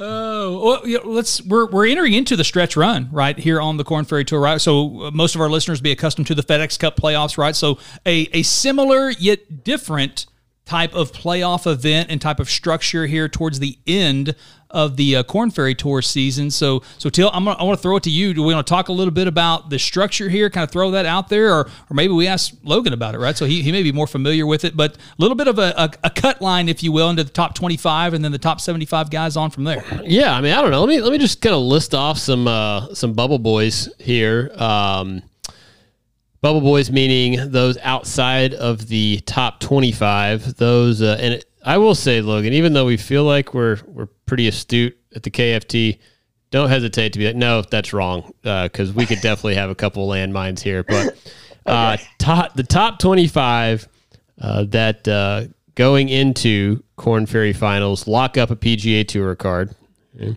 Oh, 0.00 0.80
well, 0.84 1.00
let's 1.04 1.42
we're 1.42 1.66
we're 1.66 1.86
entering 1.88 2.14
into 2.14 2.36
the 2.36 2.44
stretch 2.44 2.76
run 2.76 3.08
right 3.10 3.36
here 3.36 3.60
on 3.60 3.78
the 3.78 3.84
Korn 3.84 4.04
Ferry 4.04 4.24
Tour, 4.24 4.40
right? 4.40 4.60
So 4.60 5.06
uh, 5.06 5.10
most 5.10 5.34
of 5.34 5.40
our 5.40 5.50
listeners 5.50 5.80
be 5.80 5.90
accustomed 5.90 6.28
to 6.28 6.36
the 6.36 6.42
FedEx 6.42 6.78
Cup 6.78 6.96
playoffs, 6.96 7.36
right? 7.36 7.56
So 7.56 7.78
a 8.06 8.28
a 8.32 8.42
similar 8.42 9.10
yet 9.10 9.64
different 9.64 10.26
type 10.64 10.94
of 10.94 11.12
playoff 11.12 11.70
event 11.70 12.10
and 12.10 12.20
type 12.20 12.38
of 12.38 12.48
structure 12.48 13.06
here 13.06 13.28
towards 13.28 13.58
the 13.58 13.78
end 13.86 14.36
of 14.70 14.96
the 14.96 15.16
uh, 15.16 15.22
Korn 15.22 15.50
Ferry 15.50 15.74
Tour 15.74 16.02
season. 16.02 16.50
So, 16.50 16.82
so 16.98 17.08
Till, 17.08 17.30
I'm 17.32 17.44
gonna, 17.44 17.58
I 17.58 17.64
want 17.64 17.78
to 17.78 17.82
throw 17.82 17.96
it 17.96 18.02
to 18.04 18.10
you. 18.10 18.34
Do 18.34 18.42
we 18.42 18.54
want 18.54 18.66
to 18.66 18.70
talk 18.70 18.88
a 18.88 18.92
little 18.92 19.12
bit 19.12 19.26
about 19.26 19.70
the 19.70 19.78
structure 19.78 20.28
here? 20.28 20.50
Kind 20.50 20.64
of 20.64 20.70
throw 20.70 20.90
that 20.92 21.06
out 21.06 21.28
there, 21.28 21.52
or 21.52 21.66
or 21.66 21.94
maybe 21.94 22.12
we 22.12 22.26
ask 22.26 22.54
Logan 22.62 22.92
about 22.92 23.14
it, 23.14 23.18
right? 23.18 23.36
So 23.36 23.46
he, 23.46 23.62
he 23.62 23.72
may 23.72 23.82
be 23.82 23.92
more 23.92 24.06
familiar 24.06 24.46
with 24.46 24.64
it, 24.64 24.76
but 24.76 24.96
a 24.96 24.98
little 25.18 25.36
bit 25.36 25.48
of 25.48 25.58
a, 25.58 25.74
a, 25.76 25.90
a 26.04 26.10
cut 26.10 26.40
line, 26.40 26.68
if 26.68 26.82
you 26.82 26.92
will, 26.92 27.10
into 27.10 27.24
the 27.24 27.30
top 27.30 27.54
25 27.54 28.14
and 28.14 28.24
then 28.24 28.32
the 28.32 28.38
top 28.38 28.60
75 28.60 29.10
guys 29.10 29.36
on 29.36 29.50
from 29.50 29.64
there. 29.64 29.84
Yeah, 30.04 30.34
I 30.34 30.40
mean, 30.40 30.52
I 30.52 30.60
don't 30.60 30.70
know. 30.70 30.80
Let 30.80 30.88
me 30.88 31.00
let 31.00 31.12
me 31.12 31.18
just 31.18 31.40
kind 31.40 31.54
of 31.54 31.62
list 31.62 31.94
off 31.94 32.18
some 32.18 32.46
uh, 32.46 32.94
some 32.94 33.12
bubble 33.14 33.38
boys 33.38 33.88
here. 33.98 34.50
Um, 34.54 35.22
Bubble 36.40 36.60
boys 36.60 36.88
meaning 36.88 37.50
those 37.50 37.78
outside 37.78 38.54
of 38.54 38.86
the 38.86 39.18
top 39.26 39.58
25. 39.58 40.54
Those 40.54 41.02
uh, 41.02 41.18
and 41.20 41.34
it, 41.34 41.44
I 41.64 41.78
will 41.78 41.96
say, 41.96 42.20
Logan, 42.20 42.52
even 42.52 42.74
though 42.74 42.86
we 42.86 42.96
feel 42.96 43.24
like 43.24 43.54
we're 43.54 43.78
we're 43.86 44.08
pretty 44.28 44.46
astute 44.46 44.96
at 45.16 45.22
the 45.24 45.30
KFT, 45.30 45.98
don't 46.50 46.68
hesitate 46.68 47.12
to 47.14 47.18
be 47.18 47.26
like, 47.26 47.36
no, 47.36 47.62
that's 47.62 47.92
wrong, 47.92 48.32
because 48.42 48.90
uh, 48.90 48.92
we 48.94 49.06
could 49.06 49.20
definitely 49.20 49.56
have 49.56 49.70
a 49.70 49.74
couple 49.74 50.06
landmines 50.08 50.60
here. 50.60 50.84
But 50.84 51.16
uh, 51.66 51.96
okay. 51.98 52.04
top 52.18 52.54
the 52.54 52.62
top 52.62 52.98
25 52.98 53.88
uh, 54.40 54.64
that 54.64 55.06
uh, 55.08 55.44
going 55.74 56.08
into 56.08 56.82
Korn 56.96 57.26
Ferry 57.26 57.52
Finals 57.52 58.06
lock 58.06 58.36
up 58.36 58.50
a 58.50 58.56
PGA 58.56 59.06
Tour 59.06 59.34
card. 59.34 59.74
Okay. 60.16 60.36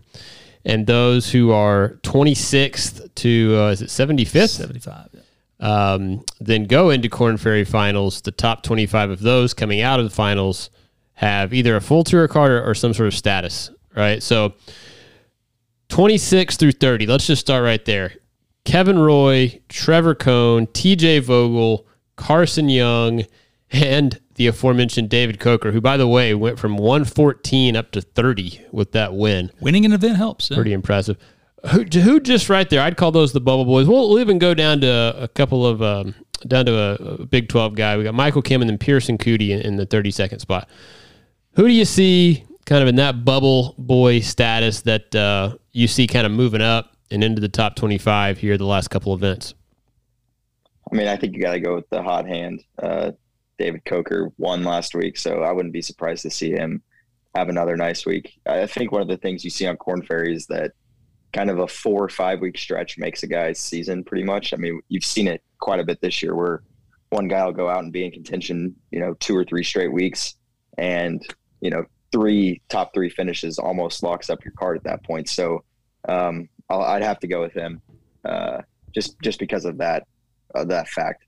and 0.64 0.86
those 0.86 1.32
who 1.32 1.52
are 1.52 1.98
26th 2.04 3.16
to 3.16 3.56
uh, 3.58 3.72
is 3.72 3.82
it 3.82 3.88
75th? 3.88 4.50
75. 4.50 5.10
Yeah. 5.14 5.22
Um, 5.62 6.26
then 6.40 6.66
go 6.66 6.90
into 6.90 7.08
Korn 7.08 7.38
Ferry 7.38 7.64
finals. 7.64 8.22
The 8.22 8.32
top 8.32 8.64
25 8.64 9.12
of 9.12 9.20
those 9.22 9.54
coming 9.54 9.82
out 9.82 10.00
of 10.00 10.06
the 10.06 10.16
finals 10.16 10.72
have 11.14 11.54
either 11.54 11.76
a 11.76 11.82
full 11.82 12.04
tour 12.04 12.28
card 12.28 12.52
or, 12.52 12.64
or 12.64 12.74
some 12.74 12.94
sort 12.94 13.08
of 13.08 13.14
status, 13.14 13.70
right? 13.96 14.22
So 14.22 14.54
26 15.90 16.58
through 16.58 16.72
30. 16.74 17.06
Let's 17.08 17.28
just 17.28 17.42
start 17.42 17.64
right 17.64 17.84
there. 17.86 18.14
Kevin 18.64 19.00
Roy, 19.00 19.60
Trevor 19.70 20.16
Cone, 20.16 20.68
TJ 20.68 21.22
Vogel, 21.24 21.86
Carson 22.16 22.70
Young, 22.70 23.24
and 23.72 24.20
the 24.36 24.48
aforementioned 24.48 25.10
David 25.10 25.40
Kocher, 25.40 25.74
who, 25.74 25.82
by 25.82 25.98
the 25.98 26.08
way, 26.08 26.34
went 26.34 26.60
from 26.60 26.78
114 26.78 27.76
up 27.76 27.92
to 27.92 28.02
30 28.02 28.66
with 28.72 28.92
that 28.92 29.14
win. 29.14 29.52
Winning 29.60 29.86
an 29.86 29.94
event 29.94 30.18
helps. 30.18 30.50
yeah. 30.50 30.56
Pretty 30.56 30.74
impressive. 30.74 31.18
Who, 31.72 31.84
who 31.84 32.20
just 32.20 32.50
right 32.50 32.70
there? 32.70 32.82
I'd 32.82 32.98
call 32.98 33.12
those 33.12 33.34
the 33.34 33.42
bubble 33.42 33.66
boys. 33.66 33.88
We'll, 33.88 34.10
we'll 34.10 34.20
even 34.20 34.40
go 34.40 34.54
down 34.54 34.82
to 34.82 35.16
a 35.18 35.28
couple 35.28 35.66
of 35.66 35.82
um, 35.82 36.16
down 36.48 36.66
to 36.66 36.74
a, 36.76 36.94
a 36.94 37.26
Big 37.26 37.50
12 37.50 37.76
guy. 37.76 37.98
We 37.98 38.04
got 38.04 38.16
Michael 38.16 38.42
Kim 38.42 38.62
and 38.62 38.70
then 38.70 38.78
Pierceson 38.78 39.18
Coody 39.18 39.50
in, 39.50 39.62
in 39.62 39.76
the 39.76 39.86
32nd 39.86 40.42
spot. 40.42 40.70
Who 41.54 41.68
do 41.68 41.74
you 41.74 41.86
see 41.86 42.46
kind 42.66 42.82
of 42.82 42.88
in 42.88 42.96
that 42.96 43.26
bubble 43.26 43.76
boy 43.78 44.20
status 44.20 44.82
that 44.82 45.14
uh, 45.16 45.56
you 45.72 45.88
see 45.88 46.08
kind 46.08 46.26
of 46.26 46.32
moving 46.32 46.62
up 46.62 46.96
and 47.10 47.24
into 47.24 47.42
the 47.42 47.50
top 47.50 47.76
25 47.76 48.38
here 48.38 48.58
the 48.58 48.66
last 48.66 48.90
couple 48.90 49.14
events? 49.14 49.54
I 50.92 50.96
mean, 50.96 51.08
I 51.08 51.16
think 51.16 51.36
you 51.36 51.42
got 51.42 51.54
to 51.54 51.60
go 51.60 51.76
with 51.76 51.90
the 51.90 52.02
hot 52.02 52.28
hand. 52.28 52.64
Uh, 52.82 53.12
David 53.58 53.86
Kocher 53.86 54.32
won 54.38 54.64
last 54.64 54.96
week, 54.96 55.18
so 55.18 55.44
I 55.44 55.52
wouldn't 55.52 55.74
be 55.74 55.82
surprised 55.82 56.24
to 56.24 56.30
see 56.30 56.52
him 56.52 56.82
have 57.36 57.50
another 57.50 57.78
nice 57.78 58.06
week. 58.06 58.40
I 58.46 58.66
think 58.66 58.92
one 58.92 59.02
of 59.02 59.08
the 59.08 59.18
things 59.18 59.44
you 59.44 59.50
see 59.50 59.68
on 59.68 59.78
Korn 59.78 60.02
Ferry 60.02 60.36
is 60.36 60.48
that 60.48 60.72
kind 61.32 61.50
of 61.50 61.60
a 61.60 61.68
four 61.68 62.04
or 62.04 62.10
five 62.10 62.42
week 62.42 62.58
stretch 62.58 62.98
makes 62.98 63.24
a 63.24 63.28
guy's 63.28 63.60
season 63.60 64.04
pretty 64.04 64.24
much. 64.24 64.54
I 64.54 64.58
mean, 64.58 64.82
you've 64.90 65.06
seen 65.06 65.28
it 65.28 65.42
quite 65.60 65.80
a 65.80 65.84
bit 65.86 66.02
this 66.02 66.22
year 66.22 66.36
where 66.36 66.64
one 67.10 67.28
guy 67.28 67.46
will 67.46 67.54
go 67.54 67.70
out 67.70 67.84
and 67.84 67.94
be 67.94 68.06
in 68.06 68.12
contention, 68.12 68.76
you 68.92 69.00
know, 69.00 69.14
two 69.16 69.36
or 69.36 69.46
three 69.46 69.64
straight 69.64 69.92
weeks, 69.92 70.36
and 70.78 71.22
you 71.62 71.70
know, 71.70 71.86
three 72.12 72.62
top 72.70 72.94
three 72.94 73.10
finishes 73.10 73.58
almost 73.58 74.04
locks 74.04 74.30
up 74.30 74.44
your 74.44 74.54
card 74.54 74.78
at 74.78 74.84
that 74.84 75.04
point. 75.04 75.30
So 75.30 75.64
um, 76.08 76.50
I'll, 76.70 76.82
I'd 76.82 77.04
have 77.04 77.20
to 77.20 77.28
go 77.28 77.42
with 77.42 77.54
him, 77.54 77.82
uh, 78.26 78.62
just 78.94 79.20
just 79.22 79.40
because 79.40 79.66
of 79.66 79.78
that 79.78 80.08
uh, 80.56 80.66
that 80.66 80.88
fact. 80.88 81.26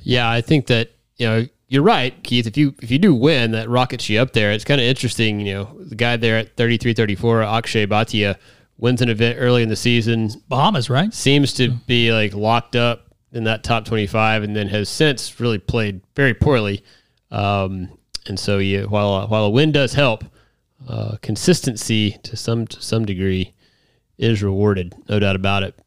Yeah, 0.00 0.30
I 0.30 0.40
think 0.40 0.66
that 0.66 0.90
you 1.16 1.26
know 1.26 1.46
you're 1.68 1.82
right, 1.82 2.22
Keith. 2.22 2.46
If 2.46 2.56
you 2.56 2.74
if 2.82 2.90
you 2.90 2.98
do 2.98 3.14
win, 3.14 3.52
that 3.52 3.68
rockets 3.68 4.08
you 4.08 4.20
up 4.20 4.32
there. 4.32 4.52
It's 4.52 4.64
kind 4.64 4.80
of 4.80 4.86
interesting. 4.86 5.40
You 5.40 5.54
know, 5.54 5.78
the 5.80 5.96
guy 5.96 6.16
there 6.16 6.38
at 6.38 6.56
33, 6.56 6.94
34, 6.94 7.42
Akshay 7.42 7.86
Bhatia, 7.86 8.36
wins 8.78 9.02
an 9.02 9.08
event 9.08 9.38
early 9.40 9.62
in 9.62 9.68
the 9.68 9.76
season. 9.76 10.30
Bahamas, 10.48 10.88
right? 10.90 11.12
Seems 11.12 11.52
to 11.54 11.70
be 11.70 12.12
like 12.12 12.34
locked 12.34 12.76
up 12.76 13.14
in 13.32 13.44
that 13.44 13.64
top 13.64 13.84
25, 13.84 14.44
and 14.44 14.54
then 14.54 14.68
has 14.68 14.88
since 14.88 15.40
really 15.40 15.58
played 15.58 16.00
very 16.14 16.34
poorly. 16.34 16.84
Um, 17.30 17.95
and 18.28 18.38
so, 18.38 18.58
you 18.58 18.84
while 18.84 19.26
while 19.28 19.44
a 19.44 19.50
win 19.50 19.72
does 19.72 19.94
help, 19.94 20.24
uh, 20.88 21.16
consistency 21.22 22.18
to 22.22 22.36
some 22.36 22.66
to 22.66 22.80
some 22.80 23.04
degree 23.04 23.52
is 24.18 24.42
rewarded, 24.42 24.94
no 25.08 25.18
doubt 25.18 25.36
about 25.36 25.62
it. 25.62 25.78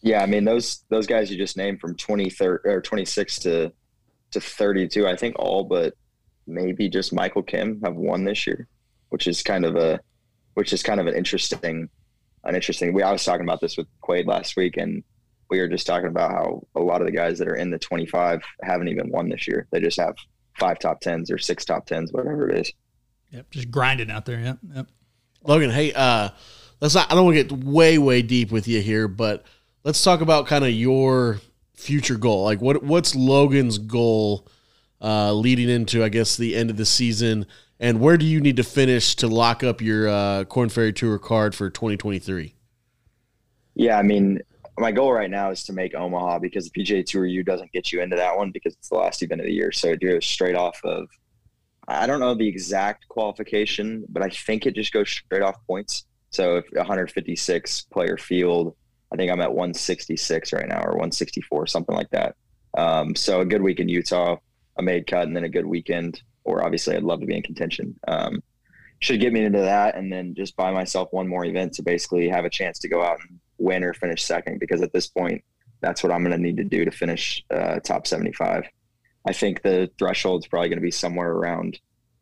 Yeah, 0.00 0.22
I 0.22 0.26
mean 0.26 0.44
those 0.44 0.84
those 0.88 1.06
guys 1.06 1.30
you 1.30 1.36
just 1.36 1.56
named 1.56 1.80
from 1.80 1.96
23 1.96 2.58
or 2.64 2.80
26 2.80 3.38
to 3.40 3.72
to 4.32 4.40
32, 4.40 5.06
I 5.06 5.16
think 5.16 5.38
all 5.38 5.64
but 5.64 5.94
maybe 6.46 6.88
just 6.88 7.12
Michael 7.12 7.42
Kim 7.42 7.80
have 7.84 7.94
won 7.94 8.24
this 8.24 8.46
year, 8.46 8.66
which 9.10 9.26
is 9.26 9.42
kind 9.42 9.64
of 9.64 9.76
a 9.76 10.00
which 10.54 10.72
is 10.72 10.82
kind 10.82 11.00
of 11.00 11.06
an 11.06 11.14
interesting 11.14 11.88
an 12.44 12.54
interesting. 12.54 12.92
We 12.92 13.02
I 13.02 13.12
was 13.12 13.24
talking 13.24 13.46
about 13.46 13.60
this 13.60 13.76
with 13.76 13.86
Quade 14.00 14.26
last 14.26 14.56
week, 14.56 14.76
and 14.76 15.02
we 15.50 15.60
were 15.60 15.68
just 15.68 15.86
talking 15.86 16.08
about 16.08 16.32
how 16.32 16.66
a 16.74 16.80
lot 16.80 17.00
of 17.00 17.06
the 17.06 17.12
guys 17.12 17.38
that 17.38 17.48
are 17.48 17.56
in 17.56 17.70
the 17.70 17.78
25 17.78 18.42
haven't 18.62 18.88
even 18.88 19.10
won 19.10 19.28
this 19.28 19.46
year. 19.46 19.66
They 19.70 19.80
just 19.80 20.00
have 20.00 20.16
five 20.58 20.78
top 20.78 21.00
tens 21.00 21.30
or 21.30 21.38
six 21.38 21.64
top 21.64 21.86
tens, 21.86 22.12
whatever 22.12 22.48
it 22.48 22.58
is. 22.58 22.72
Yep, 23.30 23.50
just 23.50 23.70
grinding 23.70 24.10
out 24.10 24.26
there. 24.26 24.40
Yep, 24.40 24.58
yep. 24.74 24.86
Logan, 25.44 25.70
hey, 25.70 25.92
uh, 25.92 26.30
let's 26.80 26.94
not. 26.94 27.10
I 27.10 27.14
don't 27.14 27.24
want 27.24 27.36
to 27.36 27.44
get 27.44 27.64
way, 27.64 27.98
way 27.98 28.22
deep 28.22 28.52
with 28.52 28.68
you 28.68 28.80
here, 28.80 29.08
but 29.08 29.44
let's 29.84 30.02
talk 30.02 30.20
about 30.20 30.46
kind 30.46 30.64
of 30.64 30.70
your 30.70 31.40
future 31.74 32.16
goal. 32.16 32.44
Like, 32.44 32.60
what 32.60 32.82
what's 32.82 33.14
Logan's 33.14 33.78
goal 33.78 34.46
uh, 35.00 35.32
leading 35.32 35.68
into, 35.68 36.04
I 36.04 36.08
guess, 36.08 36.36
the 36.36 36.54
end 36.54 36.70
of 36.70 36.76
the 36.76 36.84
season, 36.84 37.46
and 37.80 38.00
where 38.00 38.16
do 38.16 38.26
you 38.26 38.40
need 38.40 38.56
to 38.56 38.64
finish 38.64 39.16
to 39.16 39.28
lock 39.28 39.64
up 39.64 39.80
your 39.80 40.08
uh, 40.08 40.44
Korn 40.44 40.68
Ferry 40.68 40.92
Tour 40.92 41.18
card 41.18 41.54
for 41.54 41.70
2023? 41.70 42.54
Yeah, 43.74 43.98
I 43.98 44.02
mean, 44.02 44.40
my 44.78 44.92
goal 44.92 45.12
right 45.12 45.30
now 45.30 45.50
is 45.50 45.62
to 45.64 45.72
make 45.72 45.94
Omaha 45.94 46.38
because 46.38 46.70
the 46.70 46.82
PGA 46.82 47.04
Tour 47.04 47.26
U 47.26 47.42
doesn't 47.42 47.72
get 47.72 47.92
you 47.92 48.00
into 48.00 48.16
that 48.16 48.36
one 48.36 48.50
because 48.50 48.74
it's 48.74 48.88
the 48.88 48.96
last 48.96 49.22
event 49.22 49.40
of 49.40 49.46
the 49.46 49.52
year. 49.52 49.72
So 49.72 49.88
it 49.88 50.00
goes 50.00 50.24
straight 50.24 50.56
off 50.56 50.80
of. 50.84 51.08
I 51.88 52.06
don't 52.06 52.20
know 52.20 52.34
the 52.34 52.46
exact 52.46 53.08
qualification, 53.08 54.04
but 54.08 54.22
I 54.22 54.28
think 54.28 54.66
it 54.66 54.74
just 54.74 54.92
goes 54.92 55.10
straight 55.10 55.42
off 55.42 55.56
points. 55.66 56.04
So 56.30 56.56
if 56.56 56.64
156 56.72 57.82
player 57.92 58.16
field, 58.16 58.74
I 59.12 59.16
think 59.16 59.30
I'm 59.30 59.40
at 59.40 59.52
166 59.52 60.52
right 60.52 60.68
now 60.68 60.80
or 60.80 60.92
164, 60.92 61.66
something 61.66 61.94
like 61.94 62.08
that. 62.10 62.36
Um, 62.78 63.14
so 63.14 63.40
a 63.40 63.44
good 63.44 63.60
week 63.60 63.80
in 63.80 63.88
Utah, 63.88 64.36
a 64.78 64.82
made 64.82 65.06
cut, 65.06 65.26
and 65.26 65.36
then 65.36 65.44
a 65.44 65.48
good 65.48 65.66
weekend. 65.66 66.22
Or 66.44 66.64
obviously, 66.64 66.96
I'd 66.96 67.02
love 67.02 67.20
to 67.20 67.26
be 67.26 67.36
in 67.36 67.42
contention. 67.42 67.94
Um, 68.08 68.42
should 69.00 69.20
get 69.20 69.32
me 69.32 69.44
into 69.44 69.60
that, 69.60 69.96
and 69.96 70.10
then 70.10 70.34
just 70.34 70.56
buy 70.56 70.70
myself 70.70 71.08
one 71.10 71.28
more 71.28 71.44
event 71.44 71.74
to 71.74 71.82
basically 71.82 72.28
have 72.28 72.44
a 72.44 72.50
chance 72.50 72.78
to 72.78 72.88
go 72.88 73.02
out 73.02 73.18
and 73.28 73.38
win 73.58 73.84
or 73.84 73.94
finish 73.94 74.22
second. 74.24 74.58
Because 74.58 74.82
at 74.82 74.92
this 74.92 75.06
point, 75.06 75.42
that's 75.80 76.02
what 76.02 76.12
I'm 76.12 76.22
going 76.22 76.36
to 76.36 76.42
need 76.42 76.56
to 76.58 76.64
do 76.64 76.84
to 76.84 76.90
finish 76.90 77.44
uh, 77.50 77.80
top 77.80 78.06
75. 78.06 78.64
I 79.26 79.32
think 79.32 79.62
the 79.62 79.90
threshold 79.98 80.42
is 80.42 80.48
probably 80.48 80.68
going 80.68 80.78
to 80.78 80.82
be 80.82 80.90
somewhere 80.90 81.30
around 81.30 81.78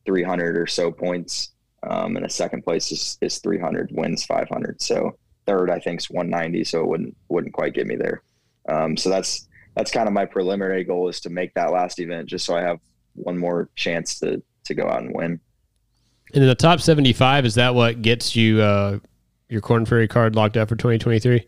300 0.06 0.56
or 0.56 0.66
so 0.66 0.90
points, 0.90 1.52
um, 1.82 2.16
and 2.16 2.26
a 2.26 2.30
second 2.30 2.62
place 2.62 2.90
is, 2.92 3.18
is 3.20 3.38
300, 3.38 3.90
wins 3.92 4.24
500. 4.24 4.82
So 4.82 5.16
third, 5.46 5.70
I 5.70 5.78
think, 5.78 6.00
is 6.00 6.10
190. 6.10 6.64
So 6.64 6.80
it 6.80 6.86
wouldn't 6.86 7.16
wouldn't 7.28 7.54
quite 7.54 7.74
get 7.74 7.86
me 7.86 7.96
there. 7.96 8.22
Um, 8.68 8.96
so 8.96 9.08
that's 9.08 9.48
that's 9.76 9.90
kind 9.90 10.08
of 10.08 10.12
my 10.12 10.26
preliminary 10.26 10.84
goal 10.84 11.08
is 11.08 11.20
to 11.20 11.30
make 11.30 11.54
that 11.54 11.70
last 11.70 12.00
event, 12.00 12.28
just 12.28 12.44
so 12.44 12.56
I 12.56 12.62
have 12.62 12.80
one 13.14 13.38
more 13.38 13.70
chance 13.76 14.18
to 14.20 14.42
to 14.64 14.74
go 14.74 14.88
out 14.88 15.02
and 15.02 15.14
win. 15.14 15.40
And 16.32 16.44
in 16.44 16.48
the 16.48 16.54
top 16.54 16.80
75, 16.80 17.44
is 17.44 17.56
that 17.56 17.74
what 17.74 18.02
gets 18.02 18.36
you 18.36 18.60
uh, 18.60 18.98
your 19.50 19.60
Korn 19.60 19.84
Ferry 19.84 20.08
card 20.08 20.36
locked 20.36 20.56
up 20.56 20.68
for 20.68 20.76
2023? 20.76 21.46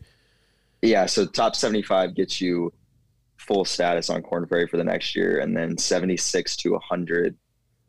Yeah, 0.82 1.06
so 1.06 1.26
top 1.26 1.54
75 1.54 2.14
gets 2.14 2.40
you 2.40 2.72
full 3.36 3.64
status 3.64 4.10
on 4.10 4.22
Corn 4.22 4.46
Ferry 4.46 4.66
for 4.66 4.76
the 4.76 4.84
next 4.84 5.14
year, 5.14 5.40
and 5.40 5.56
then 5.56 5.78
76 5.78 6.56
to 6.56 6.72
100 6.72 7.36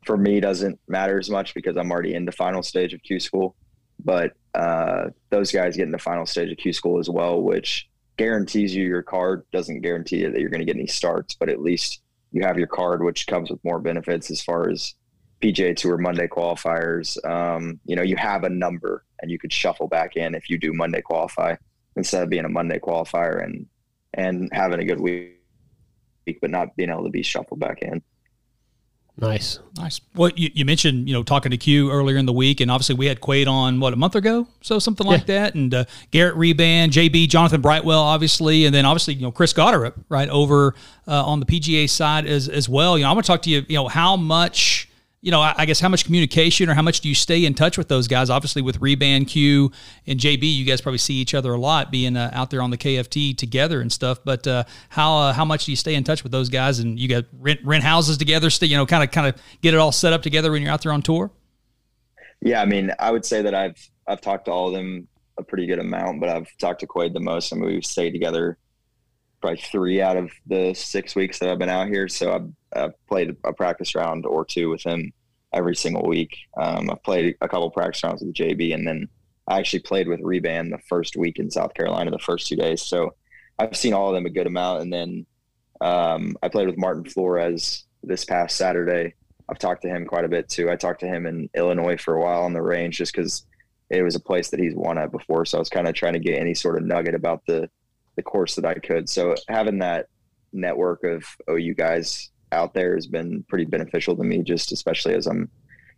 for 0.04 0.16
me 0.16 0.40
doesn't 0.40 0.78
matter 0.86 1.18
as 1.18 1.30
much 1.30 1.54
because 1.54 1.76
I'm 1.76 1.90
already 1.90 2.14
in 2.14 2.24
the 2.24 2.32
final 2.32 2.62
stage 2.62 2.92
of 2.92 3.02
Q 3.02 3.18
School. 3.18 3.56
But 4.04 4.32
uh, 4.54 5.10
those 5.30 5.50
guys 5.50 5.76
get 5.76 5.84
in 5.84 5.92
the 5.92 5.98
final 5.98 6.26
stage 6.26 6.50
of 6.50 6.58
Q 6.58 6.72
School 6.72 6.98
as 6.98 7.08
well, 7.08 7.40
which 7.40 7.88
guarantees 8.16 8.74
you 8.74 8.84
your 8.84 9.02
card. 9.02 9.44
Doesn't 9.52 9.80
guarantee 9.80 10.24
that 10.24 10.38
you're 10.38 10.50
going 10.50 10.60
to 10.60 10.66
get 10.66 10.76
any 10.76 10.86
starts, 10.86 11.34
but 11.34 11.48
at 11.48 11.60
least 11.60 12.02
you 12.32 12.42
have 12.42 12.58
your 12.58 12.66
card, 12.66 13.02
which 13.02 13.26
comes 13.26 13.50
with 13.50 13.64
more 13.64 13.78
benefits 13.78 14.30
as 14.30 14.42
far 14.42 14.68
as 14.68 14.94
PGA 15.44 15.76
Tour 15.76 15.98
Monday 15.98 16.26
qualifiers. 16.26 17.22
Um, 17.28 17.78
you 17.84 17.96
know, 17.96 18.02
you 18.02 18.16
have 18.16 18.44
a 18.44 18.48
number 18.48 19.04
and 19.20 19.30
you 19.30 19.38
could 19.38 19.52
shuffle 19.52 19.88
back 19.88 20.16
in 20.16 20.34
if 20.34 20.48
you 20.48 20.58
do 20.58 20.72
Monday 20.72 21.02
qualify 21.02 21.56
instead 21.96 22.22
of 22.22 22.30
being 22.30 22.46
a 22.46 22.48
Monday 22.48 22.78
qualifier 22.78 23.44
and 23.44 23.66
and 24.14 24.48
having 24.52 24.80
a 24.80 24.84
good 24.84 25.00
week, 25.00 25.36
but 26.40 26.50
not 26.50 26.74
being 26.76 26.88
able 26.88 27.04
to 27.04 27.10
be 27.10 27.22
shuffled 27.22 27.60
back 27.60 27.82
in. 27.82 28.02
Nice. 29.16 29.60
Nice. 29.76 30.00
Well, 30.14 30.30
you, 30.34 30.50
you 30.54 30.64
mentioned, 30.64 31.08
you 31.08 31.14
know, 31.14 31.22
talking 31.22 31.50
to 31.50 31.56
Q 31.56 31.90
earlier 31.90 32.16
in 32.16 32.26
the 32.26 32.32
week, 32.32 32.60
and 32.60 32.70
obviously 32.70 32.96
we 32.96 33.06
had 33.06 33.20
Quade 33.20 33.46
on, 33.46 33.78
what, 33.78 33.92
a 33.92 33.96
month 33.96 34.16
ago? 34.16 34.48
So 34.60 34.80
something 34.80 35.06
like 35.06 35.28
yeah. 35.28 35.42
that. 35.42 35.54
And 35.54 35.72
uh, 35.72 35.84
Garett 36.10 36.36
Reband, 36.36 36.88
JB, 36.88 37.28
Jonathan 37.28 37.60
Brightwell, 37.60 38.00
obviously, 38.00 38.66
and 38.66 38.74
then 38.74 38.84
obviously, 38.84 39.14
you 39.14 39.22
know, 39.22 39.30
Chris 39.30 39.52
Gotterup, 39.52 39.94
right, 40.08 40.28
over 40.28 40.74
uh, 41.06 41.24
on 41.24 41.38
the 41.38 41.46
PGA 41.46 41.88
side 41.88 42.26
as, 42.26 42.48
as 42.48 42.68
well. 42.68 42.98
You 42.98 43.04
know, 43.04 43.10
I 43.10 43.12
want 43.12 43.24
to 43.24 43.32
talk 43.32 43.42
to 43.42 43.50
you, 43.50 43.64
you 43.68 43.76
know, 43.76 43.88
how 43.88 44.16
much– 44.16 44.88
you 45.24 45.30
know, 45.30 45.40
I, 45.40 45.64
guess 45.64 45.80
how 45.80 45.88
much 45.88 46.04
communication 46.04 46.68
or 46.68 46.74
how 46.74 46.82
much 46.82 47.00
do 47.00 47.08
you 47.08 47.14
stay 47.14 47.46
in 47.46 47.54
touch 47.54 47.78
with 47.78 47.88
those 47.88 48.06
guys? 48.08 48.28
Obviously, 48.28 48.60
with 48.60 48.78
Reband 48.78 49.26
Q 49.26 49.72
and 50.06 50.20
JB, 50.20 50.42
you 50.42 50.66
guys 50.66 50.82
probably 50.82 50.98
see 50.98 51.14
each 51.14 51.32
other 51.32 51.54
a 51.54 51.58
lot, 51.58 51.90
being 51.90 52.14
uh, 52.14 52.28
out 52.34 52.50
there 52.50 52.60
on 52.60 52.68
the 52.68 52.76
KFT 52.76 53.34
together 53.34 53.80
and 53.80 53.90
stuff. 53.90 54.18
But 54.22 54.46
uh, 54.46 54.64
how 54.90 55.16
uh, 55.16 55.32
how 55.32 55.46
much 55.46 55.64
do 55.64 55.72
you 55.72 55.76
stay 55.76 55.94
in 55.94 56.04
touch 56.04 56.24
with 56.24 56.30
those 56.30 56.50
guys? 56.50 56.78
And 56.78 57.00
you 57.00 57.08
got 57.08 57.24
rent 57.40 57.60
rent 57.64 57.84
houses 57.84 58.18
together, 58.18 58.50
stay, 58.50 58.66
you 58.66 58.76
know, 58.76 58.84
kind 58.84 59.02
of 59.02 59.10
kind 59.12 59.26
of 59.26 59.40
get 59.62 59.72
it 59.72 59.78
all 59.78 59.92
set 59.92 60.12
up 60.12 60.20
together 60.20 60.52
when 60.52 60.60
you're 60.60 60.70
out 60.70 60.82
there 60.82 60.92
on 60.92 61.00
tour. 61.00 61.30
Yeah, 62.42 62.60
I 62.60 62.66
mean, 62.66 62.92
I 62.98 63.10
would 63.10 63.24
say 63.24 63.40
that 63.40 63.54
I've 63.54 63.90
I've 64.06 64.20
talked 64.20 64.44
to 64.44 64.50
all 64.52 64.68
of 64.68 64.74
them 64.74 65.08
a 65.38 65.42
pretty 65.42 65.66
good 65.66 65.78
amount, 65.78 66.20
but 66.20 66.28
I've 66.28 66.54
talked 66.58 66.80
to 66.80 66.86
Quade 66.86 67.14
the 67.14 67.20
most. 67.20 67.50
I 67.50 67.56
mean, 67.56 67.64
we've 67.64 67.86
stayed 67.86 68.10
together 68.10 68.58
probably 69.44 69.60
three 69.60 70.00
out 70.00 70.16
of 70.16 70.32
the 70.46 70.72
six 70.72 71.14
weeks 71.14 71.38
that 71.38 71.50
I've 71.50 71.58
been 71.58 71.68
out 71.68 71.88
here. 71.88 72.08
So 72.08 72.32
I've, 72.32 72.48
I've 72.74 73.06
played 73.06 73.36
a 73.44 73.52
practice 73.52 73.94
round 73.94 74.24
or 74.24 74.42
two 74.42 74.70
with 74.70 74.82
him 74.82 75.12
every 75.52 75.76
single 75.76 76.06
week. 76.06 76.34
Um, 76.56 76.90
I've 76.90 77.02
played 77.02 77.36
a 77.42 77.48
couple 77.48 77.70
practice 77.70 78.02
rounds 78.02 78.22
with 78.22 78.32
JB, 78.32 78.72
and 78.72 78.88
then 78.88 79.06
I 79.46 79.58
actually 79.58 79.80
played 79.80 80.08
with 80.08 80.22
Reband 80.22 80.70
the 80.70 80.80
first 80.88 81.14
week 81.14 81.38
in 81.38 81.50
South 81.50 81.74
Carolina, 81.74 82.10
the 82.10 82.18
first 82.20 82.46
two 82.46 82.56
days. 82.56 82.80
So 82.80 83.16
I've 83.58 83.76
seen 83.76 83.92
all 83.92 84.08
of 84.08 84.14
them 84.14 84.24
a 84.24 84.30
good 84.30 84.46
amount. 84.46 84.80
And 84.80 84.90
then 84.90 85.26
um, 85.82 86.38
I 86.42 86.48
played 86.48 86.66
with 86.66 86.78
Martin 86.78 87.04
Flores 87.04 87.84
this 88.02 88.24
past 88.24 88.56
Saturday. 88.56 89.12
I've 89.50 89.58
talked 89.58 89.82
to 89.82 89.90
him 89.90 90.06
quite 90.06 90.24
a 90.24 90.28
bit 90.28 90.48
too. 90.48 90.70
I 90.70 90.76
talked 90.76 91.00
to 91.00 91.06
him 91.06 91.26
in 91.26 91.50
Illinois 91.54 91.98
for 91.98 92.14
a 92.14 92.22
while 92.22 92.44
on 92.44 92.54
the 92.54 92.62
range 92.62 92.96
just 92.96 93.14
because 93.14 93.44
it 93.90 94.00
was 94.00 94.14
a 94.14 94.20
place 94.20 94.48
that 94.48 94.60
he's 94.60 94.74
won 94.74 94.96
at 94.96 95.12
before. 95.12 95.44
So 95.44 95.58
I 95.58 95.60
was 95.60 95.68
kind 95.68 95.86
of 95.86 95.94
trying 95.94 96.14
to 96.14 96.18
get 96.18 96.40
any 96.40 96.54
sort 96.54 96.78
of 96.78 96.84
nugget 96.84 97.14
about 97.14 97.44
the 97.46 97.68
the 98.16 98.22
course 98.22 98.54
that 98.56 98.64
I 98.64 98.74
could. 98.74 99.08
So 99.08 99.34
having 99.48 99.78
that 99.78 100.06
network 100.52 101.04
of 101.04 101.24
OU 101.50 101.74
guys 101.74 102.30
out 102.52 102.74
there 102.74 102.94
has 102.94 103.06
been 103.06 103.44
pretty 103.48 103.64
beneficial 103.64 104.16
to 104.16 104.22
me, 104.22 104.42
just 104.42 104.72
especially 104.72 105.14
as 105.14 105.26
I'm 105.26 105.50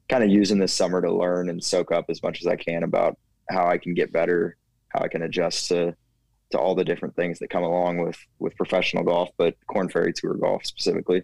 kind 0.08 0.24
of 0.24 0.30
using 0.30 0.58
this 0.58 0.72
summer 0.72 1.02
to 1.02 1.12
learn 1.12 1.50
and 1.50 1.62
soak 1.62 1.92
up 1.92 2.06
as 2.08 2.22
much 2.22 2.40
as 2.40 2.46
I 2.46 2.56
can 2.56 2.82
about 2.82 3.18
how 3.50 3.66
I 3.66 3.78
can 3.78 3.94
get 3.94 4.12
better, 4.12 4.56
how 4.88 5.04
I 5.04 5.08
can 5.08 5.22
adjust 5.22 5.68
to 5.68 5.94
to 6.52 6.58
all 6.58 6.76
the 6.76 6.84
different 6.84 7.16
things 7.16 7.40
that 7.40 7.50
come 7.50 7.64
along 7.64 7.98
with 7.98 8.18
with 8.38 8.56
professional 8.56 9.04
golf, 9.04 9.30
but 9.36 9.56
Korn 9.66 9.88
Ferry 9.88 10.12
Tour 10.12 10.34
golf 10.34 10.64
specifically. 10.64 11.22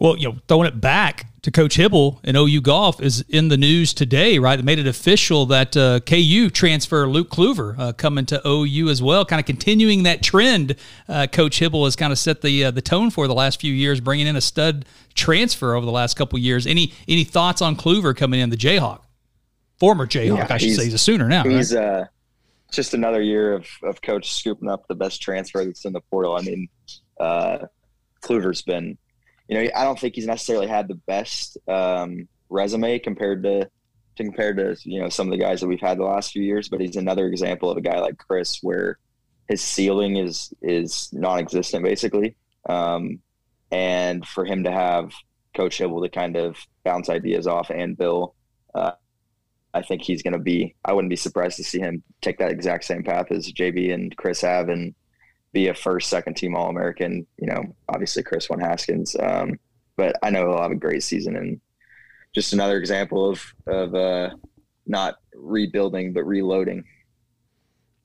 Well, 0.00 0.16
you 0.16 0.28
know, 0.28 0.38
throwing 0.48 0.66
it 0.66 0.80
back 0.80 1.26
to 1.42 1.50
Coach 1.50 1.76
Hybl 1.76 2.18
and 2.24 2.36
OU 2.36 2.62
Golf 2.62 3.02
is 3.02 3.22
in 3.28 3.48
the 3.48 3.56
news 3.56 3.92
today, 3.92 4.38
right? 4.38 4.56
They 4.56 4.62
made 4.62 4.78
it 4.78 4.86
official 4.86 5.46
that 5.46 5.76
uh, 5.76 6.00
KU 6.00 6.48
transfer 6.50 7.06
Luke 7.06 7.28
Kluver 7.28 7.78
uh, 7.78 7.92
coming 7.92 8.24
to 8.26 8.40
OU 8.46 8.88
as 8.88 9.02
well, 9.02 9.24
kind 9.24 9.38
of 9.38 9.46
continuing 9.46 10.02
that 10.04 10.22
trend. 10.22 10.74
Uh, 11.06 11.26
Coach 11.30 11.60
Hybl 11.60 11.84
has 11.84 11.96
kind 11.96 12.12
of 12.12 12.18
set 12.18 12.40
the 12.40 12.64
uh, 12.64 12.70
the 12.70 12.82
tone 12.82 13.10
for 13.10 13.28
the 13.28 13.34
last 13.34 13.60
few 13.60 13.72
years, 13.72 14.00
bringing 14.00 14.26
in 14.26 14.36
a 14.36 14.40
stud 14.40 14.86
transfer 15.14 15.74
over 15.74 15.84
the 15.84 15.92
last 15.92 16.16
couple 16.16 16.38
years. 16.38 16.66
Any 16.66 16.92
any 17.06 17.24
thoughts 17.24 17.62
on 17.62 17.76
Kluver 17.76 18.16
coming 18.16 18.40
in 18.40 18.50
the 18.50 18.56
Jayhawk, 18.56 19.02
former 19.78 20.06
Jayhawk, 20.06 20.38
yeah, 20.38 20.46
I 20.50 20.56
should 20.56 20.74
say. 20.74 20.84
He's 20.84 20.94
a 20.94 20.98
Sooner 20.98 21.28
now. 21.28 21.44
He's 21.44 21.74
right? 21.74 21.84
Uh, 21.84 22.04
just 22.72 22.94
another 22.94 23.20
year 23.20 23.52
of 23.52 23.68
of 23.82 24.00
Coach 24.00 24.32
scooping 24.32 24.68
up 24.68 24.88
the 24.88 24.94
best 24.94 25.20
transfer 25.20 25.62
that's 25.62 25.84
in 25.84 25.92
the 25.92 26.00
portal. 26.00 26.36
I 26.36 26.40
mean, 26.40 26.68
uh, 27.20 27.58
Kluver's 28.22 28.62
been 28.62 28.96
you 29.48 29.56
know, 29.56 29.70
I 29.74 29.84
don't 29.84 29.98
think 29.98 30.14
he's 30.14 30.26
necessarily 30.26 30.66
had 30.66 30.88
the 30.88 30.94
best 30.94 31.58
um, 31.68 32.28
resume 32.48 32.98
compared 32.98 33.42
to, 33.42 33.64
to 33.64 34.24
compared 34.24 34.56
to 34.56 34.76
you 34.88 35.00
know 35.00 35.08
some 35.08 35.26
of 35.26 35.32
the 35.32 35.42
guys 35.42 35.60
that 35.60 35.68
we've 35.68 35.80
had 35.80 35.98
the 35.98 36.04
last 36.04 36.32
few 36.32 36.42
years. 36.42 36.68
But 36.68 36.80
he's 36.80 36.96
another 36.96 37.26
example 37.26 37.70
of 37.70 37.76
a 37.76 37.82
guy 37.82 38.00
like 38.00 38.18
Chris, 38.18 38.58
where 38.62 38.98
his 39.48 39.60
ceiling 39.60 40.16
is 40.16 40.52
is 40.62 41.10
non-existent 41.12 41.84
basically. 41.84 42.36
Um, 42.68 43.20
and 43.70 44.26
for 44.26 44.44
him 44.44 44.64
to 44.64 44.70
have 44.70 45.12
Coach 45.54 45.78
Hybl 45.78 46.02
to 46.02 46.08
kind 46.08 46.36
of 46.36 46.56
bounce 46.84 47.08
ideas 47.08 47.46
off 47.46 47.70
and 47.70 47.96
Bill, 47.96 48.34
uh, 48.74 48.92
I 49.74 49.82
think 49.82 50.02
he's 50.02 50.22
going 50.22 50.32
to 50.32 50.38
be. 50.38 50.74
I 50.84 50.92
wouldn't 50.92 51.10
be 51.10 51.16
surprised 51.16 51.56
to 51.56 51.64
see 51.64 51.80
him 51.80 52.02
take 52.22 52.38
that 52.38 52.52
exact 52.52 52.84
same 52.84 53.02
path 53.02 53.30
as 53.30 53.52
JB 53.52 53.92
and 53.92 54.16
Chris 54.16 54.40
have, 54.40 54.68
and 54.68 54.94
be 55.54 55.68
a 55.68 55.74
first, 55.74 56.10
second 56.10 56.34
team 56.36 56.54
All 56.54 56.68
American. 56.68 57.26
You 57.38 57.46
know, 57.46 57.64
obviously 57.88 58.22
Chris 58.22 58.50
won 58.50 58.60
Haskins, 58.60 59.16
um, 59.18 59.58
but 59.96 60.16
I 60.22 60.28
know 60.28 60.50
he'll 60.50 60.60
have 60.60 60.72
a 60.72 60.76
great 60.76 61.02
season 61.02 61.36
and 61.36 61.60
just 62.34 62.52
another 62.52 62.76
example 62.76 63.30
of 63.30 63.42
of 63.66 63.94
uh, 63.94 64.30
not 64.86 65.14
rebuilding 65.34 66.12
but 66.12 66.24
reloading. 66.24 66.84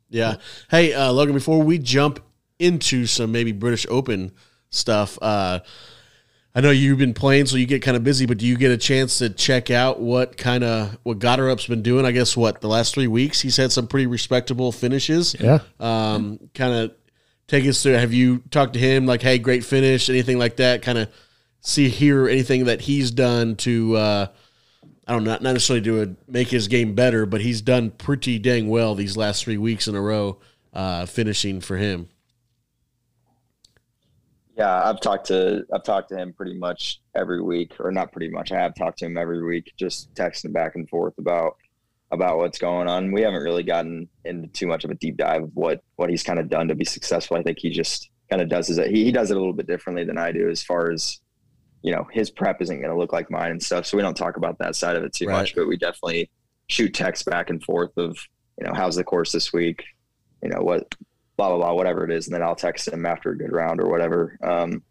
Yeah. 0.09 0.35
Hey, 0.71 0.93
uh, 0.93 1.11
Logan. 1.11 1.33
Before 1.35 1.61
we 1.61 1.77
jump 1.77 2.21
into 2.57 3.05
some 3.05 3.31
maybe 3.31 3.51
British 3.51 3.85
Open 3.89 4.31
stuff, 4.69 5.19
uh, 5.21 5.59
I 6.55 6.61
know 6.61 6.71
you've 6.71 6.97
been 6.97 7.13
playing, 7.13 7.45
so 7.45 7.57
you 7.57 7.67
get 7.67 7.83
kind 7.83 7.95
of 7.95 8.03
busy. 8.03 8.25
But 8.25 8.39
do 8.39 8.47
you 8.47 8.57
get 8.57 8.71
a 8.71 8.77
chance 8.77 9.19
to 9.19 9.29
check 9.29 9.69
out 9.69 9.99
what 9.99 10.35
kind 10.37 10.63
of 10.63 10.97
what 11.03 11.19
Gotterup's 11.19 11.67
been 11.67 11.83
doing? 11.83 12.05
I 12.05 12.11
guess 12.11 12.35
what 12.35 12.61
the 12.61 12.67
last 12.67 12.93
three 12.93 13.07
weeks 13.07 13.41
he's 13.41 13.57
had 13.57 13.71
some 13.71 13.87
pretty 13.87 14.07
respectable 14.07 14.71
finishes. 14.71 15.35
Yeah. 15.39 15.59
Um, 15.79 16.39
kind 16.53 16.73
of 16.73 16.91
take 17.49 17.65
us 17.65 17.83
through. 17.83 17.93
Have 17.93 18.13
you 18.13 18.39
talked 18.51 18.73
to 18.73 18.79
him? 18.79 19.05
Like, 19.05 19.21
hey, 19.21 19.39
great 19.39 19.65
finish, 19.65 20.09
anything 20.09 20.37
like 20.37 20.57
that? 20.57 20.81
Kind 20.81 20.97
of 20.97 21.09
see 21.59 21.89
hear 21.89 22.29
anything 22.29 22.65
that 22.65 22.81
he's 22.81 23.11
done 23.11 23.55
to. 23.57 23.97
Uh, 23.97 24.27
I 25.07 25.13
don't 25.13 25.23
know, 25.23 25.31
not 25.31 25.41
necessarily 25.41 25.83
to 25.85 26.15
make 26.27 26.49
his 26.49 26.67
game 26.67 26.93
better, 26.93 27.25
but 27.25 27.41
he's 27.41 27.61
done 27.61 27.89
pretty 27.89 28.37
dang 28.37 28.69
well 28.69 28.93
these 28.93 29.17
last 29.17 29.43
three 29.43 29.57
weeks 29.57 29.87
in 29.87 29.95
a 29.95 30.01
row, 30.01 30.37
uh, 30.71 31.07
finishing 31.07 31.61
for 31.61 31.77
him. 31.77 32.09
Yeah, 34.55 34.87
I've 34.87 34.99
talked 34.99 35.27
to 35.27 35.63
I've 35.73 35.83
talked 35.83 36.09
to 36.09 36.17
him 36.17 36.33
pretty 36.33 36.53
much 36.53 37.01
every 37.15 37.41
week, 37.41 37.73
or 37.79 37.91
not 37.91 38.11
pretty 38.11 38.29
much. 38.29 38.51
I 38.51 38.59
have 38.59 38.75
talked 38.75 38.99
to 38.99 39.05
him 39.05 39.17
every 39.17 39.43
week, 39.43 39.73
just 39.77 40.13
texting 40.13 40.53
back 40.53 40.75
and 40.75 40.87
forth 40.89 41.17
about 41.17 41.55
about 42.11 42.37
what's 42.37 42.57
going 42.57 42.87
on. 42.87 43.11
We 43.11 43.21
haven't 43.21 43.43
really 43.43 43.63
gotten 43.63 44.09
into 44.25 44.47
too 44.47 44.67
much 44.67 44.83
of 44.83 44.91
a 44.91 44.95
deep 44.95 45.17
dive 45.17 45.43
of 45.43 45.51
what 45.53 45.81
what 45.95 46.09
he's 46.09 46.23
kind 46.23 46.39
of 46.39 46.49
done 46.49 46.67
to 46.67 46.75
be 46.75 46.85
successful. 46.85 47.37
I 47.37 47.43
think 47.43 47.59
he 47.59 47.69
just 47.69 48.09
kind 48.29 48.41
of 48.41 48.49
does 48.49 48.67
his 48.67 48.77
he, 48.77 49.05
he 49.05 49.11
does 49.11 49.31
it 49.31 49.37
a 49.37 49.39
little 49.39 49.53
bit 49.53 49.67
differently 49.67 50.03
than 50.03 50.17
I 50.17 50.31
do 50.31 50.49
as 50.49 50.63
far 50.63 50.91
as 50.91 51.19
you 51.81 51.93
know 51.93 52.07
his 52.11 52.29
prep 52.29 52.61
isn't 52.61 52.81
going 52.81 52.91
to 52.91 52.97
look 52.97 53.13
like 53.13 53.29
mine 53.29 53.51
and 53.51 53.63
stuff. 53.63 53.85
So 53.85 53.97
we 53.97 54.03
don't 54.03 54.17
talk 54.17 54.37
about 54.37 54.57
that 54.59 54.75
side 54.75 54.95
of 54.95 55.03
it 55.03 55.13
too 55.13 55.27
right. 55.27 55.39
much, 55.39 55.55
but 55.55 55.67
we 55.67 55.77
definitely 55.77 56.29
shoot 56.67 56.93
texts 56.93 57.23
back 57.23 57.49
and 57.49 57.63
forth 57.63 57.95
of 57.97 58.17
you 58.59 58.67
know 58.67 58.73
how's 58.73 58.95
the 58.95 59.03
course 59.03 59.31
this 59.31 59.53
week, 59.53 59.83
you 60.41 60.49
know 60.49 60.61
what 60.61 60.93
blah 61.37 61.49
blah 61.49 61.57
blah 61.57 61.73
whatever 61.73 62.03
it 62.03 62.11
is, 62.11 62.27
and 62.27 62.35
then 62.35 62.43
I'll 62.43 62.55
text 62.55 62.87
him 62.87 63.05
after 63.05 63.31
a 63.31 63.37
good 63.37 63.51
round 63.51 63.79
or 63.79 63.89
whatever. 63.89 64.37
Um, 64.43 64.83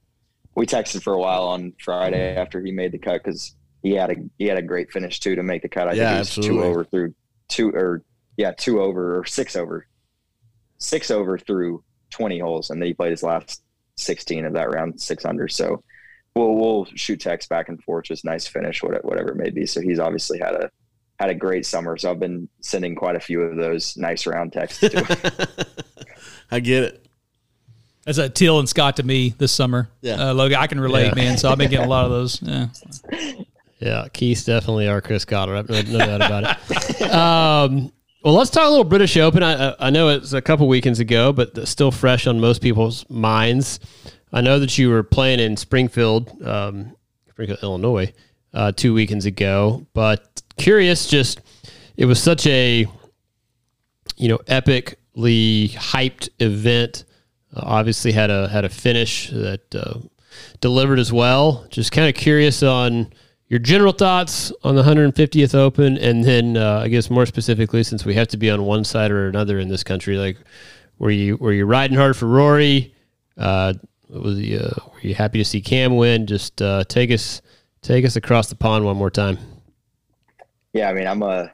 we 0.54 0.66
texted 0.66 1.02
for 1.02 1.14
a 1.14 1.18
while 1.18 1.44
on 1.44 1.72
Friday 1.78 2.34
after 2.34 2.60
he 2.60 2.72
made 2.72 2.90
the 2.90 2.98
cut 2.98 3.22
because 3.22 3.54
he 3.82 3.92
had 3.92 4.10
a 4.10 4.16
he 4.38 4.46
had 4.46 4.58
a 4.58 4.62
great 4.62 4.90
finish 4.90 5.20
too 5.20 5.36
to 5.36 5.42
make 5.42 5.62
the 5.62 5.68
cut. 5.68 5.88
I 5.88 5.92
yeah, 5.92 6.22
think 6.22 6.28
he 6.28 6.40
was 6.40 6.46
two 6.46 6.62
over 6.62 6.84
through 6.84 7.14
two 7.48 7.70
or 7.70 8.02
yeah 8.36 8.52
two 8.52 8.80
over 8.80 9.18
or 9.18 9.24
six 9.24 9.56
over, 9.56 9.86
six 10.78 11.10
over 11.10 11.38
through 11.38 11.82
twenty 12.10 12.38
holes, 12.38 12.70
and 12.70 12.80
then 12.80 12.88
he 12.88 12.94
played 12.94 13.10
his 13.10 13.22
last 13.22 13.62
sixteen 13.96 14.44
of 14.44 14.54
that 14.54 14.70
round 14.70 15.00
six 15.00 15.24
under. 15.24 15.48
So 15.48 15.82
we'll 16.34 16.54
we'll 16.54 16.84
shoot 16.94 17.20
text 17.20 17.48
back 17.48 17.68
and 17.68 17.82
forth, 17.82 18.06
just 18.06 18.24
nice 18.24 18.46
finish, 18.46 18.82
whatever 18.82 19.06
whatever 19.06 19.30
it 19.30 19.36
may 19.36 19.50
be. 19.50 19.66
So 19.66 19.80
he's 19.80 19.98
obviously 19.98 20.38
had 20.38 20.54
a 20.54 20.70
had 21.18 21.30
a 21.30 21.34
great 21.34 21.66
summer. 21.66 21.96
So 21.96 22.10
I've 22.10 22.20
been 22.20 22.48
sending 22.60 22.94
quite 22.94 23.16
a 23.16 23.20
few 23.20 23.42
of 23.42 23.56
those 23.56 23.96
nice 23.96 24.26
round 24.26 24.52
texts. 24.52 24.80
to 24.80 25.04
him. 25.04 25.46
I 26.50 26.60
get 26.60 26.84
it. 26.84 27.04
That's 28.04 28.16
a 28.16 28.30
Teal 28.30 28.58
and 28.58 28.66
Scott 28.66 28.96
to 28.96 29.02
me 29.02 29.34
this 29.36 29.52
summer. 29.52 29.90
Yeah, 30.00 30.30
uh, 30.30 30.32
Logan, 30.32 30.56
I 30.58 30.66
can 30.66 30.80
relate, 30.80 31.08
yeah. 31.08 31.14
man. 31.14 31.36
So 31.36 31.50
I've 31.50 31.58
been 31.58 31.68
getting 31.68 31.84
a 31.84 31.90
lot 31.90 32.06
of 32.06 32.10
those. 32.12 32.40
Yeah. 32.40 32.68
Yeah, 33.78 34.06
Keith's 34.12 34.44
definitely 34.44 34.88
our 34.88 35.00
Chris 35.00 35.24
Gotterup. 35.24 35.68
No, 35.68 35.98
no 35.98 36.18
doubt 36.18 36.26
about 36.26 36.44
it. 36.70 37.10
Um, 37.12 37.92
well, 38.24 38.34
let's 38.34 38.50
talk 38.50 38.66
a 38.66 38.70
little 38.70 38.84
British 38.84 39.16
Open. 39.16 39.42
I, 39.42 39.74
I 39.78 39.90
know 39.90 40.08
it's 40.08 40.32
a 40.32 40.42
couple 40.42 40.66
weekends 40.66 40.98
ago, 40.98 41.32
but 41.32 41.66
still 41.68 41.92
fresh 41.92 42.26
on 42.26 42.40
most 42.40 42.60
people's 42.60 43.08
minds. 43.08 43.78
I 44.32 44.40
know 44.40 44.58
that 44.58 44.76
you 44.76 44.90
were 44.90 45.04
playing 45.04 45.38
in 45.38 45.56
Springfield, 45.56 46.42
um, 46.44 46.96
Springfield, 47.30 47.60
Illinois, 47.62 48.12
uh, 48.52 48.72
two 48.72 48.92
weekends 48.92 49.24
ago. 49.24 49.86
But 49.94 50.42
curious, 50.56 51.06
just 51.06 51.40
it 51.96 52.06
was 52.06 52.20
such 52.20 52.46
a 52.48 52.86
you 54.16 54.28
know 54.28 54.38
epically 54.48 55.70
hyped 55.70 56.28
event. 56.40 57.04
Uh, 57.54 57.60
obviously 57.62 58.12
had 58.12 58.30
a 58.30 58.48
had 58.48 58.64
a 58.64 58.68
finish 58.68 59.30
that 59.30 59.74
uh, 59.74 60.00
delivered 60.60 60.98
as 60.98 61.12
well. 61.12 61.66
Just 61.70 61.92
kind 61.92 62.08
of 62.08 62.14
curious 62.14 62.62
on 62.62 63.12
your 63.48 63.58
general 63.58 63.92
thoughts 63.92 64.52
on 64.62 64.76
the 64.76 64.82
150th 64.82 65.54
Open, 65.54 65.96
and 65.98 66.24
then 66.24 66.56
uh, 66.56 66.82
I 66.84 66.88
guess 66.88 67.10
more 67.10 67.26
specifically, 67.26 67.82
since 67.82 68.04
we 68.04 68.14
have 68.14 68.28
to 68.28 68.36
be 68.36 68.50
on 68.50 68.62
one 68.62 68.84
side 68.84 69.10
or 69.10 69.28
another 69.28 69.58
in 69.58 69.68
this 69.68 69.82
country, 69.82 70.18
like 70.18 70.36
were 70.98 71.10
you 71.10 71.36
were 71.36 71.52
you 71.52 71.64
riding 71.64 71.96
hard 71.96 72.16
for 72.16 72.26
Rory? 72.26 72.94
Uh, 73.36 73.74
was 74.08 74.38
you, 74.38 74.58
uh, 74.58 74.74
were 74.92 75.00
you 75.00 75.14
happy 75.14 75.38
to 75.38 75.44
see 75.44 75.60
Cam 75.60 75.96
win? 75.96 76.26
Just 76.26 76.60
uh, 76.60 76.84
take 76.84 77.10
us 77.10 77.40
take 77.80 78.04
us 78.04 78.16
across 78.16 78.48
the 78.48 78.56
pond 78.56 78.84
one 78.84 78.96
more 78.96 79.10
time. 79.10 79.38
Yeah, 80.72 80.90
I 80.90 80.92
mean, 80.92 81.06
I'm 81.06 81.22
a 81.22 81.52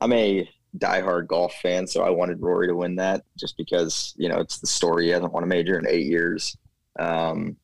I'm 0.00 0.12
a 0.12 0.48
diehard 0.78 1.28
golf 1.28 1.54
fan, 1.62 1.86
so 1.86 2.02
I 2.02 2.10
wanted 2.10 2.40
Rory 2.40 2.66
to 2.66 2.74
win 2.74 2.96
that 2.96 3.22
just 3.36 3.56
because 3.56 4.14
you 4.16 4.28
know 4.28 4.40
it's 4.40 4.58
the 4.58 4.66
story. 4.66 5.06
He 5.06 5.10
hasn't 5.10 5.32
won 5.32 5.44
a 5.44 5.46
major 5.46 5.78
in 5.78 5.86
eight 5.86 6.06
years. 6.06 6.56
Um, 6.98 7.56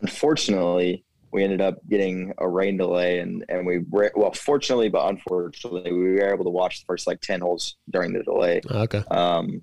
unfortunately, 0.00 1.04
we 1.36 1.44
ended 1.44 1.60
up 1.60 1.86
getting 1.86 2.32
a 2.38 2.48
rain 2.48 2.78
delay 2.78 3.18
and 3.18 3.44
and 3.50 3.66
we 3.66 3.80
were 3.90 4.10
well 4.16 4.32
fortunately 4.32 4.88
but 4.88 5.06
unfortunately 5.10 5.92
we 5.92 6.14
were 6.14 6.32
able 6.32 6.44
to 6.44 6.50
watch 6.50 6.80
the 6.80 6.86
first 6.86 7.06
like 7.06 7.20
10 7.20 7.42
holes 7.42 7.76
during 7.90 8.14
the 8.14 8.22
delay. 8.22 8.62
Okay. 8.70 9.04
Um 9.10 9.62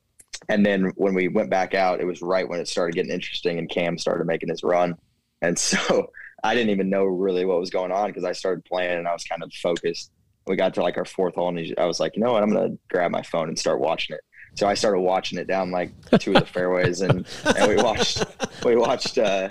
and 0.50 0.64
then 0.64 0.92
when 0.98 1.16
we 1.16 1.30
went 1.30 1.50
back 1.50 1.74
out 1.74 2.00
it 2.00 2.06
was 2.06 2.22
right 2.22 2.48
when 2.48 2.60
it 2.60 2.68
started 2.68 2.94
getting 2.94 3.12
interesting 3.12 3.58
and 3.58 3.68
cam 3.68 3.98
started 3.98 4.28
making 4.28 4.50
his 4.50 4.62
run. 4.62 4.96
And 5.42 5.58
so 5.58 6.12
i 6.44 6.54
didn't 6.54 6.70
even 6.70 6.92
know 6.92 7.06
really 7.06 7.44
what 7.44 7.60
was 7.60 7.72
going 7.72 7.92
on 7.92 8.10
because 8.10 8.24
i 8.24 8.34
started 8.34 8.64
playing 8.66 9.00
and 9.00 9.08
i 9.08 9.14
was 9.14 9.24
kind 9.24 9.42
of 9.42 9.52
focused. 9.54 10.12
We 10.46 10.56
got 10.56 10.76
to 10.76 10.84
like 10.84 10.98
our 10.98 11.06
fourth 11.06 11.34
hole 11.34 11.50
and 11.50 11.74
i 11.80 11.86
was 11.86 12.00
like 12.00 12.16
you 12.16 12.22
know 12.22 12.34
what? 12.34 12.44
I'm 12.44 12.54
gonna 12.54 12.78
grab 12.88 13.10
my 13.10 13.24
phone 13.24 13.48
and 13.48 13.58
start 13.58 13.80
watching 13.80 14.16
it. 14.16 14.22
So 14.56 14.68
I 14.68 14.76
started 14.76 15.00
watching 15.00 15.40
it 15.40 15.48
down 15.48 15.72
like 15.72 15.92
two 16.20 16.36
of 16.36 16.42
the 16.42 16.46
fairways, 16.46 17.02
and, 17.02 17.26
and 17.58 17.68
we 17.68 17.76
watched 17.82 18.24
we 18.64 18.76
watched 18.76 19.18
uh, 19.18 19.50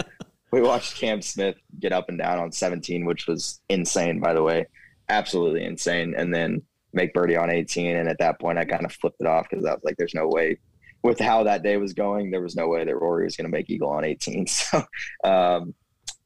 we 0.53 0.61
watched 0.61 0.97
Cam 0.97 1.23
Smith 1.23 1.57
get 1.81 1.93
up 1.93 2.09
and 2.09 2.19
down 2.19 2.39
on 2.39 2.53
17, 2.53 3.05
which 3.05 3.27
was 3.27 3.61
insane, 3.69 4.21
by 4.21 4.35
the 4.35 4.43
way, 4.43 4.67
absolutely 5.09 5.65
insane. 5.65 6.15
And 6.17 6.33
then 6.33 6.63
make 6.93 7.15
birdie 7.15 7.37
on 7.37 7.51
18. 7.51 7.97
And 7.97 8.09
at 8.09 8.19
that 8.19 8.39
point, 8.39 8.59
I 8.59 8.67
kind 8.67 8.85
of 8.85 8.93
flipped 8.93 9.21
it 9.21 9.27
off 9.27 9.49
because 9.49 9.65
I 9.65 9.73
was 9.73 9.83
like, 9.83 9.97
there's 9.97 10.15
no 10.15 10.29
way 10.29 10.59
with 11.03 11.19
how 11.19 11.43
that 11.45 11.63
day 11.63 11.79
was 11.79 11.95
going, 11.95 12.31
there 12.31 12.43
was 12.43 12.55
no 12.55 12.69
way 12.69 12.85
that 12.85 12.97
Rory 12.97 13.25
was 13.25 13.37
going 13.37 13.47
to 13.47 13.51
make 13.51 13.69
eagle 13.71 13.91
on 13.91 14.05
18. 14.05 14.47
So, 14.47 14.85
um, 15.25 15.75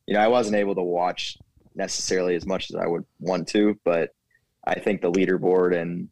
you 0.06 0.14
know, 0.14 0.20
I 0.20 0.28
wasn't 0.28 0.56
able 0.56 0.74
to 0.74 0.82
watch 0.82 1.38
necessarily 1.74 2.34
as 2.34 2.46
much 2.46 2.70
as 2.70 2.76
I 2.76 2.86
would 2.86 3.04
want 3.18 3.48
to, 3.48 3.78
but 3.84 4.10
I 4.66 4.78
think 4.78 5.00
the 5.00 5.10
leaderboard 5.10 5.74
and 5.74 6.08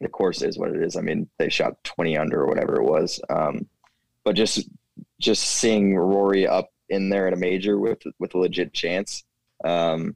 the 0.00 0.08
course 0.08 0.42
is 0.42 0.58
what 0.58 0.70
it 0.70 0.82
is. 0.82 0.96
I 0.96 1.02
mean, 1.02 1.28
they 1.38 1.48
shot 1.48 1.82
20 1.84 2.18
under 2.18 2.42
or 2.42 2.48
whatever 2.48 2.76
it 2.76 2.84
was. 2.84 3.20
Um, 3.30 3.68
but 4.24 4.34
just 4.34 4.68
just 5.20 5.42
seeing 5.42 5.96
Rory 5.96 6.46
up 6.46 6.71
in 6.92 7.08
there 7.08 7.26
at 7.26 7.32
a 7.32 7.36
major 7.36 7.78
with 7.78 8.02
with 8.20 8.34
a 8.34 8.38
legit 8.38 8.72
chance 8.72 9.24
um, 9.64 10.14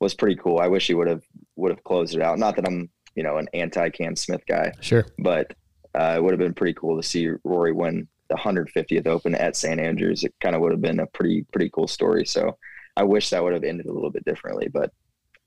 was 0.00 0.14
pretty 0.14 0.36
cool. 0.36 0.58
I 0.58 0.66
wish 0.66 0.86
he 0.86 0.94
would 0.94 1.06
have 1.08 1.22
would 1.56 1.70
have 1.70 1.84
closed 1.84 2.14
it 2.16 2.22
out. 2.22 2.38
Not 2.38 2.56
that 2.56 2.66
I'm 2.66 2.88
you 3.14 3.22
know 3.22 3.36
an 3.36 3.48
anti 3.54 3.88
Cam 3.90 4.16
Smith 4.16 4.42
guy, 4.48 4.72
Sure. 4.80 5.06
but 5.18 5.54
uh, 5.94 6.14
it 6.16 6.22
would 6.22 6.32
have 6.32 6.38
been 6.40 6.54
pretty 6.54 6.74
cool 6.74 6.96
to 7.00 7.06
see 7.06 7.28
Rory 7.44 7.72
win 7.72 8.08
the 8.28 8.36
150th 8.36 9.06
Open 9.08 9.34
at 9.34 9.56
St 9.56 9.80
Andrews. 9.80 10.22
It 10.24 10.32
kind 10.40 10.54
of 10.54 10.60
would 10.62 10.72
have 10.72 10.80
been 10.80 11.00
a 11.00 11.06
pretty 11.06 11.44
pretty 11.52 11.70
cool 11.70 11.86
story. 11.88 12.24
So 12.24 12.56
I 12.96 13.02
wish 13.04 13.30
that 13.30 13.42
would 13.42 13.52
have 13.52 13.64
ended 13.64 13.86
a 13.86 13.92
little 13.92 14.10
bit 14.10 14.24
differently, 14.24 14.68
but 14.68 14.92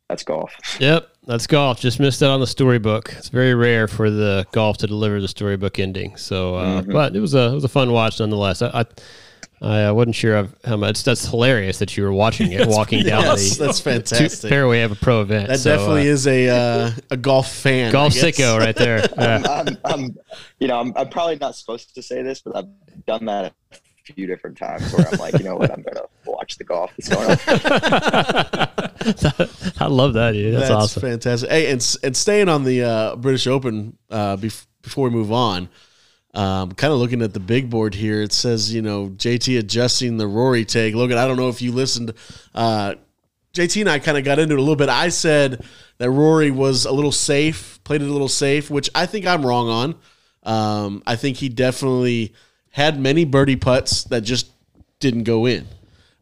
that's 0.09 0.23
golf. 0.23 0.53
Yep, 0.79 1.07
that's 1.25 1.47
golf. 1.47 1.79
Just 1.79 1.99
missed 1.99 2.21
out 2.21 2.31
on 2.31 2.41
the 2.41 2.45
storybook. 2.47 3.13
It's 3.17 3.29
very 3.29 3.55
rare 3.55 3.87
for 3.87 4.11
the 4.11 4.45
golf 4.51 4.77
to 4.79 4.87
deliver 4.87 5.21
the 5.21 5.29
storybook 5.29 5.79
ending. 5.79 6.17
So, 6.17 6.55
uh, 6.55 6.81
Mhm. 6.81 6.91
but 6.91 7.15
it 7.15 7.21
was 7.21 7.33
a 7.33 7.51
it 7.51 7.55
was 7.55 7.63
a 7.63 7.69
fun 7.69 7.91
watch 7.91 8.19
nonetheless. 8.19 8.61
I 8.61 8.67
I, 8.81 8.85
I 9.63 9.91
wasn't 9.91 10.15
sure 10.15 10.35
of 10.35 10.55
how 10.65 10.75
much. 10.77 11.03
That's 11.03 11.25
hilarious 11.25 11.79
that 11.79 11.95
you 11.95 12.03
were 12.03 12.11
watching 12.11 12.51
it, 12.51 12.67
walking 12.67 13.03
down 13.03 13.23
Yes, 13.23 13.57
the 13.57 13.65
that's 13.67 13.79
two- 13.79 13.89
fantastic. 13.91 14.49
fairway 14.49 14.81
of 14.81 14.91
a 14.91 14.95
pro 14.95 15.21
event. 15.21 15.47
That 15.47 15.59
So, 15.59 15.75
definitely 15.77 16.09
uh, 16.09 16.13
is 16.13 16.27
a 16.27 16.49
uh, 16.49 16.91
a 17.11 17.17
golf 17.17 17.51
fan. 17.51 17.91
golf 17.91 18.13
I 18.13 18.17
sicko 18.17 18.59
right 18.59 18.75
there. 18.75 19.07
Yeah. 19.17 19.63
I'm, 19.65 19.77
I'm, 19.85 20.17
you 20.59 20.67
know, 20.67 20.79
I'm, 20.79 20.93
I'm 20.97 21.09
probably 21.09 21.37
not 21.37 21.55
supposed 21.55 21.93
to 21.95 22.01
say 22.01 22.21
this, 22.23 22.41
but 22.41 22.55
I've 22.55 23.05
done 23.05 23.25
that 23.25 23.53
a 23.71 24.13
few 24.13 24.27
different 24.27 24.57
times 24.57 24.91
where 24.93 25.07
I'm 25.09 25.17
like, 25.17 25.37
you 25.37 25.45
know 25.45 25.55
what, 25.55 25.71
I'm 25.71 25.81
gonna 25.81 26.05
watch 26.25 26.57
the 26.57 26.63
golf 26.65 26.91
that's 26.97 27.09
going 27.09 27.29
on. 27.29 27.37
I 29.79 29.87
love 29.87 30.13
that, 30.13 30.31
dude. 30.33 30.55
That's, 30.55 30.69
awesome. 30.71 31.01
fantastic. 31.01 31.49
Hey, 31.49 31.71
and 31.71 31.95
and 32.03 32.15
staying 32.17 32.49
on 32.49 32.63
the 32.63 32.83
uh, 32.83 33.15
British 33.15 33.47
Open 33.47 33.97
uh, 34.09 34.37
bef- 34.37 34.65
before 34.81 35.09
we 35.09 35.15
move 35.15 35.31
on, 35.31 35.69
um, 36.33 36.71
kind 36.71 36.91
of 36.91 36.99
looking 36.99 37.21
at 37.21 37.33
the 37.33 37.39
big 37.39 37.69
board 37.69 37.93
here, 37.93 38.21
it 38.21 38.33
says 38.33 38.73
you 38.73 38.81
know 38.81 39.09
JT 39.09 39.59
adjusting 39.59 40.17
the 40.17 40.27
Rory 40.27 40.65
take. 40.65 40.95
Logan, 40.95 41.17
I 41.17 41.27
don't 41.27 41.37
know 41.37 41.49
if 41.49 41.61
you 41.61 41.71
listened. 41.71 42.13
Uh, 42.53 42.95
JT 43.53 43.81
and 43.81 43.89
I 43.89 43.99
kind 43.99 44.17
of 44.17 44.23
got 44.23 44.39
into 44.39 44.55
it 44.55 44.57
a 44.57 44.61
little 44.61 44.75
bit. 44.75 44.89
I 44.89 45.09
said 45.09 45.63
that 45.99 46.09
Rory 46.09 46.49
was 46.49 46.85
a 46.85 46.91
little 46.91 47.11
safe, 47.11 47.79
played 47.83 48.01
it 48.01 48.07
a 48.07 48.11
little 48.11 48.27
safe, 48.27 48.71
which 48.71 48.89
I 48.95 49.05
think 49.05 49.27
I'm 49.27 49.45
wrong 49.45 49.69
on. 49.69 49.95
Um, 50.43 51.03
I 51.05 51.15
think 51.15 51.37
he 51.37 51.49
definitely 51.49 52.33
had 52.71 52.99
many 52.99 53.25
birdie 53.25 53.55
putts 53.55 54.05
that 54.05 54.21
just 54.21 54.49
didn't 54.99 55.23
go 55.23 55.45
in. 55.45 55.67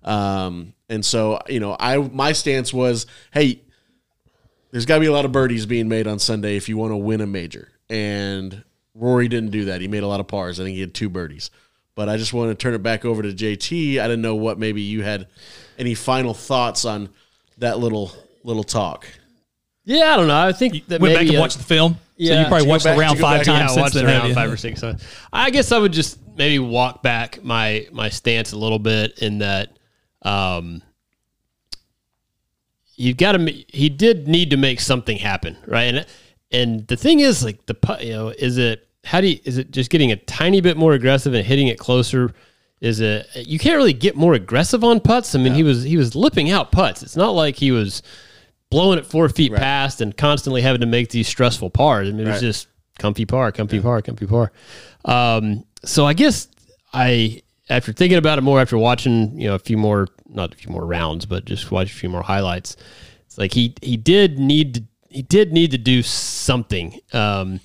Um, 0.03 0.73
and 0.89 1.05
so, 1.05 1.39
you 1.47 1.61
know, 1.61 1.77
I 1.79 1.97
my 1.97 2.33
stance 2.33 2.73
was, 2.73 3.05
hey, 3.33 3.61
there's 4.71 4.85
got 4.85 4.95
to 4.95 4.99
be 4.99 5.05
a 5.05 5.11
lot 5.11 5.25
of 5.25 5.31
birdies 5.31 5.65
being 5.65 5.87
made 5.87 6.07
on 6.07 6.19
Sunday 6.19 6.57
if 6.57 6.67
you 6.67 6.77
want 6.77 6.91
to 6.91 6.97
win 6.97 7.21
a 7.21 7.27
major. 7.27 7.69
And 7.89 8.63
Rory 8.93 9.27
didn't 9.27 9.51
do 9.51 9.65
that. 9.65 9.81
He 9.81 9.87
made 9.87 10.03
a 10.03 10.07
lot 10.07 10.19
of 10.19 10.27
pars. 10.27 10.59
I 10.59 10.63
think 10.63 10.75
he 10.75 10.81
had 10.81 10.93
two 10.93 11.09
birdies. 11.09 11.49
But 11.95 12.09
I 12.09 12.17
just 12.17 12.33
want 12.33 12.49
to 12.49 12.55
turn 12.55 12.73
it 12.73 12.83
back 12.83 13.05
over 13.05 13.21
to 13.21 13.29
JT. 13.29 13.99
I 13.99 14.07
didn't 14.07 14.21
know 14.21 14.35
what 14.35 14.57
maybe 14.57 14.81
you 14.81 15.03
had 15.03 15.27
any 15.77 15.93
final 15.93 16.33
thoughts 16.33 16.85
on 16.85 17.09
that 17.57 17.79
little 17.79 18.11
little 18.43 18.63
talk. 18.63 19.07
Yeah, 19.83 20.13
I 20.13 20.17
don't 20.17 20.27
know. 20.27 20.39
I 20.39 20.53
think 20.53 20.87
that 20.87 21.01
Went 21.01 21.15
back 21.15 21.23
to 21.23 21.29
and 21.29 21.37
uh, 21.37 21.41
watched 21.41 21.57
the 21.57 21.63
film. 21.63 21.93
so 21.93 21.99
yeah. 22.17 22.41
you 22.41 22.47
probably 22.47 22.59
Did 22.59 22.65
you 22.65 22.71
watched 22.71 22.85
go 22.85 22.93
the 22.93 22.99
round 22.99 23.17
did 23.17 23.17
you 23.17 23.21
go 23.23 23.27
five 23.27 23.45
times 23.45 23.59
yeah, 23.59 23.67
since 23.67 23.81
watched 23.81 23.93
then. 23.95 24.05
it 24.05 24.09
have 24.09 24.23
around 24.23 24.33
five 24.35 24.51
or 24.51 24.57
six. 24.57 24.81
times. 24.81 25.03
I 25.33 25.49
guess 25.49 25.71
I 25.71 25.79
would 25.79 25.93
just 25.93 26.19
maybe 26.35 26.59
walk 26.59 27.03
back 27.03 27.43
my 27.43 27.87
my 27.91 28.09
stance 28.09 28.51
a 28.51 28.57
little 28.57 28.79
bit 28.79 29.19
in 29.19 29.39
that 29.39 29.77
um, 30.21 30.81
you 32.95 33.13
got 33.13 33.33
to. 33.33 33.51
He 33.51 33.89
did 33.89 34.27
need 34.27 34.51
to 34.51 34.57
make 34.57 34.79
something 34.79 35.17
happen, 35.17 35.57
right? 35.65 35.93
And 35.93 36.05
and 36.51 36.87
the 36.87 36.97
thing 36.97 37.19
is, 37.19 37.43
like 37.43 37.65
the 37.65 37.73
putt, 37.73 38.03
you 38.03 38.13
know, 38.13 38.29
is 38.29 38.57
it 38.57 38.87
how 39.03 39.21
do 39.21 39.27
you 39.27 39.39
is 39.45 39.57
it 39.57 39.71
just 39.71 39.89
getting 39.89 40.11
a 40.11 40.15
tiny 40.15 40.61
bit 40.61 40.77
more 40.77 40.93
aggressive 40.93 41.33
and 41.33 41.45
hitting 41.45 41.67
it 41.67 41.79
closer? 41.79 42.33
Is 42.81 42.99
it 42.99 43.27
you 43.35 43.59
can't 43.59 43.77
really 43.77 43.93
get 43.93 44.15
more 44.15 44.33
aggressive 44.33 44.83
on 44.83 44.99
putts? 44.99 45.35
I 45.35 45.39
mean, 45.39 45.53
he 45.53 45.63
was 45.63 45.83
he 45.83 45.97
was 45.97 46.15
lipping 46.15 46.49
out 46.51 46.71
putts. 46.71 47.03
It's 47.03 47.15
not 47.15 47.31
like 47.31 47.55
he 47.55 47.71
was 47.71 48.01
blowing 48.69 48.97
it 48.97 49.05
four 49.05 49.27
feet 49.29 49.53
past 49.53 50.01
and 50.01 50.15
constantly 50.15 50.61
having 50.61 50.81
to 50.81 50.87
make 50.87 51.09
these 51.09 51.27
stressful 51.27 51.69
pars. 51.69 52.07
I 52.07 52.11
mean, 52.11 52.21
it 52.21 52.25
was 52.27 52.35
Right. 52.35 52.41
just 52.41 52.67
comfy 52.99 53.25
par, 53.25 53.51
comfy 53.51 53.79
par, 53.79 54.01
comfy 54.01 54.25
par. 54.25 54.51
Um, 55.05 55.65
so 55.83 56.05
I 56.05 56.13
guess 56.13 56.47
I, 56.93 57.41
after 57.69 57.91
thinking 57.91 58.17
about 58.17 58.37
it 58.37 58.41
more, 58.41 58.61
after 58.61 58.77
watching, 58.77 59.39
you 59.39 59.47
know, 59.49 59.55
a 59.55 59.59
few 59.59 59.77
more, 59.77 60.07
not 60.29 60.53
a 60.53 60.57
few 60.57 60.71
more 60.71 60.85
rounds, 60.85 61.25
but 61.25 61.43
just 61.45 61.69
watch 61.71 61.91
a 61.91 61.95
few 61.95 62.07
more 62.09 62.21
highlights, 62.21 62.77
it's 63.25 63.37
like 63.37 63.53
he, 63.53 63.75
he 63.81 63.97
did 63.97 64.39
need 64.39 64.75
to, 64.75 64.83
he 65.11 65.21
did 65.21 65.51
need 65.53 65.71
to 65.71 65.77
do 65.77 66.01
something. 66.03 66.99
Um, 67.13 67.59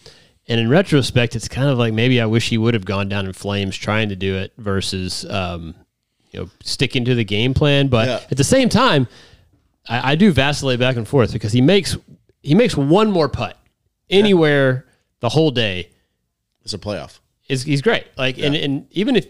and 0.49 0.61
in 0.61 0.69
retrospect, 0.69 1.35
it's 1.37 1.49
kind 1.49 1.69
of 1.69 1.79
like 1.79 1.93
maybe 1.93 2.21
I 2.21 2.27
wish 2.27 2.49
he 2.49 2.59
would 2.59 2.75
have 2.75 2.85
gone 2.85 3.09
down 3.09 3.27
in 3.27 3.33
flames 3.33 3.77
trying 3.77 4.09
to 4.11 4.17
do 4.17 4.37
it 4.37 4.53
versus, 4.59 5.25
um, 5.29 5.75
you 6.31 6.41
know, 6.41 6.51
sticking 6.63 7.05
to 7.05 7.15
the 7.15 7.25
game 7.25 7.55
plan. 7.55 7.89
But 7.89 8.09
Yeah. 8.09 8.21
at 8.31 8.37
the 8.37 8.45
same 8.45 8.69
time, 8.69 9.09
I, 9.89 10.13
I 10.13 10.15
do 10.17 10.31
vacillate 10.33 10.79
back 10.79 10.97
and 10.97 11.07
forth 11.07 11.33
because 11.33 11.53
he 11.53 11.61
makes 11.61 11.97
he 12.43 12.55
makes 12.55 12.77
one 12.77 13.11
more 13.11 13.29
putt 13.29 13.59
anywhere 14.11 14.87
the 15.21 15.29
whole 15.29 15.51
day 15.51 15.91
It's 16.63 16.75
a 16.75 16.79
playoff. 16.79 17.19
is 17.49 17.63
he's 17.65 17.83
great. 17.83 18.05
Like 18.17 18.39
and, 18.39 18.55
and 18.55 18.87
even 18.93 19.17
if 19.17 19.27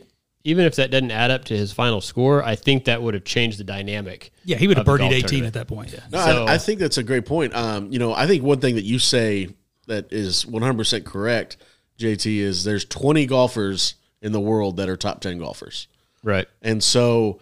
even 0.47 0.65
if 0.65 0.77
that 0.77 0.91
doesn't 0.91 1.11
add 1.11 1.31
up 1.31 1.45
to 1.47 1.57
his 1.57 1.73
final 1.73 2.01
score, 2.01 2.43
I 2.43 2.55
think 2.57 2.85
that 2.85 3.03
would 3.03 3.15
have 3.15 3.25
changed 3.25 3.59
the 3.59 3.65
dynamic. 3.65 4.31
Yeah, 4.45 4.57
he 4.59 4.69
would 4.69 4.77
have 4.79 4.89
Of 4.89 4.99
birdied 5.01 5.11
18 5.11 5.23
tournament. 5.23 5.47
at 5.49 5.53
that 5.55 5.67
point. 5.69 5.93
Yeah. 5.93 6.01
No, 6.13 6.25
So- 6.25 6.45
I, 6.47 6.55
I 6.55 6.59
think 6.59 6.79
that's 6.81 6.99
a 6.99 7.03
great 7.03 7.27
point. 7.27 7.55
Um, 7.55 7.91
you 7.93 7.99
know, 7.99 8.15
I 8.15 8.27
think 8.27 8.43
one 8.45 8.61
thing 8.61 8.77
that 8.77 8.85
you 8.85 8.99
say 8.99 9.49
that 9.89 10.13
is 10.13 10.45
100% 10.45 11.05
correct, 11.05 11.57
JT, 11.99 12.39
is 12.39 12.65
there's 12.65 12.85
20 12.85 13.27
golfers 13.27 13.95
in 14.23 14.33
the 14.33 14.41
world 14.41 14.77
that 14.77 14.89
are 14.89 14.97
top 14.97 15.21
10 15.21 15.39
golfers. 15.39 15.89
Right. 16.23 16.47
And 16.63 16.83
so 16.83 17.41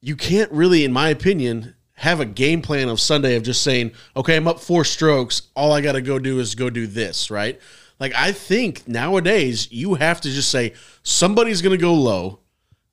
you 0.00 0.14
can't 0.16 0.50
really, 0.52 0.84
in 0.84 0.92
my 0.92 1.08
opinion, 1.08 1.74
have 1.94 2.20
a 2.20 2.24
game 2.26 2.62
plan 2.62 2.88
of 2.88 3.00
Sunday 3.00 3.36
of 3.36 3.42
just 3.42 3.62
saying, 3.62 3.92
okay, 4.16 4.36
I'm 4.36 4.46
up 4.46 4.60
four 4.60 4.84
strokes. 4.84 5.42
All 5.56 5.72
I 5.72 5.80
got 5.80 5.92
to 5.92 6.00
go 6.02 6.18
do 6.18 6.38
is 6.40 6.54
go 6.54 6.70
do 6.70 6.86
this, 6.86 7.30
right? 7.30 7.58
Like, 8.00 8.14
I 8.14 8.32
think 8.32 8.86
nowadays 8.86 9.70
you 9.72 9.94
have 9.94 10.20
to 10.22 10.30
just 10.30 10.50
say, 10.50 10.74
somebody's 11.02 11.62
going 11.62 11.76
to 11.76 11.82
go 11.82 11.94
low. 11.94 12.40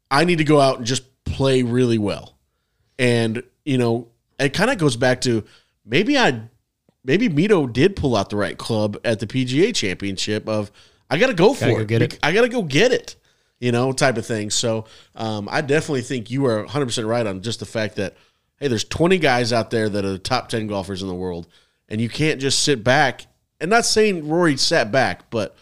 I 0.09 0.25
need 0.25 0.37
to 0.39 0.43
go 0.43 0.59
out 0.59 0.77
and 0.77 0.85
just 0.85 1.03
play 1.25 1.63
really 1.63 1.97
well. 1.97 2.37
And, 2.97 3.43
you 3.63 3.77
know, 3.77 4.07
it 4.39 4.53
kind 4.53 4.71
of 4.71 4.77
goes 4.77 4.95
back 4.95 5.21
to 5.21 5.43
maybe 5.85 6.17
I, 6.17 6.41
maybe 7.03 7.29
Mito 7.29 7.71
did 7.71 7.95
pull 7.95 8.15
out 8.15 8.29
the 8.29 8.35
right 8.37 8.57
club 8.57 8.97
at 9.03 9.19
the 9.19 9.27
PGA 9.27 9.75
championship 9.75 10.49
of, 10.49 10.71
I 11.09 11.19
got 11.19 11.27
to 11.27 11.33
go 11.33 11.53
for 11.53 11.65
Gotta 11.65 11.73
go 11.75 11.81
it. 11.81 11.87
get 11.87 12.01
it. 12.01 12.19
I 12.23 12.31
got 12.31 12.41
to 12.41 12.49
go 12.49 12.63
get 12.63 12.91
it 12.91 13.15
you 13.59 13.71
know, 13.71 13.91
type 13.91 14.17
of 14.17 14.25
thing. 14.25 14.49
So 14.49 14.85
um, 15.15 15.47
I 15.49 15.61
definitely 15.61 16.01
think 16.01 16.29
you 16.29 16.45
are 16.45 16.65
100% 16.65 17.07
right 17.07 17.25
on 17.25 17.41
just 17.41 17.59
the 17.59 17.65
fact 17.65 17.95
that, 17.95 18.15
hey, 18.57 18.67
there's 18.67 18.83
20 18.83 19.17
guys 19.17 19.53
out 19.53 19.69
there 19.69 19.89
that 19.89 20.05
are 20.05 20.11
the 20.11 20.19
top 20.19 20.49
10 20.49 20.67
golfers 20.67 21.01
in 21.01 21.07
the 21.07 21.15
world, 21.15 21.47
and 21.89 22.01
you 22.01 22.09
can't 22.09 22.41
just 22.41 22.59
sit 22.63 22.83
back. 22.83 23.25
And 23.61 23.69
not 23.69 23.85
saying 23.85 24.27
Rory 24.27 24.57
sat 24.57 24.91
back, 24.91 25.29
but 25.29 25.55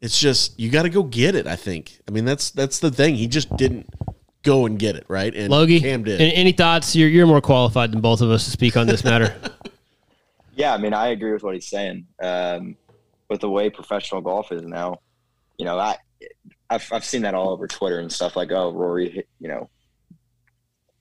it's 0.00 0.18
just 0.18 0.58
you 0.58 0.70
got 0.70 0.82
to 0.82 0.90
go 0.90 1.02
get 1.02 1.34
it. 1.34 1.46
I 1.46 1.56
think. 1.56 1.98
I 2.08 2.10
mean, 2.12 2.24
that's 2.24 2.50
that's 2.50 2.78
the 2.78 2.90
thing. 2.90 3.14
He 3.16 3.26
just 3.26 3.54
didn't 3.56 3.88
go 4.42 4.66
and 4.66 4.78
get 4.78 4.96
it 4.96 5.04
right, 5.08 5.34
and 5.34 5.50
Logie, 5.50 5.80
Cam 5.80 6.02
did. 6.04 6.20
any, 6.20 6.34
any 6.34 6.52
thoughts? 6.52 6.94
You're 6.96 7.08
you're 7.08 7.26
more 7.26 7.40
qualified 7.40 7.92
than 7.92 8.00
both 8.00 8.20
of 8.20 8.30
us 8.30 8.44
to 8.44 8.50
speak 8.50 8.76
on 8.76 8.86
this 8.86 9.04
matter. 9.04 9.34
Yeah, 10.54 10.74
I 10.74 10.76
mean, 10.76 10.92
I 10.92 11.08
agree 11.08 11.32
with 11.32 11.42
what 11.42 11.54
he's 11.54 11.66
saying. 11.66 12.06
Um, 12.22 12.76
with 13.30 13.40
the 13.40 13.48
way 13.48 13.70
professional 13.70 14.20
golf 14.20 14.52
is 14.52 14.62
now, 14.62 14.98
you 15.56 15.64
know, 15.64 15.78
I, 15.78 15.96
I've, 16.68 16.86
I've 16.92 17.06
seen 17.06 17.22
that 17.22 17.34
all 17.34 17.48
over 17.48 17.66
Twitter 17.66 17.98
and 18.00 18.12
stuff 18.12 18.36
like, 18.36 18.52
oh, 18.52 18.70
Rory, 18.70 19.08
hit, 19.08 19.28
you 19.40 19.48
know, 19.48 19.70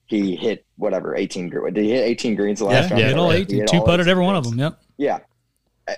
he 0.06 0.38
hit 0.38 0.66
whatever, 0.78 1.18
18, 1.18 1.50
did 1.50 1.78
he 1.84 1.92
hit 1.92 2.04
18 2.06 2.36
greens 2.36 2.60
the 2.60 2.66
last 2.66 2.74
Yeah, 2.86 2.90
round? 2.92 3.00
yeah, 3.02 3.08
hit 3.10 3.18
all 3.18 3.28
Right? 3.30 3.42
18, 3.42 3.58
hit 3.60 3.68
two 3.68 3.78
all 3.80 3.86
putted 3.86 4.08
every 4.08 4.24
one 4.24 4.38
of 4.38 4.46
them. 4.46 4.58
Yep. 4.58 4.82
Yeah. 4.98 5.20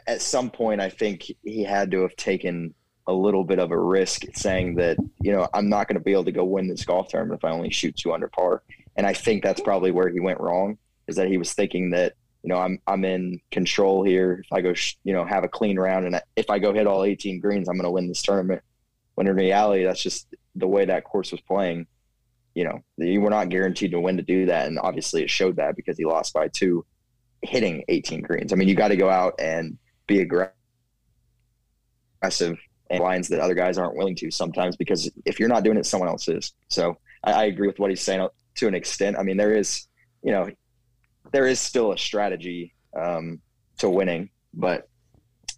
At, 0.08 0.22
some 0.22 0.50
point, 0.50 0.82
I 0.82 0.90
think 0.90 1.32
he 1.44 1.64
had 1.64 1.92
to 1.92 2.02
have 2.02 2.16
taken 2.16 2.74
a 3.08 3.14
little 3.14 3.44
bit 3.44 3.60
of 3.60 3.72
a 3.72 3.78
risk 3.78 4.24
saying 4.34 4.76
that, 4.76 4.98
you 5.22 5.32
know, 5.32 5.48
I'm 5.54 5.70
not 5.70 5.88
going 5.88 5.98
to 5.98 6.04
be 6.04 6.14
able 6.14 6.26
to 6.26 6.32
go 6.32 6.46
win 6.46 6.68
this 6.68 6.86
golf 6.86 7.10
tournament 7.10 7.42
if 7.42 7.46
I 7.46 7.52
only 7.52 7.70
shoot 7.70 7.96
two 7.96 8.14
under 8.14 8.28
par. 8.28 8.64
And 8.96 9.06
I 9.06 9.14
think 9.14 9.44
that's 9.44 9.62
probably 9.62 9.92
where 9.92 10.10
he 10.10 10.20
went 10.20 10.40
wrong 10.40 10.78
is 11.08 11.18
that 11.18 11.28
he 11.28 11.38
was 11.38 11.54
thinking 11.54 11.90
that, 11.92 12.14
you 12.44 12.50
know, 12.50 12.58
I'm, 12.58 12.80
I'm 12.88 13.04
in 13.04 13.40
control 13.52 14.04
here. 14.04 14.42
If 14.46 14.54
I 14.54 14.62
go, 14.62 14.74
you 15.04 15.14
know, 15.14 15.26
have 15.26 15.44
a 15.44 15.50
clean 15.50 15.78
round 15.78 16.06
and 16.06 16.22
if 16.36 16.50
I 16.50 16.60
go 16.60 16.74
hit 16.74 16.88
all 16.88 17.04
18 17.04 17.40
greens, 17.40 17.68
I'm 17.68 17.76
going 17.76 17.86
to 17.86 17.92
win 17.92 18.08
this 18.08 18.22
tournament. 18.22 18.62
When 19.16 19.28
in 19.28 19.36
reality, 19.36 19.84
that's 19.84 20.02
just 20.02 20.28
the 20.56 20.68
way 20.68 20.86
that 20.86 21.04
course 21.04 21.32
was 21.32 21.42
playing. 21.42 21.88
you 22.56 22.64
know, 22.64 22.80
you 22.98 23.22
were 23.22 23.30
not 23.30 23.50
guaranteed 23.50 23.92
to 23.92 24.00
win 24.00 24.18
to 24.18 24.24
do 24.24 24.46
that. 24.46 24.68
And 24.68 24.80
obviously 24.80 25.24
it 25.24 25.30
showed 25.30 25.58
that 25.58 25.76
because 25.76 25.98
he 25.98 26.06
lost 26.06 26.34
by 26.34 26.48
two 26.48 26.86
hitting 27.42 27.84
18 27.88 28.22
greens. 28.22 28.54
I 28.54 28.56
mean, 28.56 28.68
you 28.68 28.76
got 28.76 28.90
to 28.90 28.96
go 28.96 29.10
out 29.10 29.36
and 29.40 29.78
be 30.08 30.22
aggressive 30.22 30.54
and 32.90 33.02
lines 33.04 33.28
that 33.30 33.40
other 33.40 33.56
guys 33.56 33.78
aren't 33.78 33.96
willing 33.96 34.16
to 34.16 34.32
sometimes 34.32 34.76
because 34.76 35.10
if 35.26 35.40
you're 35.40 35.50
not 35.50 35.64
doing 35.64 35.78
it, 35.78 35.86
someone 35.86 36.10
else 36.10 36.28
is. 36.28 36.54
So 36.70 36.98
I, 37.24 37.34
I 37.34 37.44
agree 37.46 37.68
with 37.68 37.80
what 37.80 37.90
he's 37.90 38.02
saying 38.02 38.28
to 38.56 38.68
an 38.68 38.76
extent. 38.76 39.18
I 39.18 39.24
mean, 39.24 39.38
there 39.38 39.56
is, 39.56 39.88
you 40.22 40.32
know, 40.32 40.50
there 41.32 41.48
is 41.48 41.60
still 41.60 41.92
a 41.92 41.98
strategy 41.98 42.74
um, 42.96 43.42
to 43.80 43.90
winning, 43.90 44.30
but 44.54 44.88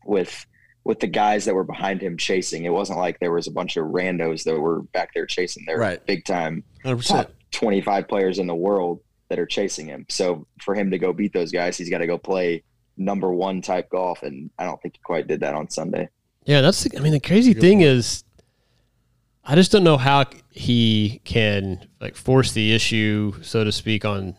with 0.06 0.46
with 0.86 1.00
the 1.00 1.08
guys 1.08 1.46
that 1.46 1.56
were 1.56 1.64
behind 1.64 2.00
him 2.00 2.16
chasing, 2.16 2.64
it 2.66 2.70
wasn't 2.70 3.00
like 3.00 3.20
there 3.20 3.32
was 3.32 3.48
a 3.48 3.52
bunch 3.52 3.76
of 3.76 3.88
randos 3.88 4.44
that 4.44 4.58
were 4.60 4.84
back 4.84 5.10
there 5.16 5.26
chasing. 5.26 5.64
They're 5.66 5.80
Right. 5.80 6.06
big 6.06 6.24
time 6.26 6.64
100%. 6.86 7.08
top 7.08 7.32
25 7.52 8.08
players 8.08 8.38
in 8.38 8.46
the 8.46 8.56
world 8.56 9.00
that 9.30 9.40
are 9.40 9.48
chasing 9.48 9.88
him. 9.88 10.06
So 10.10 10.46
for 10.62 10.76
him 10.76 10.92
to 10.92 11.00
go 11.00 11.12
beat 11.12 11.34
those 11.34 11.52
guys, 11.52 11.76
he's 11.76 11.90
got 11.90 11.98
to 11.98 12.08
go 12.08 12.20
play 12.20 12.64
number 12.98 13.32
one 13.32 13.62
type 13.62 13.90
golf, 13.90 14.24
and 14.24 14.50
I 14.58 14.66
don't 14.66 14.82
think 14.82 14.96
he 14.96 15.02
quite 15.04 15.28
did 15.28 15.42
that 15.42 15.54
on 15.54 15.70
Sunday. 15.70 16.10
Yeah, 16.46 16.62
that's. 16.62 16.84
The, 16.84 16.98
I 16.98 17.02
mean, 17.02 17.14
the 17.14 17.20
crazy 17.20 17.54
thing 17.54 17.82
is, 17.82 18.24
I 19.44 19.56
just 19.56 19.72
don't 19.72 19.84
know 19.84 19.98
how 19.98 20.26
he 20.52 21.22
can 21.24 21.88
like 22.00 22.16
force 22.16 22.52
the 22.52 22.74
issue, 22.74 23.34
so 23.42 23.64
to 23.64 23.72
speak, 23.72 24.06
on 24.06 24.36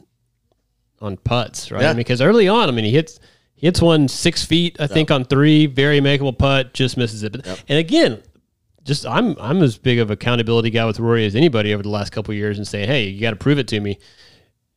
on 1.01 1.17
putts, 1.17 1.71
right? 1.71 1.83
Yeah. 1.83 1.91
I 1.91 1.93
mean, 1.93 1.99
because 1.99 2.23
early 2.23 2.49
on, 2.49 2.69
I 2.69 2.73
mean, 2.73 2.85
he 2.85 2.93
hits 2.93 3.19
he 3.55 3.67
hits 3.67 3.81
one 3.81 4.09
six 4.09 4.45
feet, 4.45 4.81
I 4.81 4.87
think, 4.87 5.11
on 5.11 5.25
three, 5.25 5.67
very 5.67 6.01
makeable 6.01 6.37
putt, 6.37 6.75
just 6.75 6.97
misses 6.97 7.23
it. 7.23 7.33
But, 7.33 7.65
And 7.69 7.79
again, 7.79 8.23
just 8.85 9.07
I'm 9.07 9.37
I'm 9.39 9.63
as 9.63 9.79
big 9.79 9.99
of 9.99 10.11
a 10.11 10.15
accountability 10.15 10.71
guy 10.71 10.85
with 10.85 11.01
Rory 11.01 11.27
as 11.27 11.35
anybody 11.35 11.75
over 11.75 11.83
the 11.83 11.89
last 11.89 12.13
couple 12.13 12.33
of 12.33 12.39
years, 12.39 12.59
and 12.59 12.67
saying, 12.67 12.89
hey, 12.89 13.09
you 13.09 13.21
got 13.21 13.31
to 13.31 13.37
prove 13.37 13.59
it 13.59 13.69
to 13.69 13.81
me. 13.81 13.99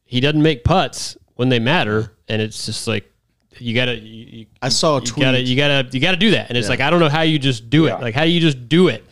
He 0.03 0.19
doesn't 0.19 0.41
make 0.41 0.63
putts 0.63 1.17
when 1.35 1.49
they 1.49 1.59
matter, 1.59 2.17
and 2.27 2.41
it's 2.41 2.65
just 2.65 2.87
like 2.87 3.08
you 3.57 3.73
gotta 3.73 3.95
you, 3.97 4.25
you- 4.39 4.45
I 4.61 4.69
saw 4.69 4.97
a 4.97 4.99
you 5.01 5.07
tweet. 5.07 5.21
gotta 5.23 5.41
you 5.41 5.55
gotta 5.55 5.89
you 5.91 5.99
gotta 5.99 6.17
do 6.17 6.31
that 6.31 6.49
and 6.49 6.57
it's 6.57 6.65
Yeah. 6.65 6.69
like 6.71 6.79
i 6.81 6.89
don't 6.89 6.99
know 6.99 7.09
how 7.09 7.21
you 7.21 7.39
just 7.39 7.69
do 7.69 7.85
it 7.85 7.89
Yeah. 7.89 7.95
like 7.97 8.13
how 8.15 8.23
do 8.23 8.29
you 8.29 8.39
just 8.39 8.67
do 8.69 8.87
it 8.89 9.03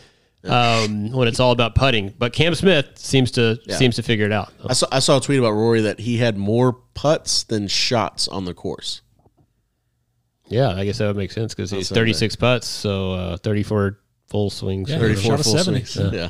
um, 0.43 1.11
when 1.11 1.27
it's 1.27 1.39
all 1.41 1.51
about 1.51 1.75
putting 1.75 2.13
but 2.17 2.31
cam 2.31 2.55
smith 2.55 2.97
seems 2.97 3.31
to 3.31 3.59
Yeah. 3.65 3.75
seems 3.75 3.95
to 3.97 4.03
figure 4.03 4.25
it 4.25 4.31
out 4.31 4.53
I 4.65 4.73
saw 4.73 4.87
I 4.91 4.99
saw 4.99 5.17
a 5.17 5.21
tweet 5.21 5.39
about 5.39 5.51
Rory 5.51 5.81
that 5.81 5.99
he 5.99 6.17
had 6.17 6.37
more 6.37 6.73
putts 6.93 7.43
than 7.43 7.67
shots 7.67 8.27
on 8.29 8.45
the 8.45 8.53
course. 8.53 9.01
yeah 10.47 10.69
i 10.69 10.85
guess 10.85 10.99
that 10.99 11.07
would 11.07 11.17
make 11.17 11.31
sense 11.31 11.53
because 11.53 11.71
he's 11.71 11.89
36 11.89 12.35
putts 12.37 12.67
so 12.67 13.11
uh, 13.13 13.37
34 13.37 13.99
full 14.27 14.49
swings 14.49 14.89
Yeah, 14.89 14.99
34 14.99 15.37
full 15.39 15.57
70. 15.57 15.85
swings. 15.85 16.13
Yeah. 16.13 16.29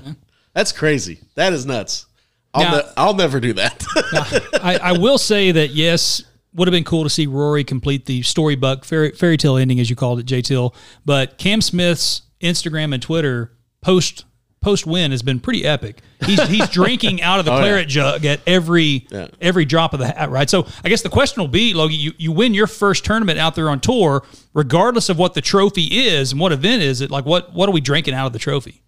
That's 0.54 0.72
crazy. 0.72 1.20
That 1.36 1.54
is 1.54 1.66
nuts. 1.68 2.06
I'll, 2.54 2.64
Now- 2.64 2.78
ne- 2.78 2.92
I'll 2.98 3.14
never 3.16 3.40
do 3.40 3.54
that. 3.54 3.84
I, 4.62 4.78
I 4.82 4.92
will 4.98 5.18
say 5.20 5.52
that 5.52 5.70
yes, 5.72 6.22
would 6.54 6.68
have 6.68 6.74
been 6.74 6.84
cool 6.84 7.04
to 7.04 7.10
see 7.10 7.28
Rory 7.28 7.64
complete 7.64 8.06
the 8.06 8.22
storybook 8.24 8.84
fairy, 8.86 9.12
fairy 9.12 9.38
tale 9.38 9.58
ending, 9.58 9.80
as 9.80 9.90
you 9.90 9.96
called 9.96 10.20
it, 10.20 10.26
J 10.26 10.42
Till. 10.42 10.74
But 11.06 11.38
Cam 11.38 11.62
Smith's 11.62 12.24
Instagram 12.42 12.94
and 12.94 13.02
Twitter 13.02 13.52
post 13.82 14.26
post 14.60 14.88
win 14.88 15.12
has 15.12 15.22
been 15.22 15.40
pretty 15.40 15.64
epic. 15.66 16.02
He's 16.26 16.42
he's 16.48 16.68
drinking 16.72 17.22
out 17.22 17.40
of 17.40 17.46
the 17.46 17.52
Oh, 17.52 17.56
yeah. 17.58 17.62
claret 17.62 17.88
jug 17.88 18.26
at 18.26 18.40
every 18.48 19.06
Yeah. 19.12 19.28
every 19.40 19.66
drop 19.66 19.94
of 19.94 20.00
the 20.00 20.08
hat, 20.08 20.30
right? 20.32 20.50
So 20.50 20.66
I 20.84 20.90
guess 20.90 21.04
the 21.04 21.10
question 21.10 21.42
will 21.42 21.48
be, 21.48 21.74
Logie, 21.76 21.96
you, 21.96 22.14
you 22.18 22.32
win 22.32 22.54
your 22.56 22.68
first 22.68 23.06
tournament 23.06 23.38
out 23.40 23.54
there 23.56 23.70
on 23.70 23.80
tour, 23.80 24.24
regardless 24.54 25.10
of 25.10 25.18
what 25.20 25.36
the 25.36 25.42
trophy 25.42 25.84
is 25.84 26.32
and 26.32 26.42
what 26.42 26.52
event 26.52 26.82
is 26.82 27.02
it. 27.02 27.12
Like 27.12 27.26
what 27.26 27.54
what 27.54 27.70
are 27.70 27.72
we 27.72 27.82
drinking 27.82 28.14
out 28.16 28.26
of 28.26 28.34
the 28.34 28.40
trophy? 28.40 28.82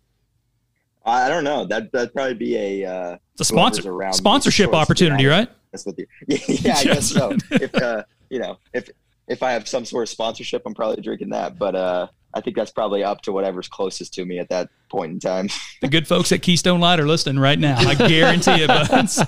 I 1.05 1.25
I 1.25 1.29
don't 1.29 1.43
know. 1.43 1.65
That 1.65 1.91
that'd 1.91 2.13
probably 2.13 2.33
be 2.33 2.55
a 2.55 2.85
uh, 2.91 3.17
It's 3.33 3.41
a 3.41 3.45
sponsor 3.45 3.91
around 3.91 4.13
sponsorship 4.13 4.73
opportunity, 4.73 5.23
be 5.23 5.27
right? 5.29 5.49
Honest. 5.71 5.85
That's 5.85 5.85
what 5.85 5.95
the, 5.95 6.07
yeah, 6.65 6.75
I 6.77 6.83
guess 6.83 7.09
so. 7.09 7.35
If 7.51 7.75
uh, 7.75 8.03
you 8.29 8.39
know, 8.39 8.57
if 8.73 8.89
if 9.27 9.43
I 9.43 9.51
have 9.51 9.67
some 9.67 9.85
sort 9.85 10.03
of 10.03 10.09
sponsorship, 10.09 10.63
I'm 10.65 10.73
probably 10.73 11.01
drinking 11.01 11.29
that. 11.29 11.57
But 11.57 11.75
uh, 11.75 12.07
I 12.33 12.41
think 12.41 12.55
that's 12.55 12.71
probably 12.71 13.03
up 13.03 13.21
to 13.23 13.31
whatever's 13.31 13.67
closest 13.67 14.13
to 14.15 14.25
me 14.25 14.39
at 14.39 14.49
that 14.49 14.69
point 14.89 15.11
in 15.11 15.19
time. 15.19 15.49
The 15.81 15.87
good 15.87 16.07
folks 16.07 16.31
at 16.31 16.41
Keystone 16.41 16.79
Light 16.79 16.99
are 16.99 17.07
listening 17.07 17.39
right 17.39 17.59
now. 17.59 17.77
I 17.77 17.95
guarantee 17.95 18.63
it, 18.63 18.67
buds. 18.67 19.23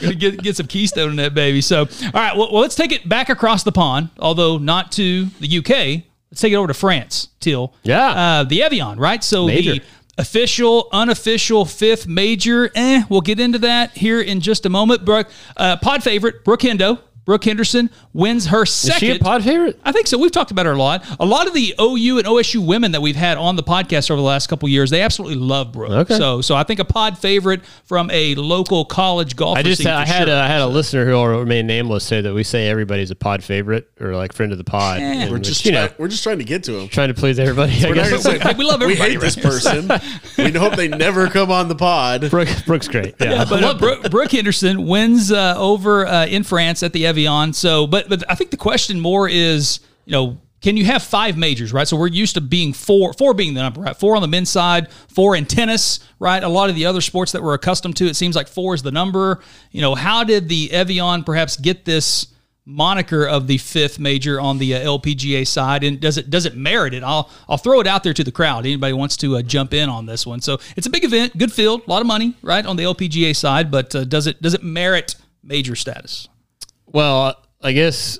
Gonna 0.00 0.14
get, 0.14 0.42
get 0.42 0.56
some 0.56 0.66
Keystone 0.66 1.10
in 1.10 1.16
that 1.16 1.34
baby. 1.34 1.60
So, 1.60 1.80
all 1.80 2.10
right, 2.12 2.36
well, 2.36 2.52
well, 2.52 2.62
let's 2.62 2.74
take 2.74 2.90
it 2.92 3.08
back 3.08 3.28
across 3.28 3.62
the 3.62 3.72
pond, 3.72 4.10
although 4.18 4.58
not 4.58 4.90
to 4.92 5.26
the 5.40 5.58
UK. 5.58 6.04
Let's 6.30 6.40
take 6.40 6.52
it 6.52 6.56
over 6.56 6.68
to 6.68 6.74
France, 6.74 7.28
Till. 7.40 7.74
Yeah. 7.82 8.08
Uh, 8.08 8.44
the 8.44 8.62
Evian, 8.62 8.98
right? 8.98 9.22
So 9.22 9.46
Major. 9.46 9.74
the 9.74 9.82
official, 10.18 10.88
unofficial 10.92 11.64
fifth 11.64 12.06
major. 12.06 12.70
Eh, 12.74 13.02
we'll 13.08 13.20
get 13.20 13.40
into 13.40 13.58
that 13.60 13.96
here 13.96 14.20
in 14.20 14.40
just 14.40 14.66
a 14.66 14.68
moment. 14.68 15.04
Brooke, 15.04 15.28
uh, 15.56 15.76
pod 15.76 16.02
favorite, 16.02 16.44
Brooke 16.44 16.60
Hendo. 16.60 16.98
Brooke 17.24 17.44
Henderson 17.44 17.88
wins 18.12 18.46
her 18.46 18.66
second. 18.66 18.66
is 18.66 18.94
second. 18.94 19.08
she 19.14 19.16
a 19.16 19.18
pod 19.22 19.44
favorite 19.44 19.78
I 19.84 19.92
think 19.92 20.06
so. 20.06 20.18
We've 20.18 20.32
talked 20.32 20.50
about 20.50 20.66
her 20.66 20.72
a 20.72 20.76
lot. 20.78 21.04
A 21.20 21.24
lot 21.24 21.46
of 21.46 21.54
the 21.54 21.74
OU 21.80 22.18
and 22.18 22.26
OSU 22.26 22.64
women 22.66 22.92
that 22.92 23.00
we've 23.02 23.16
had 23.16 23.38
on 23.38 23.56
the 23.56 23.62
podcast 23.62 24.10
over 24.10 24.16
the 24.20 24.26
last 24.26 24.48
couple 24.48 24.68
years, 24.68 24.90
they 24.90 25.02
absolutely 25.02 25.36
love 25.38 25.72
Brooke. 25.72 25.90
Okay. 25.92 26.16
So, 26.18 26.40
so 26.40 26.56
I 26.56 26.64
think 26.64 26.80
a 26.80 26.84
pod 26.84 27.16
favorite 27.18 27.64
from 27.84 28.10
a 28.10 28.34
local 28.34 28.84
college 28.84 29.36
golfer. 29.36 29.60
I 29.60 29.62
just 29.62 29.82
scene 29.82 29.90
I 29.92 30.04
had 30.04 30.26
sure. 30.26 30.34
a, 30.34 30.40
I 30.40 30.46
had 30.48 30.62
a 30.62 30.66
listener 30.66 31.04
who 31.04 31.12
will 31.12 31.28
remain 31.28 31.66
nameless 31.66 32.04
say 32.04 32.20
that 32.20 32.34
we 32.34 32.42
say 32.42 32.68
everybody's 32.68 33.10
a 33.10 33.14
pod 33.16 33.44
favorite 33.44 33.88
or 34.00 34.16
like 34.16 34.32
friend 34.32 34.50
of 34.52 34.58
the 34.58 34.64
pod. 34.64 35.00
and 35.00 35.30
we're 35.30 35.38
which, 35.38 35.46
just 35.46 35.64
you 35.64 35.72
know 35.72 35.88
we're 35.98 36.08
just 36.08 36.22
trying 36.22 36.38
to 36.38 36.44
get 36.44 36.64
to 36.64 36.76
him. 36.78 36.88
trying 36.88 37.08
to 37.08 37.14
please 37.14 37.38
everybody. 37.38 37.72
I 37.84 37.88
We're 37.88 37.94
guess. 37.94 38.10
gonna 38.24 38.40
say, 38.40 38.54
we 38.54 38.64
love 38.64 38.82
everybody. 38.82 38.86
we 38.86 38.92
everybody 38.92 39.12
hate 39.12 39.20
this 39.20 39.36
person. 39.36 39.88
we 40.38 40.50
hope 40.58 40.74
they 40.74 40.88
never 40.88 41.28
come 41.28 41.50
on 41.50 41.68
the 41.68 41.74
pod. 41.76 42.28
Brooke, 42.30 42.48
Brooke's 42.66 42.88
great. 42.88 43.14
Yeah, 43.20 43.32
Yeah, 43.32 43.44
but 43.48 43.62
uh, 43.64 43.74
Brooke, 43.78 44.10
Brooke 44.10 44.32
Henderson 44.32 44.86
wins 44.86 45.30
uh, 45.30 45.54
over 45.56 46.06
uh, 46.06 46.26
in 46.26 46.42
France 46.42 46.82
at 46.82 46.92
the 46.92 47.11
Evian. 47.12 47.52
So, 47.52 47.86
but 47.86 48.08
but 48.08 48.28
I 48.30 48.34
think 48.34 48.50
the 48.50 48.56
question 48.56 48.98
more 48.98 49.28
is, 49.28 49.80
you 50.06 50.12
know, 50.12 50.38
can 50.62 50.76
you 50.76 50.84
have 50.84 51.02
five 51.02 51.36
majors, 51.36 51.72
right? 51.72 51.86
So 51.86 51.96
we're 51.96 52.06
used 52.06 52.34
to 52.34 52.40
being 52.40 52.72
four, 52.72 53.12
four 53.12 53.34
being 53.34 53.54
the 53.54 53.62
number, 53.62 53.80
right? 53.80 53.96
Four 53.96 54.14
on 54.14 54.22
the 54.22 54.28
men's 54.28 54.48
side, 54.48 54.90
four 55.08 55.34
in 55.34 55.44
tennis, 55.44 55.98
right? 56.20 56.42
A 56.42 56.48
lot 56.48 56.70
of 56.70 56.76
the 56.76 56.86
other 56.86 57.00
sports 57.00 57.32
that 57.32 57.42
we're 57.42 57.54
accustomed 57.54 57.96
to, 57.96 58.06
it 58.06 58.14
seems 58.14 58.36
like 58.36 58.46
four 58.46 58.74
is 58.74 58.82
the 58.82 58.92
number. 58.92 59.40
You 59.72 59.82
know, 59.82 59.96
how 59.96 60.22
did 60.22 60.48
the 60.48 60.72
Evian 60.72 61.24
perhaps 61.24 61.56
get 61.56 61.84
this? 61.84 62.28
moniker 62.64 63.26
of 63.26 63.48
the 63.48 63.58
fifth 63.58 63.98
major 63.98 64.40
on 64.40 64.58
the 64.58 64.74
uh, 64.74 64.78
LPGA 64.78 65.44
side, 65.44 65.82
and 65.82 65.98
does 65.98 66.16
it 66.16 66.30
does 66.30 66.46
it 66.46 66.56
merit 66.56 66.94
it? 66.94 67.02
I'll 67.02 67.28
I'll 67.48 67.56
throw 67.56 67.80
it 67.80 67.88
out 67.88 68.04
there 68.04 68.14
to 68.14 68.22
the 68.22 68.30
crowd. 68.30 68.64
Anybody 68.64 68.92
wants 68.92 69.16
to 69.16 69.36
uh, 69.36 69.42
jump 69.42 69.74
in 69.74 69.88
on 69.88 70.06
this 70.06 70.24
one? 70.24 70.40
So 70.40 70.58
it's 70.76 70.86
a 70.86 70.90
big 70.90 71.04
event, 71.04 71.36
good 71.36 71.52
field, 71.52 71.82
a 71.86 71.90
lot 71.90 72.02
of 72.02 72.06
money, 72.06 72.36
right 72.40 72.64
on 72.64 72.76
the 72.76 72.84
LPGA 72.84 73.34
side. 73.34 73.70
But 73.70 73.94
uh, 73.94 74.04
does 74.04 74.26
it 74.26 74.40
does 74.40 74.54
it 74.54 74.62
merit 74.62 75.16
major 75.42 75.74
status? 75.74 76.28
Well, 76.92 77.36
I 77.62 77.72
guess 77.72 78.18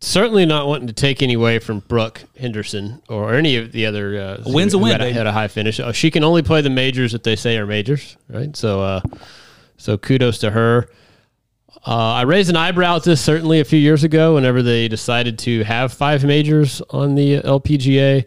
certainly 0.00 0.46
not 0.46 0.66
wanting 0.66 0.86
to 0.86 0.92
take 0.92 1.22
any 1.22 1.34
away 1.34 1.58
from 1.58 1.80
Brooke 1.80 2.22
Henderson 2.38 3.02
or 3.08 3.34
any 3.34 3.56
of 3.56 3.72
the 3.72 3.86
other 3.86 4.18
uh, 4.18 4.42
A 4.46 4.52
win's 4.52 4.74
a 4.74 4.78
win, 4.78 4.92
had, 4.92 4.98
baby. 5.00 5.12
had 5.12 5.26
a 5.26 5.32
high 5.32 5.48
finish. 5.48 5.78
Oh, 5.80 5.92
she 5.92 6.10
can 6.10 6.24
only 6.24 6.42
play 6.42 6.60
the 6.62 6.70
majors 6.70 7.12
that 7.12 7.22
they 7.22 7.36
say 7.36 7.56
are 7.58 7.66
majors, 7.66 8.16
right? 8.28 8.54
So, 8.56 8.80
uh, 8.82 9.00
so 9.76 9.98
kudos 9.98 10.38
to 10.38 10.50
her. 10.50 10.88
Uh, 11.86 12.12
I 12.14 12.22
raised 12.22 12.50
an 12.50 12.56
eyebrow 12.56 12.96
at 12.96 13.04
this 13.04 13.20
certainly 13.22 13.60
a 13.60 13.64
few 13.64 13.78
years 13.78 14.04
ago 14.04 14.34
whenever 14.34 14.62
they 14.62 14.88
decided 14.88 15.38
to 15.40 15.64
have 15.64 15.92
five 15.92 16.24
majors 16.24 16.82
on 16.90 17.14
the 17.14 17.40
LPGA. 17.40 18.26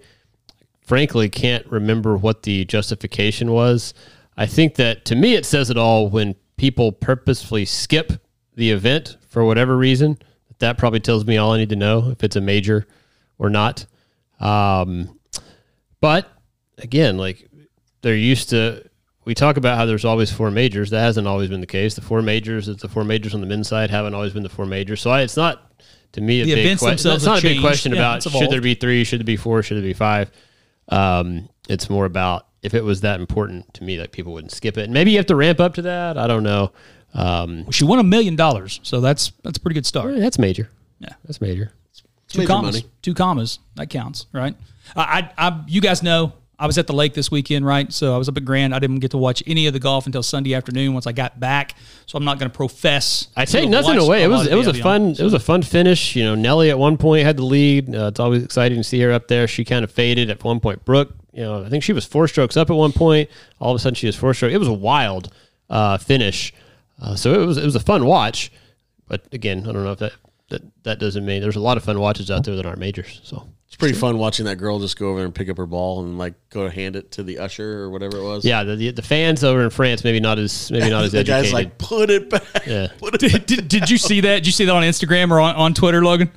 Frankly, 0.81 1.29
can't 1.29 1.65
remember 1.67 2.17
what 2.17 2.43
the 2.43 2.65
justification 2.65 3.51
was. 3.51 3.93
I 4.36 4.47
think 4.47 4.75
that 4.75 5.05
to 5.05 5.15
me 5.15 5.36
it 5.36 5.45
says 5.45 5.69
it 5.69 5.77
all 5.77 6.09
when 6.09 6.36
people 6.57 6.91
purposefully 6.91 7.65
skip 7.65 8.13
the 8.56 8.72
event 8.72 9.18
for 9.30 9.43
whatever 9.43 9.76
reason. 9.76 10.18
That 10.60 10.78
probably 10.78 10.99
tells 10.99 11.26
me 11.26 11.38
all 11.38 11.54
I 11.54 11.58
need 11.58 11.70
to 11.70 11.76
know 11.76 12.10
if 12.12 12.24
it's 12.24 12.36
a 12.36 12.41
major 12.41 12.88
or 13.38 13.49
not. 13.49 13.86
Um, 14.39 15.20
but 15.99 16.30
again, 16.78 17.18
like 17.18 17.49
they're 18.01 18.16
used 18.16 18.49
to. 18.51 18.84
We 19.26 19.34
talk 19.34 19.56
about 19.56 19.78
how 19.78 19.86
there's 19.86 20.04
always 20.04 20.32
four 20.34 20.51
majors. 20.51 20.89
That 20.89 20.99
hasn't 20.99 21.28
always 21.28 21.49
been 21.49 21.62
the 21.62 21.68
case. 21.68 21.95
The 21.95 22.01
four 22.01 22.22
majors, 22.22 22.68
it's 22.68 22.82
the 22.82 22.89
four 22.89 23.06
majors 23.06 23.34
on 23.34 23.39
the 23.39 23.47
men's 23.47 23.70
side, 23.70 23.89
haven't 23.89 24.14
always 24.14 24.34
been 24.34 24.43
the 24.43 24.49
four 24.49 24.66
majors. 24.66 24.99
So 24.99 25.12
I, 25.12 25.22
it's 25.22 25.38
not 25.38 25.72
to 26.12 26.22
me 26.22 26.41
a 26.41 26.45
The 26.45 26.56
big 26.56 26.78
question. 26.78 27.12
It's 27.12 27.26
not 27.26 27.39
a 27.39 27.41
big 27.41 27.62
question 27.62 27.93
Yeah, 27.93 27.99
about 27.99 28.24
should 28.24 28.49
there 28.49 28.60
be 28.60 28.76
three, 28.76 29.06
should 29.06 29.20
there 29.20 29.26
be 29.26 29.38
four, 29.38 29.64
should 29.64 29.78
there 29.78 29.84
be 29.84 29.93
five. 29.93 30.30
Um, 30.89 31.47
it's 31.70 31.89
more 31.89 32.04
about 32.04 32.47
if 32.62 32.74
it 32.74 32.84
was 32.84 33.01
that 33.01 33.20
important 33.20 33.74
to 33.76 33.84
me, 33.84 33.97
that 33.97 34.12
people 34.12 34.34
wouldn't 34.34 34.51
skip 34.51 34.78
it. 34.78 34.84
And 34.84 34.93
maybe 34.93 35.12
you 35.12 35.18
have 35.18 35.26
to 35.28 35.36
ramp 35.36 35.60
up 35.62 35.74
to 35.76 35.84
that. 35.84 36.18
I 36.18 36.28
don't 36.28 36.43
know. 36.43 36.72
Um, 37.14 37.70
She 37.72 37.84
won 37.84 37.99
a 37.99 38.03
million 38.03 38.36
dollars, 38.36 38.80
so 38.84 39.01
that's 39.01 39.32
that's 39.43 39.57
a 39.57 39.61
pretty 39.61 39.76
good 39.76 39.86
start. 39.86 40.18
that's 40.18 40.39
major. 40.39 40.70
Yeah. 40.99 41.09
that's 41.26 41.41
major. 41.41 41.72
Two 42.28 42.39
major 42.39 42.47
commas. 42.47 42.76
money. 42.76 42.88
Two 43.01 43.14
commas. 43.14 43.59
That 43.76 43.89
counts, 43.89 44.26
right? 44.34 44.55
I, 44.95 45.32
I, 45.38 45.47
I, 45.47 45.64
you 45.68 45.82
guys 45.82 46.01
know 46.01 46.34
I 46.57 46.66
was 46.66 46.78
at 46.78 46.88
the 46.88 46.93
lake 46.93 47.14
this 47.14 47.30
weekend, 47.30 47.66
right? 47.66 47.91
So 47.93 48.16
I 48.16 48.18
was 48.18 48.30
up 48.30 48.38
at 48.38 48.45
Grand. 48.45 48.74
I 48.74 48.80
didn't 48.80 48.99
get 48.99 49.11
to 49.11 49.18
watch 49.18 49.43
any 49.45 49.68
of 49.68 49.74
the 49.74 49.80
golf 49.80 50.05
until 50.05 50.24
Sunday 50.24 50.55
afternoon 50.55 50.93
once 50.93 51.05
I 51.05 51.11
got 51.11 51.39
back. 51.39 51.76
So 52.05 52.18
I'm 52.18 52.24
not 52.24 52.39
going 52.39 52.49
to 52.49 52.55
profess. 52.55 53.28
I 53.36 53.45
take 53.45 53.70
nothing 53.70 53.99
away. 53.99 54.24
It 54.24 54.30
was 54.30 54.47
it 54.47 54.55
was 54.55 54.66
the 54.66 54.72
a 54.72 54.74
Evian. 54.74 54.84
fun 54.84 55.01
it 55.11 55.24
was 55.24 55.34
a 55.34 55.39
fun 55.39 55.61
finish. 55.61 56.16
You 56.16 56.24
know, 56.24 56.36
Nelly 56.36 56.72
at 56.72 56.80
one 56.80 56.97
point 56.97 57.26
had 57.26 57.38
the 57.38 57.45
lead. 57.45 57.93
Uh, 57.93 58.07
it's 58.07 58.20
always 58.20 58.43
exciting 58.43 58.80
to 58.80 58.84
see 58.84 58.99
her 59.01 59.11
up 59.11 59.28
there. 59.28 59.47
She 59.47 59.64
kind 59.64 59.84
of 59.84 59.91
faded 59.91 60.32
at 60.32 60.43
one 60.43 60.59
point. 60.59 60.84
Brooke 60.86 61.14
you 61.34 61.41
know, 61.41 61.64
I 61.64 61.70
think 61.70 61.84
she 61.84 61.93
was 61.93 62.05
four 62.05 62.28
strokes 62.28 62.55
up 62.55 62.70
at 62.70 62.76
one 62.76 62.91
point. 62.91 63.30
All 63.59 63.72
of 63.72 63.76
a 63.76 63.80
sudden, 63.80 63.95
she 63.95 64.05
was 64.05 64.16
four 64.16 64.34
strokes. 64.34 64.53
It 64.53 64.59
was 64.59 64.68
a 64.68 64.74
wild 64.74 65.34
uh, 65.70 65.97
finish. 65.97 66.53
Uh, 67.02 67.16
so 67.16 67.34
it 67.41 67.46
was 67.46 67.58
it 67.58 67.66
was 67.66 67.76
a 67.76 67.80
fun 67.80 68.06
watch. 68.06 68.52
But 69.08 69.26
again, 69.34 69.62
I 69.68 69.72
don't 69.72 69.84
know 69.84 69.91
if 69.91 70.00
that, 70.00 70.14
that 70.50 70.62
that 70.84 71.00
doesn't 71.00 71.26
mean 71.26 71.41
there's 71.41 71.56
a 71.56 71.60
lot 71.62 71.78
of 71.78 71.84
fun 71.84 72.00
watches 72.00 72.32
out 72.32 72.44
there 72.46 72.56
that 72.56 72.66
aren't 72.66 72.80
majors. 72.80 73.20
So 73.24 73.48
It's 73.68 73.76
pretty 73.76 73.96
fun 73.96 74.18
watching 74.18 74.46
that 74.46 74.56
girl 74.58 74.80
just 74.80 74.98
go 74.98 75.10
over 75.10 75.24
and 75.26 75.36
pick 75.36 75.50
up 75.50 75.58
her 75.58 75.66
ball 75.66 76.02
and 76.02 76.18
like 76.18 76.34
go 76.50 76.70
hand 76.70 76.96
it 76.96 77.12
to 77.12 77.24
the 77.24 77.39
usher 77.39 77.82
or 77.82 77.89
whatever 77.89 78.18
it 78.18 78.24
was. 78.24 78.46
yeah, 78.46 78.64
the, 78.64 78.76
the, 78.76 78.91
the 78.91 79.02
fans 79.02 79.44
over 79.44 79.62
in 79.64 79.70
France 79.70 80.04
maybe 80.04 80.20
not 80.22 80.39
as 80.39 80.72
maybe 80.72 80.89
not 80.89 81.04
as 81.04 81.12
the 81.14 81.20
educated. 81.20 81.44
guy's 81.46 81.54
like, 81.54 81.78
put 81.78 82.10
it 82.10 82.30
back. 82.30 82.66
Yeah. 82.66 82.88
Put 82.98 83.16
it 83.16 83.32
did, 83.32 83.46
did, 83.46 83.68
did 83.68 83.89
you 83.89 83.98
see 83.98 84.22
that? 84.22 84.36
Did 84.36 84.46
you 84.46 84.52
see 84.54 84.66
that 84.66 84.74
on 84.74 84.84
Instagram 84.84 85.32
or 85.32 85.39
on, 85.41 85.56
on 85.56 85.74
Twitter, 85.74 86.04
Logan? 86.04 86.32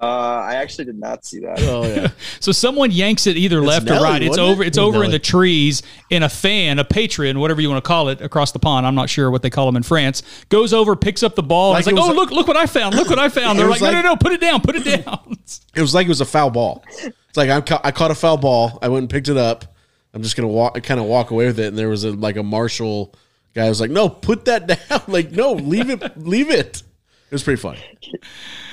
Uh, 0.00 0.06
I 0.46 0.56
actually 0.56 0.86
did 0.86 0.98
not 0.98 1.24
see 1.24 1.38
that. 1.40 1.60
Oh 1.62 1.86
yeah. 1.86 2.08
So 2.40 2.52
someone 2.52 2.90
yanks 2.90 3.26
it 3.26 3.36
either 3.38 3.62
left 3.62 3.88
or 3.88 3.94
right. 4.02 4.20
It's 4.22 4.36
over. 4.36 4.62
it? 4.62 4.66
It's 4.66 4.76
over 4.76 5.02
in 5.02 5.10
the 5.10 5.18
trees. 5.18 5.82
And 6.10 6.24
a 6.24 6.28
fan, 6.28 6.78
a 6.78 6.84
patron, 6.84 7.38
whatever 7.38 7.60
you 7.62 7.70
want 7.70 7.82
to 7.82 7.88
call 7.88 8.08
it, 8.08 8.20
across 8.20 8.52
the 8.52 8.58
pond. 8.58 8.86
I'm 8.86 8.94
not 8.96 9.08
sure 9.08 9.30
what 9.30 9.40
they 9.40 9.48
call 9.50 9.64
them 9.66 9.76
in 9.76 9.82
France. 9.82 10.22
Goes 10.50 10.74
over, 10.74 10.94
picks 10.96 11.22
up 11.22 11.36
the 11.36 11.42
ball. 11.42 11.70
Like 11.70 11.86
and 11.86 11.96
it 11.96 12.00
it's 12.00 12.06
like, 12.06 12.08
was 12.08 12.16
oh 12.16 12.20
a- 12.20 12.20
look, 12.22 12.30
look 12.32 12.46
what 12.48 12.56
I 12.56 12.66
found. 12.66 12.96
Look 12.96 13.08
what 13.08 13.18
I 13.18 13.28
found. 13.30 13.58
They're 13.58 13.66
was 13.68 13.80
like, 13.80 13.92
no, 13.92 13.96
like- 13.98 14.04
no, 14.04 14.10
no, 14.10 14.16
put 14.16 14.32
it 14.32 14.40
down, 14.40 14.60
put 14.60 14.76
it 14.76 14.84
down. 15.04 15.36
It 15.76 15.80
was 15.80 15.94
like 15.94 16.06
it 16.06 16.10
was 16.10 16.20
a 16.20 16.24
foul 16.26 16.50
ball. 16.50 16.84
It's 17.02 17.36
like 17.36 17.48
I'm 17.50 17.62
ca- 17.62 17.80
I 17.84 17.90
caught 17.92 18.10
a 18.10 18.14
foul 18.14 18.36
ball. 18.36 18.78
I 18.82 18.88
went 18.88 19.02
and 19.04 19.10
picked 19.10 19.28
it 19.28 19.36
up. 19.36 19.74
I'm 20.12 20.22
just 20.22 20.36
gonna 20.36 20.48
walk, 20.48 20.80
kind 20.82 21.00
of 21.00 21.06
walk 21.06 21.30
away 21.30 21.46
with 21.46 21.58
it. 21.60 21.66
And 21.68 21.78
there 21.78 21.88
was 21.88 22.04
a 22.04 22.12
like 22.12 22.36
a 22.36 22.42
marshal 22.42 23.14
guy 23.54 23.68
was 23.68 23.80
like, 23.80 23.90
"No, 23.90 24.08
put 24.08 24.44
that 24.46 24.66
down. 24.66 25.02
like, 25.08 25.32
no, 25.32 25.52
leave 25.52 25.90
it, 25.90 26.16
leave 26.18 26.50
it." 26.50 26.82
It 27.34 27.42
was 27.42 27.42
pretty 27.42 27.60
funny. 27.60 27.80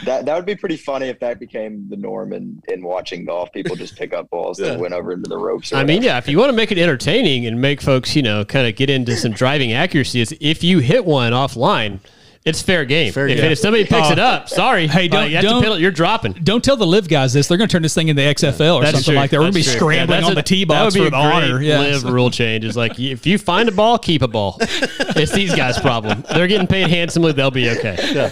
That 0.06 0.28
that 0.28 0.36
would 0.36 0.46
be 0.46 0.54
pretty 0.56 0.78
funny 0.78 1.08
if 1.08 1.20
that 1.22 1.40
became 1.40 1.90
the 1.90 1.96
norm 1.98 2.32
in, 2.32 2.62
in 2.68 2.84
watching 2.84 3.26
golf. 3.26 3.52
People 3.52 3.76
just 3.76 3.96
pick 3.98 4.14
up 4.14 4.30
balls 4.30 4.60
Yeah. 4.60 4.68
that 4.68 4.80
went 4.80 4.94
over 4.94 5.14
into 5.14 5.28
the 5.28 5.38
ropes. 5.40 5.74
Or 5.74 5.78
I 5.78 5.84
mean, 5.84 6.04
yeah, 6.04 6.20
if 6.20 6.28
you 6.28 6.38
want 6.38 6.50
to 6.50 6.56
make 6.56 6.72
it 6.72 6.78
entertaining 6.78 7.48
and 7.48 7.60
make 7.60 7.82
folks, 7.82 8.16
you 8.16 8.22
know, 8.22 8.46
kind 8.46 8.68
of 8.68 8.76
get 8.76 8.88
into 8.88 9.18
some 9.18 9.32
driving 9.32 9.74
accuracy, 9.74 10.22
is 10.22 10.36
if 10.40 10.64
you 10.64 10.78
hit 10.78 11.06
one 11.06 11.34
offline, 11.34 12.02
it's 12.44 12.62
fair 12.62 12.86
game. 12.86 13.14
Fair 13.14 13.28
if, 13.28 13.38
game. 13.38 13.52
if 13.52 13.60
somebody 13.60 13.86
picks 13.86 14.10
it 14.10 14.18
up, 14.20 14.50
sorry, 14.50 14.88
Hey, 14.88 15.08
uh, 15.08 15.12
don't- 15.12 15.32
you 15.32 15.42
don't 15.42 15.64
to 15.64 15.80
you're 15.80 15.92
dropping. 15.92 16.34
Don't 16.34 16.64
tell 16.64 16.76
the 16.78 16.86
live 16.88 17.08
guys 17.08 17.34
this. 17.34 17.48
They're 17.48 17.58
going 17.58 17.68
to 17.68 17.72
turn 17.72 17.82
this 17.84 17.94
thing 17.94 18.08
into 18.08 18.22
XFL 18.22 18.76
or 18.78 18.82
That's 18.82 18.94
something 18.98 19.12
true. 19.12 19.16
like 19.16 19.30
that. 19.32 19.38
We're 19.38 19.44
going 19.44 19.54
to 19.54 19.60
be 19.60 19.64
true. 19.64 19.74
scrambling 19.74 20.20
Yeah, 20.22 20.26
on 20.28 20.32
the 20.32 20.36
that's 20.36 20.52
a- 20.52 20.54
tee 20.56 20.64
that 20.66 20.68
box 20.68 20.94
would 20.96 21.00
be 21.00 21.00
for 21.02 21.08
a 21.08 21.10
the 21.12 21.18
honor. 21.18 21.62
Yeah. 21.62 21.80
Live 21.80 22.04
rule 22.06 22.32
change 22.32 22.66
is 22.66 22.76
like 22.76 23.00
if 23.00 23.26
you 23.28 23.38
find 23.38 23.70
a 23.70 23.72
ball, 23.72 23.98
keep 24.00 24.22
a 24.22 24.28
ball. 24.28 24.58
it's 24.60 25.32
these 25.34 25.54
guys' 25.56 25.80
problem. 25.80 26.24
They're 26.34 26.48
getting 26.48 26.68
paid 26.68 26.90
handsomely. 26.90 27.32
They'll 27.34 27.52
be 27.52 27.70
okay. 27.70 28.32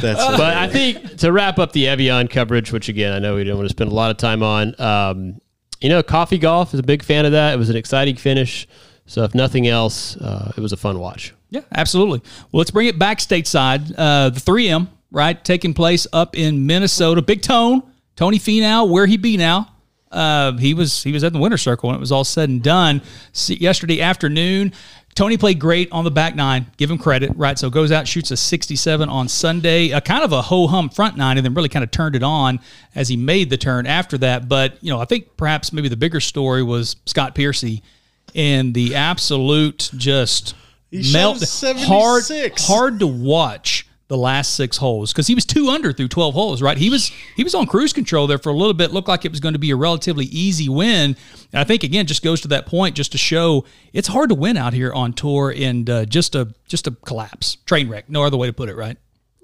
That's 0.00 0.24
But 0.36 0.56
I 0.56 0.68
think 0.68 1.18
to 1.18 1.30
wrap 1.32 1.58
up 1.58 1.72
the 1.72 1.86
Evian 1.88 2.26
coverage, 2.28 2.72
which 2.72 2.88
again 2.88 3.12
I 3.12 3.18
know 3.18 3.36
we 3.36 3.44
don't 3.44 3.56
want 3.56 3.68
to 3.68 3.72
spend 3.74 3.90
a 3.90 3.94
lot 3.94 4.10
of 4.10 4.16
time 4.16 4.42
on, 4.42 4.80
um, 4.80 5.40
you 5.80 5.88
know, 5.88 6.02
Coffee 6.02 6.38
Golf 6.38 6.74
is 6.74 6.80
a 6.80 6.82
big 6.82 7.02
fan 7.02 7.24
of 7.24 7.32
that. 7.32 7.54
It 7.54 7.56
was 7.56 7.70
an 7.70 7.76
exciting 7.76 8.16
finish. 8.16 8.66
So 9.06 9.22
if 9.24 9.34
nothing 9.34 9.66
else, 9.68 10.16
uh, 10.16 10.52
it 10.56 10.60
was 10.60 10.72
a 10.72 10.76
fun 10.76 10.98
watch. 10.98 11.34
Yeah, 11.52 11.60
absolutely. 11.74 12.22
Well, 12.50 12.60
let's 12.60 12.70
bring 12.70 12.86
it 12.86 12.98
back 12.98 13.18
stateside. 13.18 13.92
Uh, 13.96 14.30
the 14.30 14.40
3M, 14.40 14.88
right, 15.10 15.44
taking 15.44 15.74
place 15.74 16.06
up 16.10 16.34
in 16.34 16.64
Minnesota. 16.66 17.20
Big 17.20 17.42
Tone, 17.42 17.82
Tony 18.16 18.38
Finau, 18.38 18.88
where 18.88 19.04
he 19.04 19.18
be 19.18 19.36
now? 19.36 19.68
Uh, 20.10 20.56
he 20.56 20.72
was 20.72 21.02
he 21.02 21.12
was 21.12 21.22
at 21.24 21.34
the 21.34 21.38
winter 21.38 21.58
circle 21.58 21.88
when 21.88 21.96
it 21.96 22.00
was 22.00 22.10
all 22.10 22.24
said 22.24 22.48
and 22.48 22.62
done. 22.62 23.02
See, 23.32 23.56
yesterday 23.56 24.00
afternoon, 24.00 24.72
Tony 25.14 25.36
played 25.36 25.58
great 25.58 25.92
on 25.92 26.04
the 26.04 26.10
back 26.10 26.34
nine. 26.34 26.66
Give 26.78 26.90
him 26.90 26.96
credit, 26.96 27.32
right? 27.36 27.58
So 27.58 27.68
goes 27.68 27.92
out, 27.92 28.08
shoots 28.08 28.30
a 28.30 28.36
67 28.38 29.10
on 29.10 29.28
Sunday, 29.28 29.90
a 29.90 30.00
kind 30.00 30.24
of 30.24 30.32
a 30.32 30.40
ho 30.40 30.68
hum 30.68 30.88
front 30.88 31.18
nine, 31.18 31.36
and 31.36 31.44
then 31.44 31.52
really 31.52 31.68
kind 31.68 31.84
of 31.84 31.90
turned 31.90 32.16
it 32.16 32.22
on 32.22 32.60
as 32.94 33.10
he 33.10 33.16
made 33.16 33.50
the 33.50 33.58
turn 33.58 33.86
after 33.86 34.16
that. 34.18 34.48
But 34.48 34.82
you 34.82 34.90
know, 34.90 35.00
I 35.00 35.04
think 35.04 35.36
perhaps 35.36 35.70
maybe 35.70 35.90
the 35.90 35.98
bigger 35.98 36.20
story 36.20 36.62
was 36.62 36.96
Scott 37.04 37.34
Piercy 37.34 37.82
and 38.34 38.72
the 38.72 38.94
absolute 38.94 39.90
just 39.96 40.54
He 40.92 41.12
melt 41.12 41.38
hard 41.38 42.22
76. 42.22 42.66
hard 42.66 42.98
to 43.00 43.06
watch 43.06 43.86
the 44.08 44.16
last 44.18 44.54
six 44.56 44.76
holes 44.76 45.10
because 45.10 45.26
he 45.26 45.34
was 45.34 45.46
two 45.46 45.70
under 45.70 45.90
through 45.90 46.08
12 46.08 46.34
holes 46.34 46.60
right? 46.60 46.76
He 46.76 46.90
was 46.90 47.10
he 47.34 47.42
was 47.42 47.54
on 47.54 47.66
cruise 47.66 47.94
control 47.94 48.26
there 48.26 48.36
for 48.36 48.50
a 48.50 48.54
little 48.54 48.74
bit. 48.74 48.92
Looked 48.92 49.08
like 49.08 49.24
it 49.24 49.30
was 49.30 49.40
going 49.40 49.54
to 49.54 49.58
be 49.58 49.70
a 49.70 49.76
relatively 49.76 50.26
easy 50.26 50.68
win. 50.68 51.16
And 51.52 51.60
i 51.60 51.64
think 51.64 51.82
again 51.82 52.06
just 52.06 52.22
goes 52.22 52.42
to 52.42 52.48
that 52.48 52.66
point 52.66 52.94
just 52.94 53.12
to 53.12 53.18
show 53.18 53.64
it's 53.94 54.08
hard 54.08 54.28
to 54.28 54.34
win 54.34 54.58
out 54.58 54.74
here 54.74 54.92
on 54.92 55.14
tour 55.14 55.52
and 55.56 55.88
uh, 55.88 56.04
just 56.04 56.34
a 56.34 56.52
just 56.68 56.86
a 56.86 56.90
collapse 56.90 57.56
train 57.64 57.88
wreck 57.88 58.10
no 58.10 58.22
other 58.22 58.36
way 58.36 58.46
to 58.46 58.52
put 58.52 58.68
it 58.68 58.76
right 58.76 58.98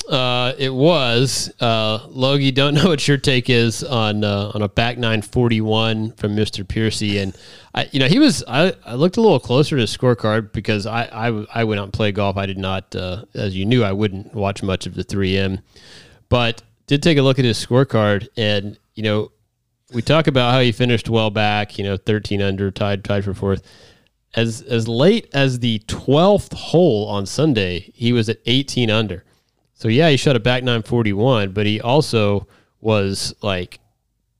Uh, 0.09 0.55
it 0.57 0.73
was 0.73 1.53
uh, 1.61 2.07
Logie. 2.09 2.51
Don't 2.51 2.73
know 2.73 2.89
what 2.89 3.07
your 3.07 3.19
take 3.19 3.51
is 3.51 3.85
on 3.85 4.25
uh, 4.25 4.53
on 4.55 4.63
a 4.63 4.69
back 4.69 4.97
nine 4.97 5.21
forty 5.21 5.61
one 5.61 6.13
from 6.13 6.35
Mister 6.35 6.65
Piercy, 6.65 7.19
and 7.19 7.37
I, 7.75 7.91
you 7.93 8.01
know, 8.01 8.07
he 8.07 8.19
was. 8.19 8.43
I, 8.49 8.73
I 8.87 8.95
looked 8.95 9.19
a 9.19 9.21
little 9.21 9.39
closer 9.39 9.77
to 9.77 9.83
his 9.83 9.95
scorecard 9.95 10.53
because 10.53 10.87
I, 10.87 11.03
I 11.05 11.47
I 11.55 11.65
went 11.65 11.79
out 11.79 11.85
and 11.85 11.93
played 11.93 12.15
golf. 12.15 12.39
I 12.39 12.47
did 12.47 12.57
not, 12.57 12.97
uh, 12.97 13.27
as 13.35 13.55
you 13.55 13.67
knew, 13.67 13.85
I 13.85 13.93
wouldn't 13.93 14.35
watch 14.35 14.63
much 14.63 14.87
of 14.87 14.95
the 14.95 15.05
three 15.05 15.37
M, 15.37 15.61
but 16.31 16.63
did 16.87 17.03
take 17.03 17.19
a 17.19 17.23
look 17.23 17.39
at 17.39 17.45
his 17.45 17.63
scorecard, 17.65 18.29
and 18.35 18.79
you 18.95 19.03
know, 19.03 19.31
we 19.93 20.01
talk 20.01 20.27
about 20.27 20.55
how 20.55 20.61
he 20.61 20.73
finished 20.73 21.11
well 21.11 21.29
back. 21.29 21.77
You 21.77 21.85
know, 21.85 21.99
thirteen 21.99 22.41
under, 22.41 22.71
tied 22.71 23.05
tied 23.05 23.25
for 23.25 23.35
fourth. 23.35 23.63
As 24.35 24.63
as 24.63 24.89
late 24.89 25.29
as 25.35 25.59
the 25.59 25.81
twelfth 25.81 26.55
hole 26.55 27.09
on 27.09 27.27
Sunday, 27.27 27.93
he 27.95 28.15
was 28.15 28.31
at 28.31 28.39
eighteen 28.47 28.91
under. 28.91 29.23
So 29.79 29.87
yeah, 29.87 30.11
he 30.11 30.17
shot 30.17 30.35
a 30.35 30.41
back 30.41 30.65
nine 30.65 30.83
forty 30.83 31.13
one, 31.13 31.53
but 31.53 31.65
he 31.65 31.81
also 31.81 32.49
was 32.81 33.33
like 33.43 33.79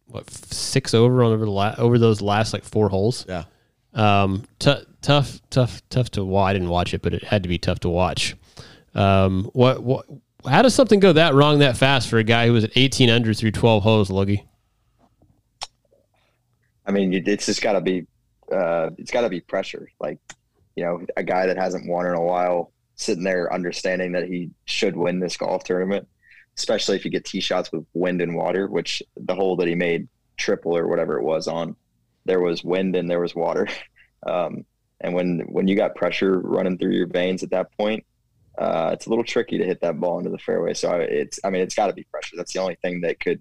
what 0.07 0.29
six 0.31 0.95
over 0.95 1.23
on 1.23 1.33
over 1.33 1.45
the 1.45 1.51
la- 1.51 1.77
over 1.79 1.97
those 1.97 2.21
last 2.21 2.53
like 2.53 2.65
four 2.65 2.89
holes. 2.89 3.25
yeah. 3.29 3.45
Um, 3.95 4.45
t- 4.59 4.85
tough, 5.01 5.41
tough, 5.49 5.81
tough 5.91 6.11
to. 6.11 6.25
Well, 6.25 6.43
I 6.43 6.53
didn't 6.53 6.69
watch 6.69 6.93
it, 6.93 7.03
but 7.03 7.15
it 7.15 7.23
had 7.23 7.45
to 7.45 7.49
be 7.49 7.57
tough 7.57 7.79
to 7.81 7.89
watch. 7.89 8.37
Um, 8.95 9.45
what 9.53 9.83
what? 9.85 10.07
How 10.45 10.63
does 10.63 10.75
something 10.75 10.99
go 10.99 11.13
that 11.13 11.35
wrong 11.35 11.61
that 11.61 11.77
fast 11.77 12.09
for 12.09 12.19
a 12.19 12.25
guy 12.25 12.47
who 12.47 12.53
was 12.53 12.65
at 12.65 12.77
eighteen 12.77 13.09
under 13.09 13.33
through 13.33 13.53
twelve 13.53 13.85
holes, 13.85 14.11
Luggy? 14.11 14.45
I 16.85 16.91
mean, 16.91 17.13
it's 17.13 17.47
just 17.47 17.63
got 17.63 17.75
to 17.75 17.81
be, 17.81 18.07
uh, 18.51 18.91
it's 18.97 19.11
got 19.11 19.21
to 19.21 19.29
be 19.29 19.41
pressure. 19.41 19.89
Like, 20.01 20.19
you 20.75 20.85
know, 20.85 21.05
a 21.17 21.23
guy 21.23 21.47
that 21.47 21.59
hasn't 21.59 21.87
won 21.87 22.07
in 22.07 22.15
a 22.15 22.21
while, 22.21 22.73
sitting 22.99 23.25
there 23.25 23.53
understanding 23.53 24.13
that 24.13 24.29
he 24.29 24.51
should 24.67 24.97
win 24.97 25.21
this 25.21 25.37
golf 25.37 25.65
tournament, 25.65 26.07
especially 26.57 26.97
if 26.97 27.05
you 27.05 27.11
get 27.11 27.25
tee 27.25 27.41
shots 27.41 27.73
with 27.73 27.87
wind 27.95 28.21
and 28.21 28.37
water. 28.37 28.69
Which 28.69 29.03
the 29.17 29.35
hole 29.35 29.57
that 29.57 29.69
he 29.69 29.75
made 29.75 30.09
triple 30.37 30.77
or 30.77 30.87
whatever 30.87 31.19
it 31.19 31.25
was 31.25 31.49
on, 31.49 31.77
there 32.27 32.41
was 32.41 32.63
wind 32.63 32.95
and 32.95 33.11
there 33.11 33.21
was 33.21 33.35
water. 33.35 33.67
Um, 34.27 34.67
and 35.01 35.15
when 35.15 35.45
when 35.49 35.69
you 35.69 35.77
got 35.77 35.95
pressure 35.95 36.41
running 36.41 36.77
through 36.77 36.91
your 36.91 37.07
veins 37.07 37.45
at 37.45 37.51
that 37.51 37.71
point, 37.79 38.05
uh, 38.59 38.91
it's 38.93 39.07
a 39.07 39.09
little 39.09 39.25
tricky 39.25 39.57
to 39.59 39.65
hit 39.65 39.81
that 39.81 40.01
ball 40.01 40.19
into 40.19 40.31
the 40.31 40.39
fairway. 40.39 40.75
So 40.75 40.93
it's, 40.95 41.39
I 41.45 41.51
mean, 41.51 41.63
it's 41.63 41.77
got 41.77 41.87
to 41.87 41.93
be 41.93 42.03
pressure. 42.05 42.37
That's 42.37 42.53
the 42.53 42.61
only 42.61 42.77
thing 42.83 43.03
that 43.03 43.21
could 43.21 43.41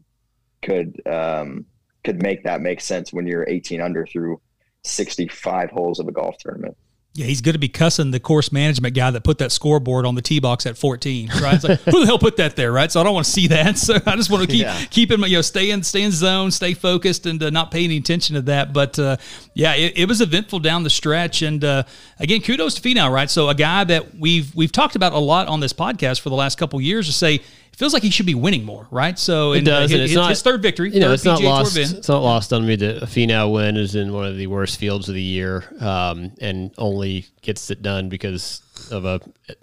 could 0.62 1.02
um, 1.08 1.66
could 2.04 2.22
make 2.22 2.44
that 2.44 2.62
make 2.62 2.80
sense 2.80 3.12
when 3.12 3.26
you're 3.26 3.48
18 3.48 3.82
under 3.82 4.06
through 4.06 4.40
65 4.84 5.72
holes 5.72 6.00
of 6.00 6.08
a 6.08 6.12
golf 6.12 6.38
tournament. 6.38 6.78
Yeah 7.18 7.26
he's 7.26 7.42
going 7.42 7.54
to 7.54 7.60
be 7.60 7.68
cussing 7.68 8.12
the 8.12 8.20
course 8.20 8.52
management 8.52 8.96
guy 8.96 9.10
that 9.12 9.24
put 9.24 9.40
that 9.40 9.52
scoreboard 9.52 10.06
on 10.06 10.14
the 10.16 10.22
tee 10.22 10.40
box 10.40 10.66
at 10.66 10.78
14 10.78 11.30
right? 11.42 11.56
It's 11.56 11.64
like 11.64 11.80
who 11.82 12.00
the 12.02 12.06
hell 12.06 12.20
put 12.20 12.38
that 12.38 12.56
there 12.56 12.72
right? 12.72 12.92
So 12.92 13.02
i 13.02 13.04
don't 13.04 13.14
want 13.16 13.26
to 13.26 13.32
see 13.32 13.48
that. 13.48 13.78
So 13.88 13.96
i 14.06 14.16
just 14.16 14.30
want 14.30 14.44
to 14.44 14.48
keep 14.48 14.62
Yeah. 14.62 14.86
keep 14.92 15.12
him 15.12 15.24
you 15.24 15.38
know 15.38 15.42
stay 15.42 15.72
in 15.72 15.82
stay 15.84 16.04
in 16.04 16.12
zone 16.12 16.52
stay 16.52 16.74
focused 16.76 17.26
and 17.26 17.42
uh, 17.42 17.50
not 17.50 17.72
pay 17.72 17.84
any 17.84 17.98
attention 17.98 18.36
to 18.36 18.42
that. 18.44 18.72
But 18.72 18.98
uh, 19.00 19.18
yeah 19.56 19.74
it, 19.74 19.98
it 19.98 20.08
was 20.08 20.22
eventful 20.22 20.60
down 20.60 20.84
the 20.84 20.90
stretch. 20.90 21.42
And 21.42 21.64
uh, 21.66 21.84
again 22.20 22.42
kudos 22.42 22.76
to 22.76 22.82
Finau 22.82 23.12
right? 23.12 23.30
So 23.30 23.50
a 23.50 23.56
guy 23.56 23.84
that 23.86 24.16
we've 24.16 24.54
we've 24.56 24.72
talked 24.72 24.96
about 24.96 25.14
a 25.14 25.20
lot 25.20 25.48
on 25.48 25.60
this 25.60 25.74
podcast 25.74 26.22
for 26.22 26.30
the 26.30 26.36
last 26.36 26.58
couple 26.58 26.80
years 26.80 27.08
to 27.08 27.14
say 27.14 27.42
feels 27.78 27.94
like 27.94 28.04
he 28.04 28.10
should 28.10 28.26
be 28.26 28.36
winning 28.36 28.66
more 28.66 28.88
right 28.92 29.18
so 29.20 29.54
It 29.54 29.68
uh, 29.68 29.82
does, 29.82 29.92
his, 29.92 30.02
it's 30.02 30.16
not 30.16 30.30
his 30.30 30.42
third 30.42 30.62
victory 30.62 30.92
You 30.92 31.00
know, 31.00 31.14
it's 31.14 31.26
not 31.26 31.40
PGA 31.40 31.44
lost. 31.44 31.78
It's 31.78 32.08
not 32.08 32.24
lost 32.24 32.54
on 32.54 32.66
me 32.66 32.76
that 32.78 33.04
a 33.04 33.06
Finau 33.06 33.54
win 33.54 33.78
is 33.78 33.96
in 33.96 34.14
one 34.14 34.26
of 34.26 34.38
the 34.38 34.48
worst 34.48 34.80
fields 34.80 35.08
of 35.10 35.16
the 35.16 35.22
year, 35.22 35.64
um, 35.80 36.32
and 36.42 36.74
only 36.78 37.26
gets 37.42 37.70
it 37.70 37.82
done 37.82 38.10
because 38.10 38.62
of 38.92 39.06
a 39.06 39.20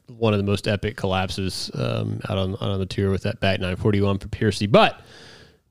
one 0.07 0.33
of 0.33 0.39
the 0.39 0.45
most 0.45 0.69
epic 0.69 0.97
collapses 0.97 1.71
um, 1.75 2.21
out 2.29 2.39
on 2.39 2.55
on 2.57 2.79
the 2.79 2.87
tour 2.87 3.11
with 3.11 3.23
that 3.23 3.41
back 3.41 3.61
nine 3.61 3.77
forty 3.77 4.01
one 4.01 4.19
for 4.19 4.29
Piercy. 4.29 4.67
But 4.67 5.01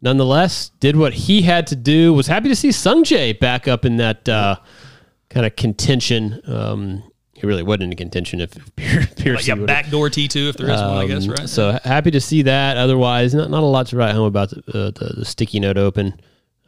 nonetheless, 0.01 0.69
did 0.79 0.95
what 0.95 1.13
he 1.13 1.41
had 1.41 1.67
to 1.67 1.75
do. 1.75 2.13
Was 2.13 2.27
happy 2.27 2.49
to 2.49 2.55
see 2.55 2.69
Sungjae 2.69 3.39
back 3.39 3.67
up 3.67 3.85
in 3.85 3.97
that 3.97 4.27
uh, 4.27 4.57
kind 5.29 5.45
of 5.45 5.55
contention. 5.55 6.41
Um, 6.45 7.03
he 7.43 7.47
really 7.47 7.61
wasn't 7.61 7.91
in 7.91 7.97
contention 7.97 8.39
if, 8.39 8.55
if 8.57 8.75
Pier- 8.77 9.07
Piercy 9.17 9.49
yeah 9.51 9.55
backdoor 9.55 10.09
T2 10.09 10.49
if 10.49 10.55
there 10.57 10.69
is 10.69 10.79
one 10.79 10.97
I 10.97 11.07
guess 11.07 11.25
um, 11.25 11.31
right 11.31 11.49
So 11.49 11.77
happy 11.83 12.09
to 12.11 12.21
see 12.21 12.43
that. 12.43 12.77
Otherwise, 12.77 13.33
not, 13.33 13.49
not 13.49 13.63
a 13.63 13.65
lot 13.65 13.87
to 13.87 13.97
write 13.97 14.15
home 14.15 14.27
about 14.27 14.49
the, 14.51 14.59
uh, 14.69 14.91
the, 14.91 15.13
the 15.17 15.25
sticky 15.25 15.59
note 15.59 15.77
open. 15.77 16.21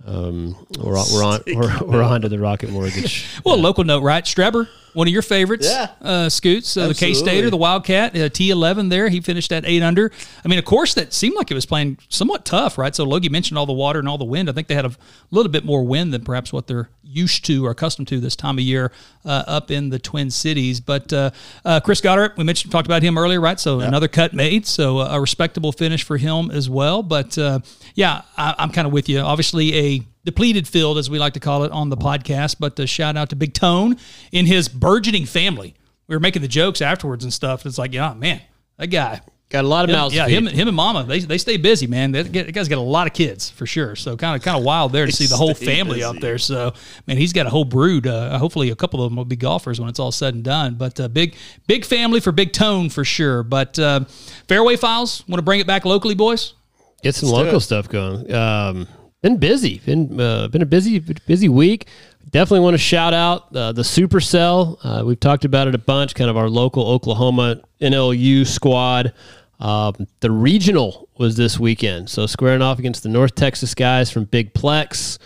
Um, 0.05 0.67
we're 0.78 0.97
on, 0.97 1.05
we're 1.13 1.23
on 1.23 1.41
we're, 1.47 1.88
we're 1.88 2.03
on 2.03 2.21
to 2.21 2.30
the 2.30 2.38
Rocket 2.39 2.69
Mortgage. 2.71 3.26
Well, 3.45 3.57
local 3.57 3.86
note, 3.86 4.03
right? 4.03 4.23
Streber 4.26 4.67
one 4.96 5.08
of 5.08 5.14
your 5.14 5.22
favorites, 5.22 5.68
Yeah. 5.70 5.89
uh, 6.02 6.30
Scoots, 6.30 6.76
uh, 6.78 6.88
the 6.88 6.93
K. 6.93 7.14
Stater, 7.14 7.50
the 7.50 7.58
Wildcat, 7.58 8.16
uh, 8.16 8.30
T11 8.30 8.89
there. 8.89 9.10
He 9.10 9.22
finished 9.22 9.52
at 9.52 9.66
eight 9.66 9.84
under. 9.84 10.12
I 10.43 10.48
mean, 10.48 10.58
a 10.60 10.64
course 10.64 10.93
that 10.96 11.14
seemed 11.14 11.36
like 11.36 11.52
it 11.52 11.54
was 11.54 11.66
playing 11.66 11.98
somewhat 12.10 12.46
tough, 12.46 12.78
right? 12.78 12.96
So 12.96 13.04
Logie 13.04 13.30
mentioned 13.30 13.58
all 13.58 13.66
the 13.66 13.74
water 13.74 14.00
and 14.00 14.08
all 14.08 14.18
the 14.18 14.26
wind. 14.26 14.50
I 14.50 14.54
think 14.54 14.68
they 14.68 14.76
had 14.76 14.86
a 14.86 14.91
little 15.32 15.52
bit 15.52 15.66
more 15.66 15.84
wind 15.84 16.14
than 16.14 16.24
perhaps 16.24 16.52
what 16.54 16.68
they're 16.68 16.89
used 17.04 17.46
to 17.46 17.66
or 17.66 17.72
accustomed 17.72 18.08
to 18.10 18.20
this 18.20 18.36
time 18.36 18.58
of 18.58 18.64
year 18.64 18.91
uh, 19.24 19.43
up 19.48 19.72
in 19.72 19.89
the 19.89 20.00
Twin 20.00 20.30
Cities. 20.32 20.80
But 20.82 21.14
uh, 21.14 21.32
uh, 21.64 21.80
Chris 21.82 22.02
Gotterup, 22.02 22.36
we 22.38 22.43
mentioned 22.43 22.72
talked 22.72 22.88
about 22.88 23.04
him 23.04 23.18
earlier, 23.18 23.39
right? 23.39 23.60
So 23.60 23.80
another 23.80 24.08
cut 24.08 24.34
made, 24.34 24.66
so 24.66 25.00
a 25.00 25.20
respectable 25.20 25.72
finish 25.72 26.04
for 26.04 26.18
him 26.18 26.52
as 26.52 26.70
well. 26.70 27.04
But 27.04 27.38
uh, 27.38 27.60
yeah, 27.93 28.22
I, 28.38 28.56
I'm 28.58 28.72
kind 28.72 28.88
of 28.88 28.91
with 28.93 29.08
you. 29.08 29.20
Obviously, 29.20 29.76
a 29.78 30.04
depleted 30.26 30.67
field, 30.67 30.97
as 30.97 31.09
we 31.09 31.19
like 31.19 31.34
to 31.34 31.39
call 31.39 31.63
it 31.63 31.71
on 31.71 31.89
the 31.89 31.97
podcast. 31.97 32.57
But 32.59 32.78
uh, 32.80 32.86
shout 32.86 33.15
out 33.15 33.30
to 33.30 33.36
Big 33.36 33.53
Tone 33.53 33.97
in 34.32 34.45
his 34.45 34.67
burgeoning 34.67 35.26
family. 35.26 35.76
We 36.07 36.15
were 36.15 36.19
making 36.19 36.41
the 36.41 36.47
jokes 36.47 36.82
afterwards 36.82 37.23
and 37.23 37.32
stuff. 37.32 37.65
It's 37.65 37.78
like, 37.78 37.93
yeah, 37.93 38.13
man, 38.13 38.41
that 38.78 38.88
guy. 38.88 39.21
Got 39.49 39.63
a 39.63 39.67
lot 39.67 39.86
of 39.86 39.91
mouths. 39.91 40.15
yeah, 40.15 40.26
to 40.26 40.32
him, 40.32 40.47
him 40.47 40.67
and 40.67 40.76
Mama, 40.76 41.03
they, 41.03 41.19
they 41.19 41.38
stay 41.38 41.57
busy, 41.57 41.86
man. 41.86 42.11
That 42.13 42.34
that 42.34 42.51
guy's 42.51 42.67
got 42.67 42.80
a 42.80 42.82
lot 42.82 43.05
of 43.05 43.13
kids 43.13 43.47
for 43.51 43.67
sure. 43.67 43.95
So 43.95 44.17
kind 44.17 44.36
of 44.36 44.41
kind 44.41 44.57
of 44.57 44.63
wild 44.63 44.91
there 44.91 45.05
to 45.05 45.11
see 45.11 45.28
the 45.28 45.38
whole 45.38 45.53
family 45.53 45.97
busy. 45.99 46.03
up 46.03 46.15
there. 46.17 46.39
So 46.39 46.73
man, 47.05 47.17
he's 47.17 47.32
got 47.32 47.45
a 47.45 47.51
whole 47.51 47.63
brood. 47.63 48.07
Uh, 48.07 48.39
hopefully, 48.39 48.71
a 48.71 48.76
couple 48.76 49.03
of 49.03 49.11
them 49.11 49.17
will 49.17 49.23
be 49.23 49.36
golfers 49.36 49.80
when 49.80 49.88
it's 49.88 49.99
all 49.99 50.11
said 50.11 50.34
and 50.34 50.43
done. 50.43 50.76
But 50.76 50.99
uh, 50.99 51.09
big 51.09 51.36
big 51.67 51.86
family 51.86 52.21
for 52.21 52.32
Big 52.32 52.53
Tone 52.53 52.89
for 52.89 53.05
sure. 53.05 53.43
But 53.43 53.78
uh, 53.78 54.05
Fairway 54.47 54.78
Files 54.78 55.23
want 55.28 55.38
to 55.38 55.43
bring 55.43 55.59
it 55.59 55.67
back 55.67 55.86
locally, 55.86 56.15
boys. 56.15 56.55
Get 57.03 57.13
some 57.13 57.30
local 57.30 57.59
stuff 57.59 57.88
going. 57.88 58.34
Um, 58.34 58.88
been 59.26 59.38
busy. 59.38 59.80
Been 59.80 60.19
uh, 60.19 60.47
been 60.49 60.61
a 60.61 60.67
busy 60.67 60.99
busy 60.99 61.49
week. 61.49 61.88
Definitely 62.30 62.59
want 62.59 62.76
to 62.76 62.78
shout 62.78 63.11
out 63.11 63.55
uh, 63.55 63.71
the 63.71 63.82
Supercell. 63.82 64.78
Uh, 64.84 65.03
we've 65.03 65.19
talked 65.19 65.45
about 65.45 65.67
it 65.67 65.73
a 65.73 65.80
bunch. 65.80 66.13
Kind 66.13 66.30
of 66.30 66.38
our 66.38 66.47
local 66.47 66.88
Oklahoma 66.88 67.61
NLU 67.82 68.45
squad. 68.45 69.13
Um, 69.59 70.07
the 70.19 70.30
regional 70.30 71.09
was 71.17 71.36
this 71.38 71.59
weekend, 71.59 72.07
so 72.07 72.28
squaring 72.28 72.61
off 72.61 72.78
against 72.78 73.01
the 73.01 73.09
North 73.09 73.34
Texas 73.34 73.73
guys 73.73 74.11
from 74.11 74.26
Big 74.26 74.53
Plex, 74.53 75.17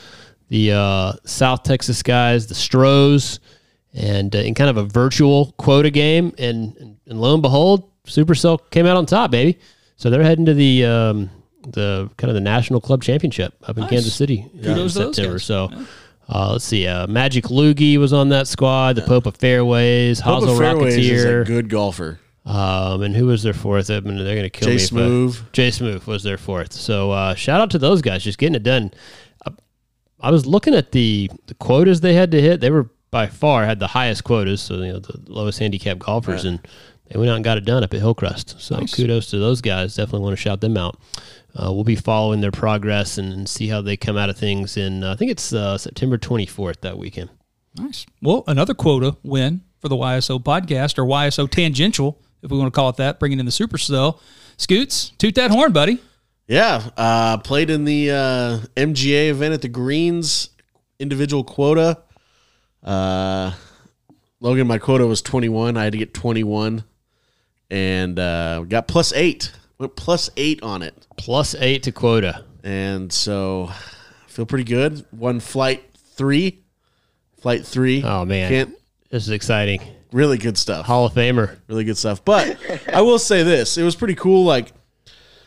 the 0.47 0.71
uh, 0.71 1.13
South 1.25 1.63
Texas 1.63 2.01
guys, 2.01 2.47
the 2.47 2.55
Stros, 2.55 3.41
and 3.93 4.33
uh, 4.33 4.39
in 4.39 4.53
kind 4.53 4.69
of 4.69 4.77
a 4.77 4.83
virtual 4.83 5.53
quota 5.57 5.89
game. 5.89 6.33
And, 6.37 6.97
and, 7.05 7.19
lo 7.19 7.33
and 7.33 7.41
behold, 7.41 7.91
Supercell 8.05 8.59
came 8.69 8.85
out 8.85 8.95
on 8.95 9.05
top, 9.05 9.31
baby. 9.31 9.59
So 9.97 10.09
they're 10.09 10.23
heading 10.23 10.45
to 10.45 10.53
the 10.53 10.85
um, 10.85 11.29
the 11.67 12.09
kind 12.17 12.29
of 12.29 12.35
the 12.35 12.41
national 12.41 12.81
club 12.81 13.03
championship 13.03 13.53
up 13.63 13.77
in 13.77 13.87
Kansas 13.87 14.15
City 14.15 14.45
in 14.53 14.61
Kudos 14.61 14.93
to 14.93 14.99
those 14.99 15.15
September. 15.15 15.33
guys. 15.37 15.43
So. 15.43 15.69
Uh, 16.31 16.51
let's 16.51 16.63
see. 16.63 16.85
Uh, 16.85 17.07
Magic 17.07 17.45
Loogie 17.45 17.97
was 17.97 18.13
on 18.13 18.29
that 18.29 18.47
squad. 18.47 18.95
The 18.95 19.01
Pope 19.01 19.25
of 19.25 19.35
Fairways, 19.37 20.19
Hope 20.19 20.41
Hazel 20.41 20.59
Fairways 20.59 20.95
is 20.95 21.25
a 21.25 21.27
Rocketeer, 21.27 21.45
good 21.47 21.69
golfer. 21.69 22.19
um, 22.45 23.01
and 23.01 23.15
who 23.15 23.25
was 23.25 23.41
their 23.41 23.51
fourth? 23.55 23.89
I 23.89 23.99
mean, 24.01 24.15
they're 24.17 24.35
going 24.35 24.43
to 24.43 24.49
kill 24.51 24.67
Jay 24.67 24.75
me. 24.75 24.83
if 24.83 24.93
I- 24.93 24.95
Smoove. 24.95 25.51
Jay 25.53 25.69
Smoove 25.69 26.05
was 26.05 26.21
their 26.21 26.37
fourth. 26.37 26.71
So 26.73 27.09
uh, 27.09 27.33
shout 27.33 27.59
out 27.61 27.71
to 27.71 27.79
those 27.79 28.03
guys, 28.03 28.23
just 28.23 28.37
getting 28.37 28.53
it 28.53 28.61
done. 28.61 28.91
I, 29.43 29.51
I 30.19 30.29
was 30.29 30.45
looking 30.45 30.75
at 30.75 30.91
the 30.91 31.31
the 31.47 31.55
quotas 31.55 32.01
they 32.01 32.13
had 32.13 32.29
to 32.29 32.39
hit. 32.39 32.61
They 32.61 32.69
were 32.69 32.91
by 33.09 33.25
far 33.25 33.65
had 33.65 33.79
the 33.79 33.87
highest 33.87 34.23
quotas, 34.23 34.61
so 34.61 34.75
you 34.75 34.93
know 34.93 34.99
the 34.99 35.19
lowest 35.31 35.57
handicap 35.57 35.97
golfers, 35.97 36.45
and 36.45 36.59
they 37.09 37.17
went 37.17 37.31
out 37.31 37.37
and 37.37 37.43
got 37.43 37.57
it 37.57 37.65
done 37.65 37.83
up 37.83 37.91
at 37.91 38.01
Hillcrest. 38.01 38.61
So 38.61 38.79
kudos 38.93 39.31
to 39.31 39.39
those 39.39 39.61
guys. 39.61 39.95
Definitely 39.95 40.25
want 40.25 40.33
to 40.37 40.41
shout 40.43 40.61
them 40.61 40.77
out. 40.77 40.99
Uh, 41.55 41.73
we'll 41.73 41.83
be 41.83 41.95
following 41.95 42.41
their 42.41 42.51
progress 42.51 43.17
and, 43.17 43.33
and 43.33 43.49
see 43.49 43.67
how 43.67 43.81
they 43.81 43.97
come 43.97 44.17
out 44.17 44.29
of 44.29 44.37
things. 44.37 44.77
In 44.77 45.03
uh, 45.03 45.13
I 45.13 45.15
think 45.15 45.31
it's 45.31 45.51
uh, 45.51 45.77
September 45.77 46.17
24th 46.17 46.81
that 46.81 46.97
weekend. 46.97 47.29
Nice. 47.75 48.05
Well, 48.21 48.43
another 48.47 48.73
quota 48.73 49.17
win 49.23 49.61
for 49.79 49.89
the 49.89 49.95
YSO 49.95 50.43
podcast 50.43 50.97
or 50.97 51.05
YSO 51.05 51.49
tangential, 51.49 52.19
if 52.41 52.51
we 52.51 52.57
want 52.57 52.73
to 52.73 52.77
call 52.77 52.89
it 52.89 52.97
that, 52.97 53.19
bringing 53.19 53.39
in 53.39 53.45
the 53.45 53.51
Supercell. 53.51 54.19
Scoots, 54.57 55.11
toot 55.17 55.35
that 55.35 55.51
horn, 55.51 55.71
buddy. 55.71 55.99
Yeah, 56.47 56.89
uh, 56.97 57.37
played 57.37 57.69
in 57.69 57.85
the 57.85 58.11
uh, 58.11 58.59
MGA 58.75 59.29
event 59.29 59.53
at 59.53 59.61
the 59.61 59.69
Greens 59.69 60.49
individual 60.99 61.43
quota. 61.43 61.99
Uh, 62.83 63.53
Logan, 64.41 64.67
my 64.67 64.77
quota 64.79 65.05
was 65.05 65.21
21. 65.21 65.77
I 65.77 65.83
had 65.83 65.93
to 65.93 65.97
get 65.97 66.13
21 66.13 66.83
and 67.69 68.19
uh, 68.19 68.61
got 68.67 68.87
plus 68.87 69.13
eight. 69.13 69.51
Went 69.79 69.95
plus 69.95 70.29
eight 70.37 70.61
on 70.61 70.81
it. 70.81 71.07
Plus 71.17 71.55
eight 71.55 71.83
to 71.83 71.91
quota. 71.91 72.43
And 72.63 73.11
so 73.11 73.69
I 73.69 74.29
feel 74.29 74.45
pretty 74.45 74.65
good. 74.65 75.05
One 75.11 75.39
flight 75.39 75.83
three. 76.15 76.61
Flight 77.41 77.65
three. 77.65 78.03
Oh 78.03 78.25
man, 78.25 78.49
Can't, 78.49 78.75
this 79.09 79.23
is 79.23 79.29
exciting. 79.29 79.81
really 80.11 80.37
good 80.37 80.57
stuff. 80.57 80.85
Hall 80.85 81.05
of 81.05 81.13
Famer. 81.13 81.57
really 81.67 81.85
good 81.85 81.97
stuff. 81.97 82.23
But 82.25 82.57
I 82.93 83.01
will 83.01 83.19
say 83.19 83.43
this: 83.43 83.77
it 83.77 83.83
was 83.83 83.95
pretty 83.95 84.15
cool. 84.15 84.43
Like, 84.43 84.73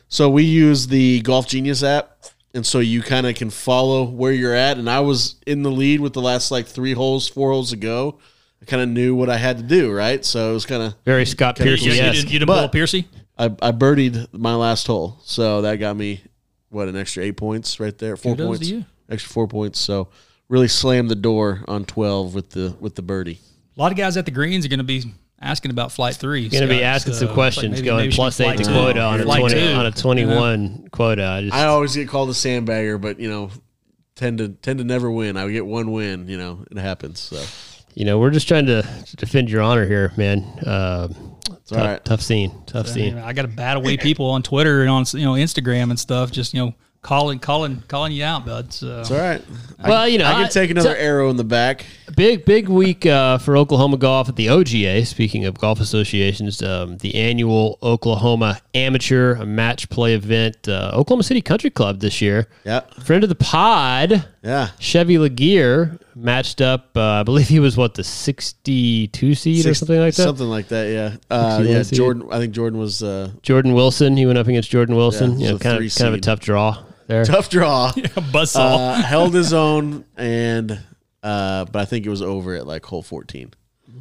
so 0.09 0.31
we 0.31 0.45
use 0.45 0.87
the 0.87 1.21
Golf 1.21 1.47
Genius 1.47 1.83
app, 1.83 2.17
and 2.55 2.65
so 2.65 2.79
you 2.79 3.03
kind 3.03 3.27
of 3.27 3.35
can 3.35 3.51
follow 3.51 4.05
where 4.05 4.33
you're 4.33 4.55
at. 4.55 4.79
And 4.79 4.89
I 4.89 5.01
was 5.01 5.37
in 5.47 5.63
the 5.63 5.71
lead 5.71 6.01
with 6.01 6.15
the 6.15 6.23
last 6.23 6.51
like 6.51 6.67
three 6.67 6.95
holes, 6.95 7.29
four 7.29 7.51
holes 7.51 7.73
ago. 7.75 8.19
I 8.63 8.65
kind 8.65 8.81
of 8.83 8.89
knew 8.89 9.15
what 9.15 9.29
I 9.29 9.37
had 9.37 9.59
to 9.59 9.63
do, 9.65 9.93
right? 9.93 10.25
So 10.25 10.51
it 10.51 10.55
was 10.55 10.65
kind 10.65 10.83
of 10.83 10.95
Very 11.05 11.27
Scott 11.27 11.59
You, 11.59 11.65
Pearson. 11.67 11.89
you, 11.89 11.93
Yes. 11.95 12.15
didn't, 12.17 12.31
you 12.33 12.39
didn't 12.39 12.47
But- 12.47 12.57
pull 12.57 12.65
a 12.65 12.69
Piercy? 12.71 13.09
I, 13.39 13.47
I 13.61 13.73
birdied 13.73 14.29
my 14.33 14.55
last 14.55 14.87
hole, 14.87 15.19
so 15.25 15.63
that 15.63 15.77
got 15.77 15.97
me 15.97 16.21
what 16.69 16.89
an 16.89 16.97
extra 16.97 17.25
eight 17.25 17.37
points 17.37 17.81
right 17.81 17.97
there, 17.97 18.17
four 18.17 18.33
Kudos 18.37 18.45
to 18.45 18.49
points, 18.59 18.69
you. 18.69 18.85
extra 19.09 19.33
four 19.33 19.49
points. 19.49 19.79
So 19.81 20.09
really 20.49 20.69
slammed 20.69 21.11
the 21.11 21.15
door 21.17 21.65
on 21.69 21.85
twelve 21.85 22.35
with 22.35 22.51
the 22.51 22.77
with 22.81 22.95
the 22.95 23.03
birdie. 23.03 23.41
A 23.77 23.81
lot 23.81 23.91
of 23.93 23.99
guys 23.99 24.17
at 24.17 24.25
the 24.27 24.31
greens 24.31 24.65
are 24.67 24.69
going 24.69 24.79
to 24.79 24.85
be 24.85 25.03
asking 25.41 25.71
about 25.71 25.91
flight 25.93 26.15
three. 26.15 26.49
Going 26.49 26.63
to 26.63 26.69
be 26.69 26.83
asking 26.85 27.15
so 27.15 27.27
some 27.27 27.35
questions, 27.35 27.65
like 27.65 27.73
maybe- 27.79 27.87
going 27.87 27.97
maybe 28.03 28.09
we 28.11 28.17
plus 28.17 28.37
should 28.37 28.47
eight 28.47 28.59
to 28.59 28.65
flight 28.65 28.75
quota 28.77 29.01
on 29.01 29.21
a 29.21 29.25
Flight 29.25 29.41
twenty 29.41 29.55
two. 29.55 29.73
on 29.73 29.87
a 29.87 29.91
twenty 29.91 30.27
one 30.27 30.89
quota. 30.93 31.25
I 31.27 31.41
just 31.43 31.55
I 31.55 31.65
always 31.65 31.95
get 31.97 32.09
called 32.09 32.29
a 32.29 32.33
sandbagger, 32.35 33.01
but 33.01 33.19
you 33.19 33.29
know, 33.31 33.51
tend 34.15 34.39
to 34.39 34.49
tend 34.51 34.79
to 34.79 34.85
never 34.85 35.11
win. 35.11 35.37
I 35.39 35.49
get 35.49 35.65
one 35.67 35.91
win. 35.91 36.29
You 36.29 36.37
know, 36.39 36.65
it 36.71 36.77
happens. 36.79 37.19
So 37.19 37.43
you 37.95 38.05
know 38.05 38.19
we're 38.19 38.31
just 38.31 38.47
trying 38.47 38.67
to 38.67 38.83
defend 39.17 39.51
your 39.51 39.63
honor 39.63 39.87
here, 39.87 40.13
man. 40.19 40.43
Uh, 40.65 41.09
tough, 41.73 41.83
all 41.83 41.89
right. 41.89 42.05
tough 42.05 42.21
scene, 42.23 42.53
tough 42.67 42.87
You 42.89 42.93
scene. 42.93 43.15
know, 43.17 43.25
I 43.25 43.33
got 43.33 43.43
to 43.43 43.49
bat 43.49 43.77
away 43.77 43.97
people 43.97 44.31
on 44.31 44.43
Twitter 44.43 44.83
and 44.83 44.91
on 44.91 45.05
you 45.13 45.25
know 45.25 45.33
Instagram 45.33 45.91
and 45.91 45.99
stuff. 45.99 46.31
Just 46.31 46.55
you 46.55 46.65
know 46.65 46.75
calling 47.03 47.39
calling 47.41 47.83
calling 47.89 48.13
you 48.13 48.25
out, 48.25 48.47
bud. 48.47 48.73
So 48.73 49.01
it's 49.01 49.11
all 49.11 49.19
right. 49.19 49.43
Well, 49.85 50.07
you 50.09 50.19
know, 50.19 50.27
I 50.27 50.35
can 50.35 50.49
take 50.51 50.71
another 50.71 50.95
arrow 50.95 51.29
in 51.31 51.37
the 51.37 51.45
back. 51.45 51.85
Big 52.17 52.45
big 52.45 52.69
week 52.69 53.07
uh, 53.07 53.39
for 53.39 53.57
Oklahoma 53.57 53.97
golf 53.97 54.29
at 54.29 54.37
the 54.37 54.47
OGA. 54.47 55.07
Speaking 55.07 55.45
of 55.45 55.59
golf 55.59 55.81
associations, 55.81 56.63
um, 56.63 56.99
the 56.99 57.15
annual 57.17 57.79
Oklahoma 57.83 58.61
Amateur 58.75 59.45
Match 59.45 59.89
Play 59.89 60.15
event, 60.15 60.69
uh, 60.69 60.93
Oklahoma 60.95 61.23
City 61.25 61.41
Country 61.43 61.71
Club 61.71 62.01
this 62.01 62.21
year. 62.23 62.47
Yeah, 62.65 62.81
Friend 63.03 63.23
of 63.25 63.29
the 63.29 63.35
pod, 63.35 64.27
yeah. 64.43 64.69
Chevy 64.79 65.19
Laguerre 65.19 65.99
matched 66.15 66.61
up. 66.61 66.97
Uh, 66.97 67.21
I 67.21 67.23
believe 67.23 67.49
he 67.49 67.61
was 67.61 67.77
what 67.77 67.95
the 67.95 68.05
sixty-two 68.05 69.35
seed 69.35 69.67
or 69.67 69.75
something 69.75 69.99
like 69.99 70.15
that. 70.15 70.23
Something 70.23 70.49
like 70.49 70.69
that. 70.69 70.85
Yeah. 70.91 71.17
Uh, 71.35 71.63
yeah. 71.65 71.83
seed. 71.83 71.97
Jordan. 71.97 72.29
I 72.31 72.39
think 72.39 72.53
Jordan 72.55 72.79
was 72.79 73.03
uh, 73.03 73.31
Jordan 73.43 73.75
Wilson. 73.75 74.17
He 74.17 74.27
went 74.27 74.39
up 74.39 74.47
against 74.47 74.71
Jordan 74.71 74.97
Wilson. 74.97 75.39
Yeah, 75.39 75.47
you 75.47 75.53
know, 75.53 75.59
kind 75.59 75.79
three 75.79 75.87
of 75.87 75.95
kind 75.95 76.09
of 76.09 76.15
a 76.15 76.21
tough 76.21 76.41
draw 76.41 76.83
there. 77.07 77.25
tough 77.25 77.49
draw. 77.49 77.93
buzzsaw. 77.97 78.57
uh, 78.57 78.95
held 79.03 79.35
his 79.35 79.53
own, 79.53 80.05
and 80.17 80.73
uh, 81.23 81.65
but 81.67 81.77
I 81.77 81.85
think 81.85 82.07
it 82.07 82.11
was 82.11 82.23
over 82.23 82.55
at 82.55 82.67
like 82.67 82.85
hole 82.85 83.03
fourteen. 83.03 83.53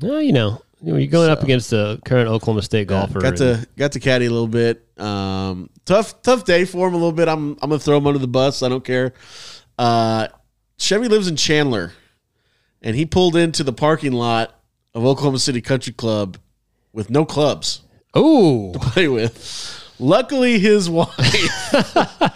Well, 0.02 0.22
you 0.22 0.34
know, 0.34 0.62
you 0.82 0.94
know, 0.94 0.98
you're 0.98 1.12
going 1.12 1.30
up 1.30 1.44
against 1.44 1.70
the 1.70 2.00
current 2.06 2.28
Oklahoma 2.28 2.62
State 2.64 2.88
golfer. 2.88 3.20
Got 3.20 3.38
to 3.38 3.68
got 3.78 3.92
to 3.94 4.00
caddy 4.00 4.26
a 4.26 4.32
little 4.32 4.48
bit. 4.48 4.86
Um, 4.98 5.70
tough 5.86 6.22
tough 6.22 6.46
day 6.46 6.66
for 6.66 6.88
him 6.88 6.94
a 6.94 6.98
little 6.98 7.12
bit. 7.12 7.28
I'm 7.28 7.52
I'm 7.62 7.70
gonna 7.70 7.80
throw 7.80 7.98
him 7.98 8.08
under 8.08 8.20
the 8.20 8.28
bus. 8.28 8.64
I 8.64 8.70
don't 8.70 8.84
care. 8.84 9.14
Uh, 9.78 10.28
Chevy 10.78 11.08
lives 11.08 11.28
in 11.28 11.36
Chandler, 11.36 11.94
and 12.82 12.96
he 12.96 13.06
pulled 13.06 13.36
into 13.36 13.64
the 13.64 13.74
parking 13.74 14.14
lot 14.14 14.60
of 14.94 15.06
Oklahoma 15.06 15.40
City 15.40 15.62
Country 15.62 15.94
Club 15.94 16.38
with 16.94 17.10
no 17.10 17.26
clubs 17.26 17.82
oh, 18.14 18.74
to 18.74 18.80
play 18.80 19.08
with. 19.08 19.78
Luckily, 20.00 20.58
his 20.58 20.90
wife. 20.90 21.16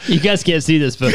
you 0.08 0.20
guys 0.20 0.44
can't 0.44 0.62
see 0.62 0.78
this, 0.78 0.96
but 0.96 1.12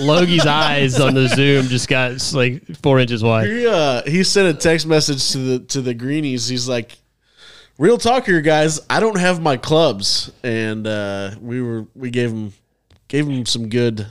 Logie's 0.00 0.46
eyes 0.46 0.98
on 0.98 1.12
the 1.12 1.28
Zoom 1.28 1.66
just 1.66 1.88
got 1.88 2.32
like 2.32 2.64
four 2.78 2.98
inches 2.98 3.22
wide. 3.22 3.48
he 3.48 3.66
uh, 3.66 4.02
he 4.06 4.24
sent 4.24 4.48
a 4.48 4.58
text 4.58 4.86
message 4.86 5.32
to 5.32 5.38
the 5.38 5.58
to 5.66 5.82
the 5.82 5.92
greenies. 5.92 6.48
He's 6.48 6.66
like, 6.66 6.96
"Real 7.76 7.98
talk 7.98 8.24
here, 8.24 8.40
guys. 8.40 8.80
I 8.88 8.98
don't 8.98 9.18
have 9.18 9.42
my 9.42 9.58
clubs," 9.58 10.32
and 10.42 10.86
uh, 10.86 11.32
we 11.38 11.60
were 11.60 11.86
we 11.94 12.08
gave 12.08 12.30
him 12.30 12.54
gave 13.08 13.28
him 13.28 13.44
some 13.44 13.68
good 13.68 14.06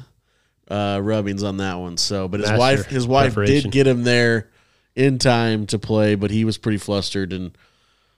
uh, 0.70 1.00
rubbings 1.02 1.44
on 1.44 1.58
that 1.58 1.76
one. 1.76 1.98
So, 1.98 2.28
but 2.28 2.40
his 2.40 2.50
Master 2.50 2.60
wife 2.60 2.86
his 2.86 3.08
wife 3.08 3.36
did 3.36 3.72
get 3.72 3.88
him 3.88 4.04
there 4.04 4.50
in 4.96 5.18
time 5.18 5.66
to 5.68 5.80
play, 5.80 6.16
but 6.16 6.32
he 6.32 6.46
was 6.46 6.58
pretty 6.58 6.78
flustered, 6.78 7.34
and 7.34 7.58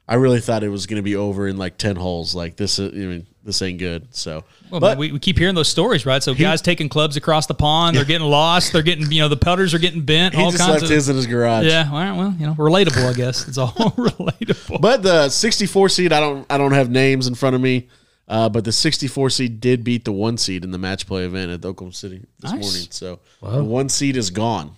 I 0.07 0.15
really 0.15 0.39
thought 0.41 0.63
it 0.63 0.69
was 0.69 0.85
going 0.85 0.97
to 0.97 1.03
be 1.03 1.15
over 1.15 1.47
in 1.47 1.57
like 1.57 1.77
ten 1.77 1.95
holes. 1.95 2.35
Like 2.35 2.55
this, 2.57 2.79
is, 2.79 2.91
I 2.93 2.95
mean, 2.95 3.25
this 3.43 3.61
ain't 3.61 3.79
good. 3.79 4.13
So, 4.13 4.43
Well, 4.69 4.79
but 4.81 4.97
we, 4.97 5.11
we 5.11 5.19
keep 5.19 5.37
hearing 5.37 5.55
those 5.55 5.67
stories, 5.67 6.05
right? 6.05 6.21
So 6.21 6.33
guys 6.33 6.61
taking 6.61 6.89
clubs 6.89 7.15
across 7.15 7.47
the 7.47 7.53
pond, 7.53 7.95
they're 7.95 8.05
getting 8.05 8.27
lost, 8.27 8.73
they're 8.73 8.81
getting 8.81 9.11
you 9.11 9.21
know 9.21 9.29
the 9.29 9.37
putters 9.37 9.73
are 9.73 9.79
getting 9.79 10.01
bent, 10.01 10.35
he 10.35 10.41
all 10.41 10.51
just 10.51 10.63
kinds 10.63 10.81
left 10.81 10.83
of 10.85 10.89
his 10.89 11.09
in 11.09 11.15
his 11.15 11.27
garage. 11.27 11.65
yeah. 11.65 11.89
All 11.89 11.97
right, 11.97 12.11
well, 12.11 12.35
you 12.37 12.45
know, 12.45 12.53
relatable, 12.55 13.09
I 13.09 13.13
guess. 13.13 13.47
It's 13.47 13.57
all 13.57 13.71
relatable. 13.73 14.81
But 14.81 15.03
the 15.03 15.29
64 15.29 15.89
seed, 15.89 16.13
I 16.13 16.19
don't 16.19 16.45
I 16.49 16.57
don't 16.57 16.73
have 16.73 16.89
names 16.89 17.27
in 17.27 17.35
front 17.35 17.55
of 17.55 17.61
me. 17.61 17.87
Uh, 18.27 18.49
but 18.49 18.63
the 18.65 18.71
64 18.71 19.29
seed 19.29 19.59
did 19.59 19.83
beat 19.83 20.03
the 20.03 20.11
one 20.11 20.37
seed 20.37 20.63
in 20.63 20.71
the 20.71 20.77
match 20.79 21.05
play 21.05 21.25
event 21.25 21.51
at 21.51 21.63
Oklahoma 21.63 21.93
City 21.93 22.23
this 22.39 22.51
Nice. 22.51 22.61
morning. 22.61 22.87
So 22.89 23.19
the 23.43 23.63
one 23.63 23.87
seed 23.89 24.17
is 24.17 24.29
gone. 24.31 24.77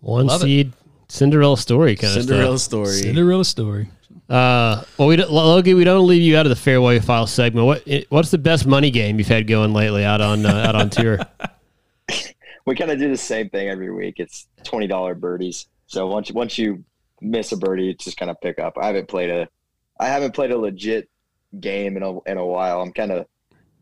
One 0.00 0.26
Love 0.26 0.42
it. 0.42 0.44
seed 0.44 0.72
Cinderella 1.08 1.56
story 1.56 1.96
kind 1.96 2.12
Cinderella 2.12 2.52
of 2.54 2.60
stuff. 2.60 2.70
story. 2.86 2.92
Cinderella 3.00 3.44
story. 3.44 3.88
Uh, 4.28 4.82
well, 4.98 5.08
we 5.08 5.16
don't, 5.16 5.30
Logan, 5.30 5.76
we 5.76 5.84
don't 5.84 6.06
leave 6.06 6.22
you 6.22 6.36
out 6.36 6.44
of 6.46 6.50
the 6.50 6.56
fairway 6.56 6.98
file 6.98 7.26
segment. 7.26 7.66
What 7.66 7.82
what's 8.10 8.30
the 8.30 8.38
best 8.38 8.66
money 8.66 8.90
game 8.90 9.18
you've 9.18 9.28
had 9.28 9.46
going 9.46 9.72
lately 9.72 10.04
out 10.04 10.20
on 10.20 10.44
uh, 10.46 10.50
out 10.50 10.74
on 10.76 10.90
tour? 10.90 11.18
we 12.66 12.74
kind 12.74 12.90
of 12.90 12.98
do 12.98 13.08
the 13.10 13.16
same 13.16 13.48
thing 13.50 13.68
every 13.68 13.92
week. 13.92 14.14
It's 14.18 14.46
twenty 14.64 14.86
dollar 14.86 15.14
birdies. 15.14 15.66
So 15.86 16.06
once 16.06 16.30
once 16.32 16.58
you 16.58 16.84
miss 17.20 17.52
a 17.52 17.56
birdie, 17.56 17.90
it's 17.90 18.04
just 18.04 18.16
kind 18.16 18.30
of 18.30 18.40
pick 18.40 18.58
up. 18.58 18.76
I 18.78 18.86
haven't 18.86 19.08
played 19.08 19.30
a 19.30 19.48
I 20.00 20.06
haven't 20.08 20.34
played 20.34 20.50
a 20.50 20.58
legit 20.58 21.08
game 21.60 21.96
in 21.96 22.02
a 22.02 22.20
in 22.22 22.38
a 22.38 22.44
while. 22.46 22.80
I'm 22.80 22.92
kind 22.92 23.12
of 23.12 23.26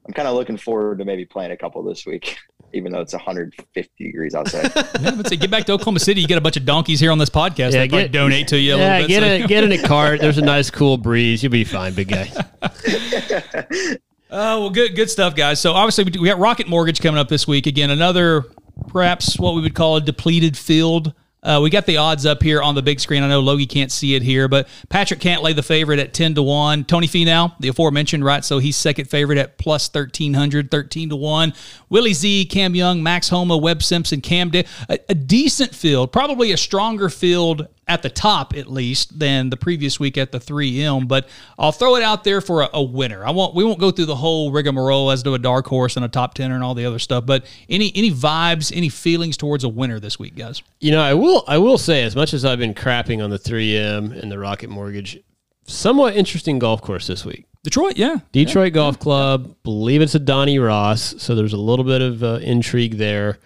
I'm 0.07 0.13
kind 0.15 0.27
of 0.29 0.35
looking 0.35 0.57
forward 0.57 0.99
to 0.99 1.05
maybe 1.05 1.25
playing 1.25 1.53
a 1.53 1.57
couple 1.57 1.83
this 1.83 2.05
week, 2.07 2.37
even 2.73 2.93
though 2.93 3.01
it's 3.01 3.13
150 3.13 3.91
degrees 4.05 4.35
outside. 4.35 4.71
Yeah, 5.01 5.13
but 5.17 5.29
say 5.29 5.37
get 5.37 5.51
back 5.51 5.65
to 5.67 5.73
Oklahoma 5.73 5.99
City, 6.01 6.21
you 6.21 6.27
get 6.29 6.39
a 6.39 6.41
bunch 6.41 6.57
of 6.57 6.65
donkeys 6.65 7.01
here 7.01 7.11
on 7.13 7.19
this 7.19 7.31
podcast. 7.31 7.73
Yeah, 7.73 7.81
they 7.81 7.89
get- 7.89 8.13
donate 8.13 8.49
to 8.49 8.59
you 8.59 8.75
a 8.75 8.79
yeah, 8.79 8.85
little 8.99 9.09
bit. 9.09 9.09
get 9.09 9.23
so- 9.41 9.45
a 9.45 9.49
get 9.49 9.65
in 9.65 9.73
a 9.73 9.83
cart. 9.83 10.21
There's 10.21 10.39
a 10.39 10.43
nice 10.45 10.71
cool 10.71 10.97
breeze. 10.97 11.43
You'll 11.43 11.53
be 11.53 11.65
fine, 11.65 11.95
big 11.95 12.09
guy. 12.09 12.31
Oh 14.35 14.61
well, 14.63 14.71
good 14.71 14.97
good 14.97 15.11
stuff, 15.11 15.35
guys. 15.35 15.61
So 15.61 15.73
obviously 15.73 16.05
we, 16.05 16.13
we 16.21 16.27
got 16.27 16.39
Rocket 16.39 16.67
Mortgage 16.67 17.03
coming 17.03 17.19
up 17.19 17.29
this 17.29 17.47
week. 17.47 17.67
Again, 17.67 17.91
another 17.91 18.47
perhaps 18.89 19.39
what 19.39 19.55
we 19.55 19.61
would 19.61 19.75
call 19.75 19.97
a 19.97 20.01
depleted 20.01 20.57
field. 20.57 21.13
Uh, 21.43 21.59
we 21.61 21.71
got 21.71 21.87
the 21.87 21.97
odds 21.97 22.25
up 22.25 22.41
here 22.41 22.63
on 22.63 22.77
the 22.77 22.83
big 22.83 23.01
screen. 23.01 23.25
I 23.25 23.29
know 23.29 23.41
Logie 23.41 23.67
can't 23.67 23.91
see 23.91 24.15
it 24.15 24.23
here, 24.23 24.47
but 24.47 24.69
Patrick 24.89 25.19
Cantlay 25.19 25.55
the 25.57 25.63
favorite 25.63 25.99
at 25.99 26.15
10 26.15 26.37
to 26.37 26.43
1. 26.43 26.85
Tony 26.85 27.09
Finau, 27.09 27.53
the 27.59 27.67
aforementioned, 27.67 28.25
right? 28.25 28.45
So 28.45 28.61
he's 28.61 28.77
second 28.77 29.07
favorite 29.07 29.39
at 29.39 29.59
plus 29.59 29.93
1300, 29.93 30.71
13 30.71 31.09
to 31.09 31.17
1. 31.17 31.53
Willie 31.89 32.15
Z, 32.15 32.45
Cam 32.47 32.77
Young, 32.77 33.03
Max 33.03 33.29
Homa, 33.29 33.57
Webb 33.57 33.83
Simpson, 33.83 34.21
Cam. 34.21 34.53
A, 34.55 34.99
a 35.09 35.15
decent 35.15 35.75
field, 35.75 36.13
probably 36.13 36.53
a 36.53 36.57
stronger 36.57 37.09
field 37.09 37.67
at 37.93 38.03
the 38.03 38.11
top 38.11 38.57
at 38.57 38.71
least 38.71 39.19
than 39.19 39.51
the 39.51 39.57
previous 39.57 40.01
week 40.01 40.17
at 40.17 40.33
the 40.33 40.39
3M, 40.39 41.07
but 41.07 41.29
I'll 41.59 41.73
throw 41.73 41.97
it 41.97 42.03
out 42.03 42.25
there 42.25 42.41
for 42.41 42.63
a, 42.63 42.71
a 42.73 42.83
winner. 42.83 43.25
I 43.25 43.31
won't 43.31 43.55
we 43.55 43.65
won't 43.65 43.79
go 43.79 43.91
through 43.91 44.07
the 44.07 44.17
whole 44.17 44.51
rigmarole 44.51 45.11
as 45.11 45.23
to 45.25 45.35
a 45.35 45.39
dark 45.39 45.67
horse 45.67 45.97
and 45.97 46.05
a 46.05 46.09
top 46.09 46.35
10 46.35 46.51
and 46.51 46.65
all 46.65 46.75
the 46.75 46.87
other 46.87 46.99
stuff, 46.99 47.27
but 47.27 47.45
any 47.69 47.93
any 47.95 48.11
vibes, 48.11 48.75
any 48.75 48.89
feelings 48.89 49.37
towards 49.37 49.63
a 49.65 49.69
winner 49.69 50.01
this 50.01 50.19
week, 50.19 50.35
guys? 50.35 50.63
You 50.81 50.93
know, 50.93 51.03
I 51.03 51.15
will 51.15 51.45
I 51.47 51.59
will 51.59 51.79
say 51.79 52.03
as 52.03 52.17
much 52.17 52.33
as 52.33 52.45
I've 52.45 52.59
been 52.59 52.75
crapping 52.75 53.23
on 53.23 53.31
the 53.31 53.39
3M 53.39 54.21
and 54.21 54.33
the 54.33 54.39
Rocket 54.39 54.71
Mortgage, 54.71 55.21
somewhat 55.67 56.17
interesting 56.17 56.59
golf 56.59 56.81
course 56.81 57.07
this 57.07 57.25
week. 57.25 57.47
Detroit, 57.63 57.97
yeah. 57.97 58.17
Detroit 58.33 58.73
Golf 58.73 58.99
Club, 58.99 59.55
believe 59.63 60.03
it's 60.03 60.17
a 60.17 60.19
Donnie 60.19 60.59
Ross, 60.59 61.15
so 61.19 61.37
there's 61.37 61.53
a 61.53 61.59
little 61.59 61.85
bit 61.85 62.03
of 62.03 62.23
uh, 62.25 62.41
intrigue 62.43 62.99
there. 62.99 63.39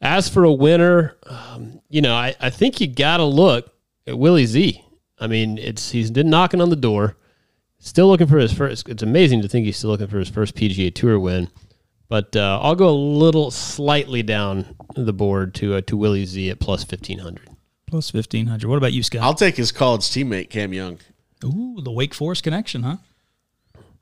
As 0.00 0.28
for 0.28 0.42
a 0.42 0.52
winner, 0.52 1.16
um, 1.26 1.80
you 1.88 2.02
know, 2.02 2.12
I, 2.12 2.34
I 2.40 2.50
think 2.50 2.80
you 2.80 2.88
got 2.88 3.18
to 3.18 3.24
look 3.24 3.71
Willie 4.06 4.46
Z. 4.46 4.84
I 5.18 5.26
mean, 5.26 5.58
it's 5.58 5.90
he's 5.90 6.10
been 6.10 6.30
knocking 6.30 6.60
on 6.60 6.70
the 6.70 6.76
door, 6.76 7.16
still 7.78 8.08
looking 8.08 8.26
for 8.26 8.38
his 8.38 8.52
first. 8.52 8.88
It's 8.88 9.02
amazing 9.02 9.42
to 9.42 9.48
think 9.48 9.66
he's 9.66 9.76
still 9.76 9.90
looking 9.90 10.08
for 10.08 10.18
his 10.18 10.28
first 10.28 10.54
PGA 10.54 10.94
Tour 10.94 11.18
win. 11.18 11.48
But 12.08 12.36
uh, 12.36 12.58
I'll 12.60 12.74
go 12.74 12.88
a 12.88 12.90
little 12.90 13.50
slightly 13.50 14.22
down 14.22 14.76
the 14.94 15.12
board 15.12 15.54
to 15.56 15.76
uh, 15.76 15.80
to 15.82 15.96
Willie 15.96 16.26
Z 16.26 16.50
at 16.50 16.60
plus 16.60 16.84
fifteen 16.84 17.18
hundred. 17.18 17.48
Plus 17.92 18.14
1500. 18.14 18.70
What 18.70 18.78
about 18.78 18.94
you, 18.94 19.02
Scott? 19.02 19.20
I'll 19.20 19.34
take 19.34 19.54
his 19.54 19.70
college 19.70 20.00
teammate 20.04 20.48
Cam 20.48 20.72
Young. 20.72 20.98
Ooh, 21.44 21.76
the 21.82 21.90
Wake 21.90 22.14
Forest 22.14 22.42
connection, 22.42 22.82
huh? 22.84 22.96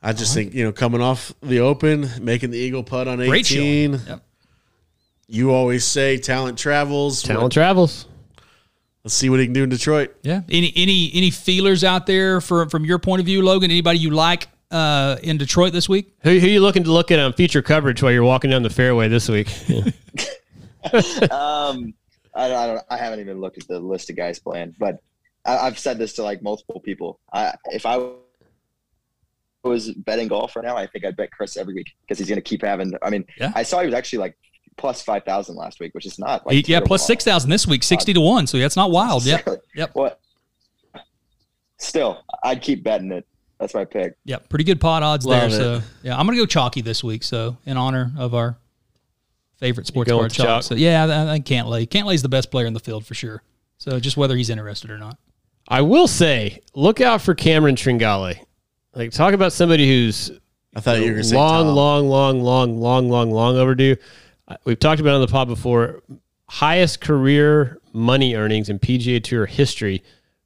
I 0.00 0.12
just 0.12 0.32
think 0.32 0.54
you 0.54 0.62
know 0.64 0.70
coming 0.72 1.00
off 1.00 1.34
the 1.42 1.58
Open, 1.58 2.08
making 2.20 2.50
the 2.50 2.58
eagle 2.58 2.84
putt 2.84 3.08
on 3.08 3.20
eighteen. 3.20 4.00
Yep. 4.06 4.24
You 5.26 5.52
always 5.52 5.84
say 5.84 6.18
talent 6.18 6.56
travels. 6.58 7.22
Talent 7.22 7.52
travels. 7.52 8.06
Let's 9.04 9.14
see 9.14 9.30
what 9.30 9.40
he 9.40 9.46
can 9.46 9.54
do 9.54 9.62
in 9.62 9.70
Detroit. 9.70 10.14
Yeah. 10.22 10.42
Any 10.50 10.72
any 10.76 11.10
any 11.14 11.30
feelers 11.30 11.84
out 11.84 12.06
there 12.06 12.40
for, 12.40 12.68
from 12.68 12.84
your 12.84 12.98
point 12.98 13.20
of 13.20 13.26
view, 13.26 13.42
Logan? 13.42 13.70
Anybody 13.70 13.98
you 13.98 14.10
like 14.10 14.48
uh, 14.70 15.16
in 15.22 15.38
Detroit 15.38 15.72
this 15.72 15.88
week? 15.88 16.14
Who, 16.22 16.38
who 16.38 16.46
you 16.46 16.60
looking 16.60 16.84
to 16.84 16.92
look 16.92 17.10
at 17.10 17.18
on 17.18 17.32
feature 17.32 17.62
coverage 17.62 18.02
while 18.02 18.12
you're 18.12 18.24
walking 18.24 18.50
down 18.50 18.62
the 18.62 18.70
fairway 18.70 19.08
this 19.08 19.28
week? 19.28 19.48
um, 21.30 21.94
I, 22.34 22.54
I 22.54 22.66
don't. 22.66 22.82
I 22.90 22.96
haven't 22.98 23.20
even 23.20 23.40
looked 23.40 23.58
at 23.58 23.66
the 23.68 23.80
list 23.80 24.10
of 24.10 24.16
guys 24.16 24.38
playing, 24.38 24.74
but 24.78 24.98
I, 25.46 25.58
I've 25.58 25.78
said 25.78 25.98
this 25.98 26.12
to 26.14 26.22
like 26.22 26.42
multiple 26.42 26.80
people. 26.80 27.20
I, 27.32 27.54
if 27.66 27.86
I 27.86 28.06
was 29.62 29.92
betting 29.92 30.28
golf 30.28 30.56
right 30.56 30.64
now, 30.64 30.76
I 30.76 30.86
think 30.86 31.04
I'd 31.04 31.16
bet 31.16 31.30
Chris 31.32 31.56
every 31.56 31.74
week 31.74 31.90
because 32.02 32.18
he's 32.18 32.28
going 32.28 32.36
to 32.36 32.42
keep 32.42 32.62
having. 32.62 32.92
I 33.02 33.10
mean, 33.10 33.24
Yeah. 33.38 33.52
I 33.54 33.62
saw 33.62 33.80
he 33.80 33.86
was 33.86 33.94
actually 33.94 34.20
like 34.20 34.36
plus 34.76 35.02
five 35.02 35.24
thousand 35.24 35.56
last 35.56 35.80
week, 35.80 35.94
which 35.94 36.06
is 36.06 36.18
not 36.18 36.46
like 36.46 36.56
yeah, 36.56 36.78
terrible 36.78 36.88
plus 36.88 37.02
off. 37.02 37.08
6,000 37.08 37.50
this 37.50 37.66
week, 37.66 37.82
60 37.82 38.14
to 38.14 38.20
1. 38.20 38.46
So 38.46 38.58
that's 38.58 38.76
not 38.76 38.90
wild. 38.90 39.24
Yep. 39.24 39.48
Yep. 39.74 39.90
What? 39.94 40.20
Still, 41.78 42.22
I'd 42.42 42.60
keep 42.62 42.82
betting 42.82 43.12
it. 43.12 43.26
That's 43.58 43.74
my 43.74 43.84
pick. 43.84 44.16
Yeah, 44.24 44.38
Pretty 44.48 44.64
good 44.64 44.80
pot 44.80 45.02
odds 45.02 45.26
Love 45.26 45.50
there. 45.50 45.60
it. 45.60 45.80
So 45.80 45.82
yeah, 46.02 46.18
I'm 46.18 46.26
going 46.26 46.36
to 46.36 46.42
go 46.42 46.46
chalky 46.46 46.80
this 46.80 47.04
week. 47.04 47.22
So 47.22 47.56
in 47.66 47.76
honor 47.76 48.12
of 48.18 48.34
our 48.34 48.56
favorite 49.58 49.86
sports 49.86 50.10
bar 50.10 50.22
with 50.22 50.32
chalk. 50.32 50.46
chalk? 50.46 50.62
So 50.62 50.74
yeah, 50.74 51.04
I, 51.04 51.34
I 51.34 51.40
Cantlay. 51.40 51.88
Can't 51.88 52.06
lay's 52.06 52.22
the 52.22 52.28
best 52.28 52.50
player 52.50 52.66
in 52.66 52.72
the 52.72 52.80
field 52.80 53.06
for 53.06 53.14
sure. 53.14 53.42
So 53.78 54.00
just 54.00 54.16
whether 54.16 54.36
he's 54.36 54.50
interested 54.50 54.90
or 54.90 54.98
not. 54.98 55.18
I 55.68 55.82
will 55.82 56.08
say, 56.08 56.60
look 56.74 57.00
out 57.00 57.22
for 57.22 57.34
Cameron 57.34 57.76
Tringale. 57.76 58.44
Like, 58.94 59.12
talk 59.12 59.34
about 59.34 59.52
somebody 59.52 59.86
who's 59.86 60.32
I 60.74 60.80
thought 60.80 60.98
you 60.98 61.04
were 61.04 61.10
going 61.10 61.22
to 61.22 61.28
say 61.28 61.36
long, 61.36 61.68
long, 61.68 62.08
long, 62.08 62.42
long, 62.42 62.80
long, 62.80 63.10
long, 63.10 63.30
long 63.30 63.56
overdue. 63.56 63.96
Uh, 64.50 64.56
We've 64.64 64.78
talked 64.78 65.00
about 65.00 65.12
it 65.12 65.14
on 65.14 65.20
the 65.22 65.28
pod 65.28 65.48
before. 65.48 66.02
Highest 66.48 67.00
career 67.00 67.78
money 67.92 68.34
earnings 68.34 68.68
in 68.68 68.78
PGA 68.80 69.22
Tour 69.22 69.46
history 69.46 70.02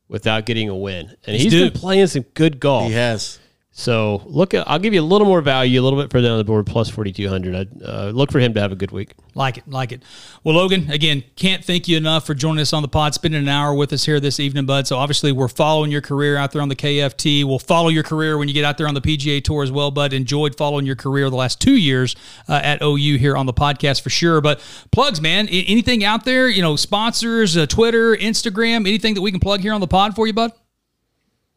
without 0.09 0.44
getting 0.44 0.68
a 0.68 0.76
win, 0.76 1.16
and 1.26 1.34
He's 1.36 1.50
he's 1.50 1.70
been 1.70 1.72
playing 1.72 2.07
some 2.09 2.22
good 2.34 2.61
golf. 2.61 2.88
He 2.88 2.92
has. 2.92 3.38
So 3.77 4.22
look 4.27 4.55
at. 4.55 4.68
I'll 4.68 4.79
give 4.79 4.95
you 4.95 5.01
a 5.01 5.03
little 5.03 5.27
more 5.27 5.41
value, 5.41 5.81
a 5.81 5.83
little 5.83 6.01
bit 6.01 6.09
further 6.09 6.29
down 6.29 6.39
the 6.39 6.45
board, 6.45 6.64
plus 6.64 6.89
forty 6.89 7.12
two 7.12 7.29
hundred. 7.29 7.83
Uh, 7.83 8.11
look 8.14 8.31
for 8.31 8.39
him 8.39 8.55
to 8.55 8.61
have 8.61 8.70
a 8.70 8.77
good 8.77 8.93
week. 8.93 9.14
Like 9.35 9.59
it, 9.59 9.68
like 9.68 9.91
it. 9.91 10.05
Well, 10.45 10.55
Logan, 10.55 10.93
again, 10.93 11.25
can't 11.35 11.64
thank 11.64 11.89
you 11.89 11.97
enough 11.97 12.25
for 12.25 12.35
joining 12.35 12.61
us 12.61 12.72
on 12.72 12.83
the 12.83 12.89
pod, 12.89 13.14
spending 13.14 13.43
an 13.43 13.49
hour 13.49 13.75
with 13.75 13.93
us 13.93 14.05
here 14.05 14.20
this 14.20 14.39
evening, 14.39 14.64
bud. 14.64 14.87
So 14.87 14.97
obviously, 14.97 15.33
we're 15.33 15.49
following 15.49 15.91
your 15.91 16.03
career 16.03 16.37
out 16.37 16.53
there 16.53 16.62
on 16.62 16.68
the 16.68 16.77
KFT. 16.77 17.45
We'll 17.45 17.59
follow 17.59 17.89
your 17.89 18.05
career 18.05 18.39
when 18.39 18.47
you 18.47 18.55
get 18.55 18.64
out 18.64 18.79
there 18.79 18.87
on 18.87 18.95
the 18.95 19.01
PGA 19.01 19.43
Tour 19.43 19.64
as 19.64 19.72
well, 19.72 19.91
bud. 19.91 20.12
Enjoyed 20.12 20.57
following 20.57 20.87
your 20.87 20.95
career 20.95 21.29
the 21.29 21.35
last 21.35 21.61
two 21.61 21.75
years 21.75 22.14
uh, 22.49 22.61
at 22.62 22.81
OU 22.81 23.18
here 23.18 23.37
on 23.37 23.47
the 23.47 23.53
podcast 23.53 24.03
for 24.03 24.11
sure. 24.11 24.41
But 24.41 24.61
plugs, 24.93 25.20
man, 25.20 25.49
anything 25.49 26.05
out 26.05 26.25
there? 26.25 26.49
You 26.49 26.62
know, 26.62 26.77
sponsors, 26.77 27.57
uh, 27.57 27.66
Twitter, 27.66 28.14
Instagram, 28.14 28.87
anything 28.87 29.14
that 29.14 29.20
we 29.20 29.33
can 29.33 29.41
plug 29.41 29.62
here 29.62 29.72
on 29.72 29.81
the 29.81 29.89
pod 29.89 30.14
for 30.14 30.29
you, 30.29 30.33
bud? 30.33 30.53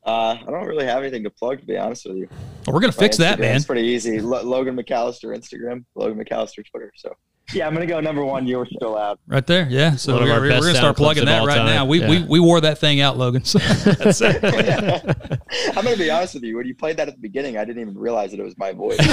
Uh, 0.07 0.37
I 0.41 0.49
don't 0.49 0.65
really 0.65 0.85
have 0.85 1.03
anything 1.03 1.23
to 1.25 1.29
plug, 1.29 1.59
to 1.59 1.65
be 1.65 1.77
honest 1.77 2.05
with 2.07 2.15
you. 2.17 2.29
Well, 2.65 2.73
we're 2.73 2.79
gonna 2.79 2.93
My 2.97 3.03
fix 3.03 3.17
that, 3.17 3.37
Instagram's 3.39 3.41
man. 3.41 3.63
pretty 3.63 3.81
easy. 3.87 4.21
Lo- 4.21 4.41
Logan 4.41 4.77
McAllister 4.77 5.35
Instagram, 5.37 5.83
Logan 5.95 6.17
McAllister 6.23 6.63
Twitter. 6.65 6.93
So 6.95 7.13
yeah, 7.53 7.67
I'm 7.67 7.73
gonna 7.73 7.85
go 7.85 7.99
number 7.99 8.23
one. 8.23 8.47
You're 8.47 8.65
still 8.65 8.97
out. 8.97 9.19
Right 9.27 9.45
there, 9.45 9.67
yeah. 9.69 9.95
So 9.97 10.13
One 10.13 10.23
of 10.23 10.29
we're, 10.29 10.39
we're 10.49 10.59
gonna 10.61 10.75
start 10.75 10.95
plugging 10.95 11.25
that 11.25 11.45
right 11.45 11.57
time. 11.57 11.65
now. 11.65 11.85
We, 11.85 11.99
we 11.99 12.17
Yeah. 12.19 12.25
we 12.25 12.39
wore 12.39 12.61
that 12.61 12.77
thing 12.77 13.01
out, 13.01 13.17
Logan. 13.17 13.43
So 13.43 13.59
that's 13.93 14.21
it. 14.21 14.41
I'm 15.77 15.83
gonna 15.83 15.97
be 15.97 16.09
honest 16.09 16.35
with 16.35 16.43
you. 16.43 16.55
When 16.55 16.65
you 16.67 16.75
played 16.75 16.95
that 16.97 17.09
at 17.09 17.15
the 17.15 17.21
beginning, 17.21 17.57
I 17.57 17.65
didn't 17.65 17.81
even 17.81 17.97
realize 17.97 18.31
that 18.31 18.39
it 18.39 18.43
was 18.43 18.57
my 18.57 18.71
voice. 18.71 18.97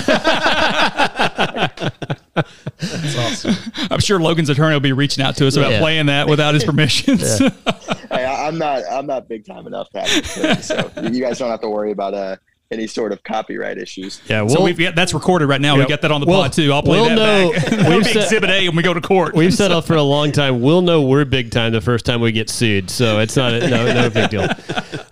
That's 2.34 3.16
awesome. 3.16 3.54
I'm 3.90 4.00
sure 4.00 4.20
Logan's 4.20 4.48
attorney 4.50 4.74
will 4.74 4.80
be 4.80 4.92
reaching 4.92 5.24
out 5.24 5.36
to 5.36 5.46
us 5.46 5.56
about 5.56 5.70
Yeah. 5.72 5.78
playing 5.80 6.06
that 6.06 6.28
without 6.28 6.54
his 6.54 6.64
permission. 6.64 7.18
So- 7.18 7.48
hey, 8.10 8.23
I, 8.23 8.23
I'm 8.46 8.58
not. 8.58 8.82
I'm 8.90 9.06
not 9.06 9.28
big 9.28 9.44
time 9.46 9.66
enough 9.66 9.90
to 9.90 10.00
have 10.00 10.10
it, 10.24 10.62
so 10.64 10.90
you 11.12 11.20
guys 11.20 11.38
don't 11.38 11.50
have 11.50 11.60
to 11.62 11.68
worry 11.68 11.90
about 11.92 12.14
uh, 12.14 12.36
any 12.70 12.86
sort 12.86 13.12
of 13.12 13.22
copyright 13.22 13.78
issues. 13.78 14.20
Yeah, 14.28 14.46
so 14.46 14.54
we'll, 14.56 14.64
we've 14.64 14.78
got 14.78 14.94
that's 14.94 15.14
recorded 15.14 15.46
right 15.46 15.60
now. 15.60 15.76
Yep. 15.76 15.86
We 15.86 15.92
got 15.92 16.02
that 16.02 16.10
on 16.12 16.20
the 16.20 16.26
We'll- 16.26 16.42
pod 16.42 16.52
too. 16.52 16.72
I'll 16.72 16.82
play 16.82 17.00
we'll 17.00 17.08
that 17.10 17.14
know- 17.16 17.52
back. 17.52 17.62
we've 17.70 17.78
That'll 17.80 17.98
be 18.00 18.04
said- 18.04 18.22
Exhibit 18.24 18.50
A 18.50 18.68
when 18.68 18.76
we 18.76 18.82
go 18.82 18.94
to 18.94 19.00
court. 19.00 19.34
we've 19.34 19.54
set 19.54 19.70
up 19.72 19.84
for 19.86 19.94
a 19.94 20.02
long 20.02 20.32
time. 20.32 20.60
We'll 20.60 20.82
know 20.82 21.02
we're 21.02 21.24
big 21.24 21.50
time 21.50 21.72
the 21.72 21.80
first 21.80 22.04
time 22.06 22.20
we 22.20 22.32
get 22.32 22.48
sued, 22.50 22.90
so 22.90 23.20
it's 23.20 23.36
not 23.36 23.52
a, 23.54 23.68
no 23.68 23.92
no 23.92 24.10
big 24.10 24.30
deal. 24.30 24.48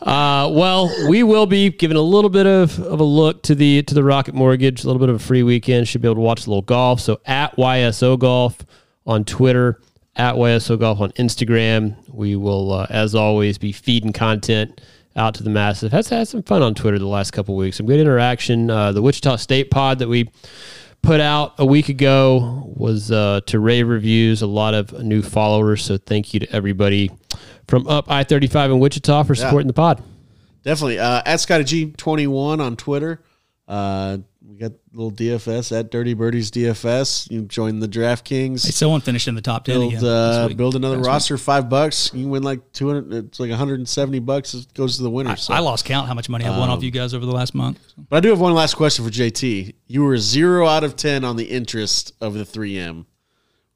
Uh, 0.02 0.48
well, 0.52 0.90
we 1.08 1.22
will 1.22 1.46
be 1.46 1.70
giving 1.70 1.96
a 1.96 2.00
little 2.02 2.30
bit 2.30 2.46
of, 2.46 2.78
of 2.80 3.00
a 3.00 3.04
look 3.04 3.42
to 3.44 3.54
the 3.54 3.82
to 3.84 3.94
the 3.94 4.02
Rocket 4.02 4.34
Mortgage, 4.34 4.82
a 4.84 4.86
little 4.86 5.00
bit 5.00 5.08
of 5.08 5.16
a 5.16 5.18
free 5.20 5.42
weekend. 5.42 5.86
Should 5.88 6.02
be 6.02 6.08
able 6.08 6.16
to 6.16 6.20
watch 6.20 6.46
a 6.46 6.50
little 6.50 6.62
golf. 6.62 7.00
So 7.00 7.20
at 7.26 7.56
YSO 7.56 8.18
Golf 8.18 8.58
on 9.06 9.24
Twitter, 9.24 9.80
at 10.16 10.34
YSO 10.34 10.78
Golf 10.78 11.00
on 11.00 11.10
Instagram. 11.12 11.96
We 12.08 12.36
will, 12.36 12.72
uh, 12.72 12.86
as 12.90 13.14
always, 13.14 13.58
be 13.58 13.72
feeding 13.72 14.12
content 14.12 14.80
out 15.16 15.34
to 15.34 15.42
the 15.42 15.50
massive. 15.50 15.92
Has 15.92 16.08
had 16.08 16.28
some 16.28 16.42
fun 16.42 16.62
on 16.62 16.74
Twitter 16.74 16.98
the 16.98 17.06
last 17.06 17.32
couple 17.32 17.56
weeks. 17.56 17.76
Some 17.76 17.86
good 17.86 18.00
interaction. 18.00 18.70
Uh, 18.70 18.92
the 18.92 19.02
Wichita 19.02 19.36
State 19.36 19.70
pod 19.70 19.98
that 19.98 20.08
we 20.08 20.30
put 21.02 21.20
out 21.20 21.54
a 21.58 21.66
week 21.66 21.88
ago 21.88 22.72
was 22.76 23.10
uh, 23.10 23.40
to 23.46 23.58
rave 23.58 23.88
reviews. 23.88 24.42
A 24.42 24.46
lot 24.46 24.74
of 24.74 24.92
new 25.02 25.22
followers. 25.22 25.84
So 25.84 25.98
thank 25.98 26.32
you 26.32 26.40
to 26.40 26.50
everybody 26.52 27.10
from 27.68 27.86
up 27.86 28.10
I 28.10 28.24
thirty 28.24 28.46
five 28.46 28.70
in 28.70 28.78
Wichita 28.78 29.24
for 29.24 29.34
supporting 29.34 29.66
the 29.66 29.74
pod. 29.74 30.02
Definitely. 30.62 30.98
Uh, 30.98 31.22
at 31.26 31.40
Scotty 31.40 31.64
G 31.64 31.92
twenty 31.92 32.26
one 32.26 32.60
on 32.60 32.76
Twitter. 32.76 33.22
We 34.44 34.56
got 34.56 34.72
little 34.92 35.12
DFS 35.12 35.78
at 35.78 35.90
Dirty 35.92 36.14
Birdies 36.14 36.50
DFS. 36.50 37.30
You 37.30 37.42
join 37.42 37.78
the 37.78 37.86
DraftKings. 37.86 38.64
Hey, 38.64 38.72
someone 38.72 39.00
finished 39.00 39.28
in 39.28 39.36
the 39.36 39.40
top 39.40 39.64
ten 39.64 39.78
build 39.78 40.02
uh, 40.02 40.48
build 40.48 40.74
another 40.74 40.96
week. 40.96 41.06
roster. 41.06 41.38
Five 41.38 41.68
bucks. 41.68 42.10
You 42.12 42.26
win 42.26 42.42
like 42.42 42.72
two 42.72 42.88
hundred. 42.88 43.26
It's 43.26 43.38
like 43.38 43.50
one 43.50 43.58
hundred 43.58 43.78
and 43.78 43.88
seventy 43.88 44.18
bucks. 44.18 44.52
It 44.54 44.74
goes 44.74 44.96
to 44.96 45.04
the 45.04 45.10
winner. 45.10 45.30
I, 45.30 45.34
so. 45.36 45.54
I 45.54 45.60
lost 45.60 45.84
count 45.84 46.08
how 46.08 46.14
much 46.14 46.28
money 46.28 46.44
I've 46.44 46.58
won 46.58 46.70
Um, 46.70 46.76
off 46.78 46.82
you 46.82 46.90
guys 46.90 47.14
over 47.14 47.24
the 47.24 47.32
last 47.32 47.54
month. 47.54 47.80
But 48.08 48.16
I 48.16 48.20
do 48.20 48.30
have 48.30 48.40
one 48.40 48.52
last 48.52 48.74
question 48.74 49.04
for 49.04 49.10
JT. 49.12 49.74
You 49.86 50.02
were 50.02 50.16
zero 50.18 50.66
out 50.66 50.82
of 50.82 50.96
ten 50.96 51.24
on 51.24 51.36
the 51.36 51.44
interest 51.44 52.12
of 52.20 52.34
the 52.34 52.44
3M. 52.44 53.06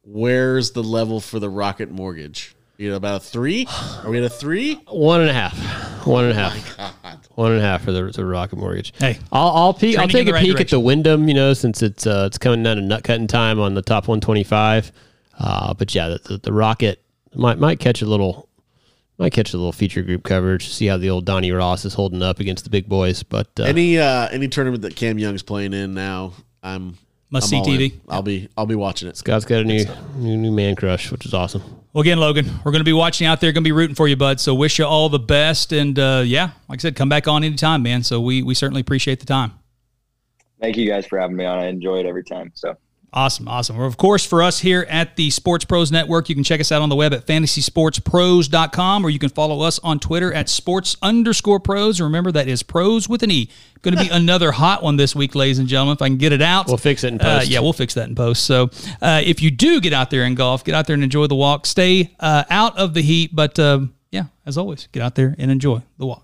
Where's 0.02 0.72
the 0.72 0.82
level 0.82 1.20
for 1.20 1.38
the 1.38 1.48
Rocket 1.48 1.90
Mortgage? 1.92 2.55
You 2.78 2.90
know, 2.90 2.96
about 2.96 3.16
a 3.22 3.24
three? 3.24 3.66
Are 4.04 4.10
we 4.10 4.18
at 4.18 4.24
a 4.24 4.28
three? 4.28 4.74
One 4.88 5.22
and 5.22 5.30
a 5.30 5.32
half. 5.32 6.06
One 6.06 6.24
and 6.24 6.32
a 6.32 6.34
half. 6.50 7.28
One 7.34 7.52
and 7.52 7.60
a 7.60 7.64
half 7.64 7.82
for 7.84 7.92
the, 7.92 8.04
the 8.04 8.24
Rocket 8.24 8.56
Mortgage. 8.56 8.92
Hey, 8.98 9.18
I'll 9.32 9.48
I'll, 9.48 9.74
peek, 9.74 9.96
I'll 9.98 10.06
Trending 10.08 10.08
in 10.08 10.08
take 10.10 10.26
the 10.26 10.30
a 10.30 10.34
right 10.34 10.42
peek 10.42 10.50
at 10.52 10.56
direction. 10.58 10.76
the 10.76 10.80
Wyndham, 10.84 11.28
you 11.28 11.34
know, 11.34 11.52
since 11.54 11.82
it's 11.82 12.06
uh, 12.06 12.24
it's 12.26 12.36
coming 12.38 12.62
down 12.62 12.76
to 12.76 12.82
nut 12.82 13.02
cutting 13.02 13.26
time 13.26 13.58
on 13.60 13.74
the 13.74 13.82
top 13.82 14.08
125. 14.08 14.92
Uh, 15.38 15.72
but 15.74 15.94
yeah, 15.94 16.08
the, 16.08 16.18
the, 16.28 16.38
the 16.38 16.52
Rocket 16.52 17.02
might 17.34 17.58
might 17.58 17.80
catch 17.80 18.02
a 18.02 18.06
little 18.06 18.48
might 19.18 19.32
catch 19.32 19.54
a 19.54 19.56
little 19.56 19.72
feature 19.72 20.02
group 20.02 20.22
coverage. 20.22 20.68
See 20.68 20.86
how 20.86 20.98
the 20.98 21.08
old 21.08 21.24
Donnie 21.24 21.52
Ross 21.52 21.84
is 21.86 21.94
holding 21.94 22.22
up 22.22 22.40
against 22.40 22.64
the 22.64 22.70
big 22.70 22.88
boys. 22.90 23.22
But 23.22 23.48
uh, 23.58 23.64
Any 23.64 23.98
uh 23.98 24.28
any 24.28 24.48
tournament 24.48 24.82
that 24.82 24.96
Cam 24.96 25.18
Young's 25.18 25.42
playing 25.42 25.72
in 25.72 25.94
now, 25.94 26.34
I'm 26.62 26.98
Must 27.30 27.46
I'm 27.46 27.64
see 27.64 27.70
all 27.70 27.80
in. 27.80 27.90
TV. 27.90 27.94
I'll 28.08 28.22
be 28.22 28.48
I'll 28.56 28.66
be 28.66 28.74
watching 28.74 29.08
it. 29.08 29.16
Scott's 29.16 29.46
got 29.46 29.60
a 29.60 29.64
new 29.64 29.84
new, 30.16 30.36
new 30.36 30.52
man 30.52 30.76
crush, 30.76 31.10
which 31.10 31.24
is 31.24 31.32
awesome. 31.32 31.62
Well, 31.96 32.02
again, 32.02 32.20
Logan, 32.20 32.44
we're 32.62 32.72
going 32.72 32.80
to 32.80 32.84
be 32.84 32.92
watching 32.92 33.26
out 33.26 33.40
there, 33.40 33.52
going 33.52 33.64
to 33.64 33.68
be 33.68 33.72
rooting 33.72 33.94
for 33.94 34.06
you, 34.06 34.16
bud. 34.16 34.38
So 34.38 34.54
wish 34.54 34.78
you 34.78 34.84
all 34.84 35.08
the 35.08 35.18
best, 35.18 35.72
and 35.72 35.98
uh, 35.98 36.24
yeah, 36.26 36.50
like 36.68 36.80
I 36.80 36.82
said, 36.82 36.94
come 36.94 37.08
back 37.08 37.26
on 37.26 37.42
anytime, 37.42 37.82
man. 37.82 38.02
So 38.02 38.20
we 38.20 38.42
we 38.42 38.52
certainly 38.52 38.82
appreciate 38.82 39.18
the 39.18 39.24
time. 39.24 39.52
Thank 40.60 40.76
you 40.76 40.86
guys 40.86 41.06
for 41.06 41.18
having 41.18 41.36
me 41.36 41.46
on. 41.46 41.58
I 41.58 41.68
enjoy 41.68 42.00
it 42.00 42.04
every 42.04 42.22
time. 42.22 42.52
So 42.52 42.74
Awesome, 43.16 43.48
awesome. 43.48 43.78
Well, 43.78 43.86
of 43.86 43.96
course, 43.96 44.26
for 44.26 44.42
us 44.42 44.60
here 44.60 44.86
at 44.90 45.16
the 45.16 45.30
Sports 45.30 45.64
Prose 45.64 45.90
Network, 45.90 46.28
you 46.28 46.34
can 46.34 46.44
check 46.44 46.60
us 46.60 46.70
out 46.70 46.82
on 46.82 46.90
the 46.90 46.96
web 46.96 47.14
at 47.14 47.26
fantasysportsprose.com 47.26 49.04
or 49.06 49.08
you 49.08 49.18
can 49.18 49.30
follow 49.30 49.62
us 49.62 49.78
on 49.78 49.98
Twitter 49.98 50.34
at 50.34 50.50
sports 50.50 50.96
underscore 51.00 51.58
prose. 51.58 51.98
Remember, 51.98 52.30
that 52.30 52.46
is 52.46 52.62
prose 52.62 53.08
with 53.08 53.22
an 53.22 53.30
E. 53.30 53.48
Going 53.80 53.96
to 53.96 54.02
be 54.04 54.10
another 54.12 54.52
hot 54.52 54.82
one 54.82 54.96
this 54.98 55.16
week, 55.16 55.34
ladies 55.34 55.58
and 55.58 55.66
gentlemen. 55.66 55.94
If 55.94 56.02
I 56.02 56.08
can 56.08 56.18
get 56.18 56.32
it 56.32 56.42
out, 56.42 56.66
We'll 56.68 56.76
fix 56.76 57.04
it 57.04 57.14
in 57.14 57.20
Uh, 57.22 57.38
post. 57.38 57.48
yeah, 57.48 57.60
we'll 57.60 57.72
fix 57.72 57.94
that 57.94 58.06
in 58.10 58.14
post. 58.14 58.44
So 58.44 58.68
uh, 59.00 59.22
if 59.24 59.40
you 59.40 59.50
do 59.50 59.80
get 59.80 59.94
out 59.94 60.10
there 60.10 60.24
and 60.24 60.36
golf, 60.36 60.62
get 60.62 60.74
out 60.74 60.86
there 60.86 60.92
and 60.94 61.02
enjoy 61.02 61.26
the 61.26 61.36
walk. 61.36 61.64
Stay 61.64 62.14
uh, 62.20 62.44
out 62.50 62.76
of 62.76 62.92
the 62.92 63.00
heat, 63.00 63.34
but 63.34 63.58
uh, 63.58 63.80
yeah, 64.10 64.24
as 64.44 64.58
always, 64.58 64.88
get 64.92 65.02
out 65.02 65.14
there 65.14 65.34
and 65.38 65.50
enjoy 65.50 65.80
the 65.96 66.04
walk. 66.04 66.22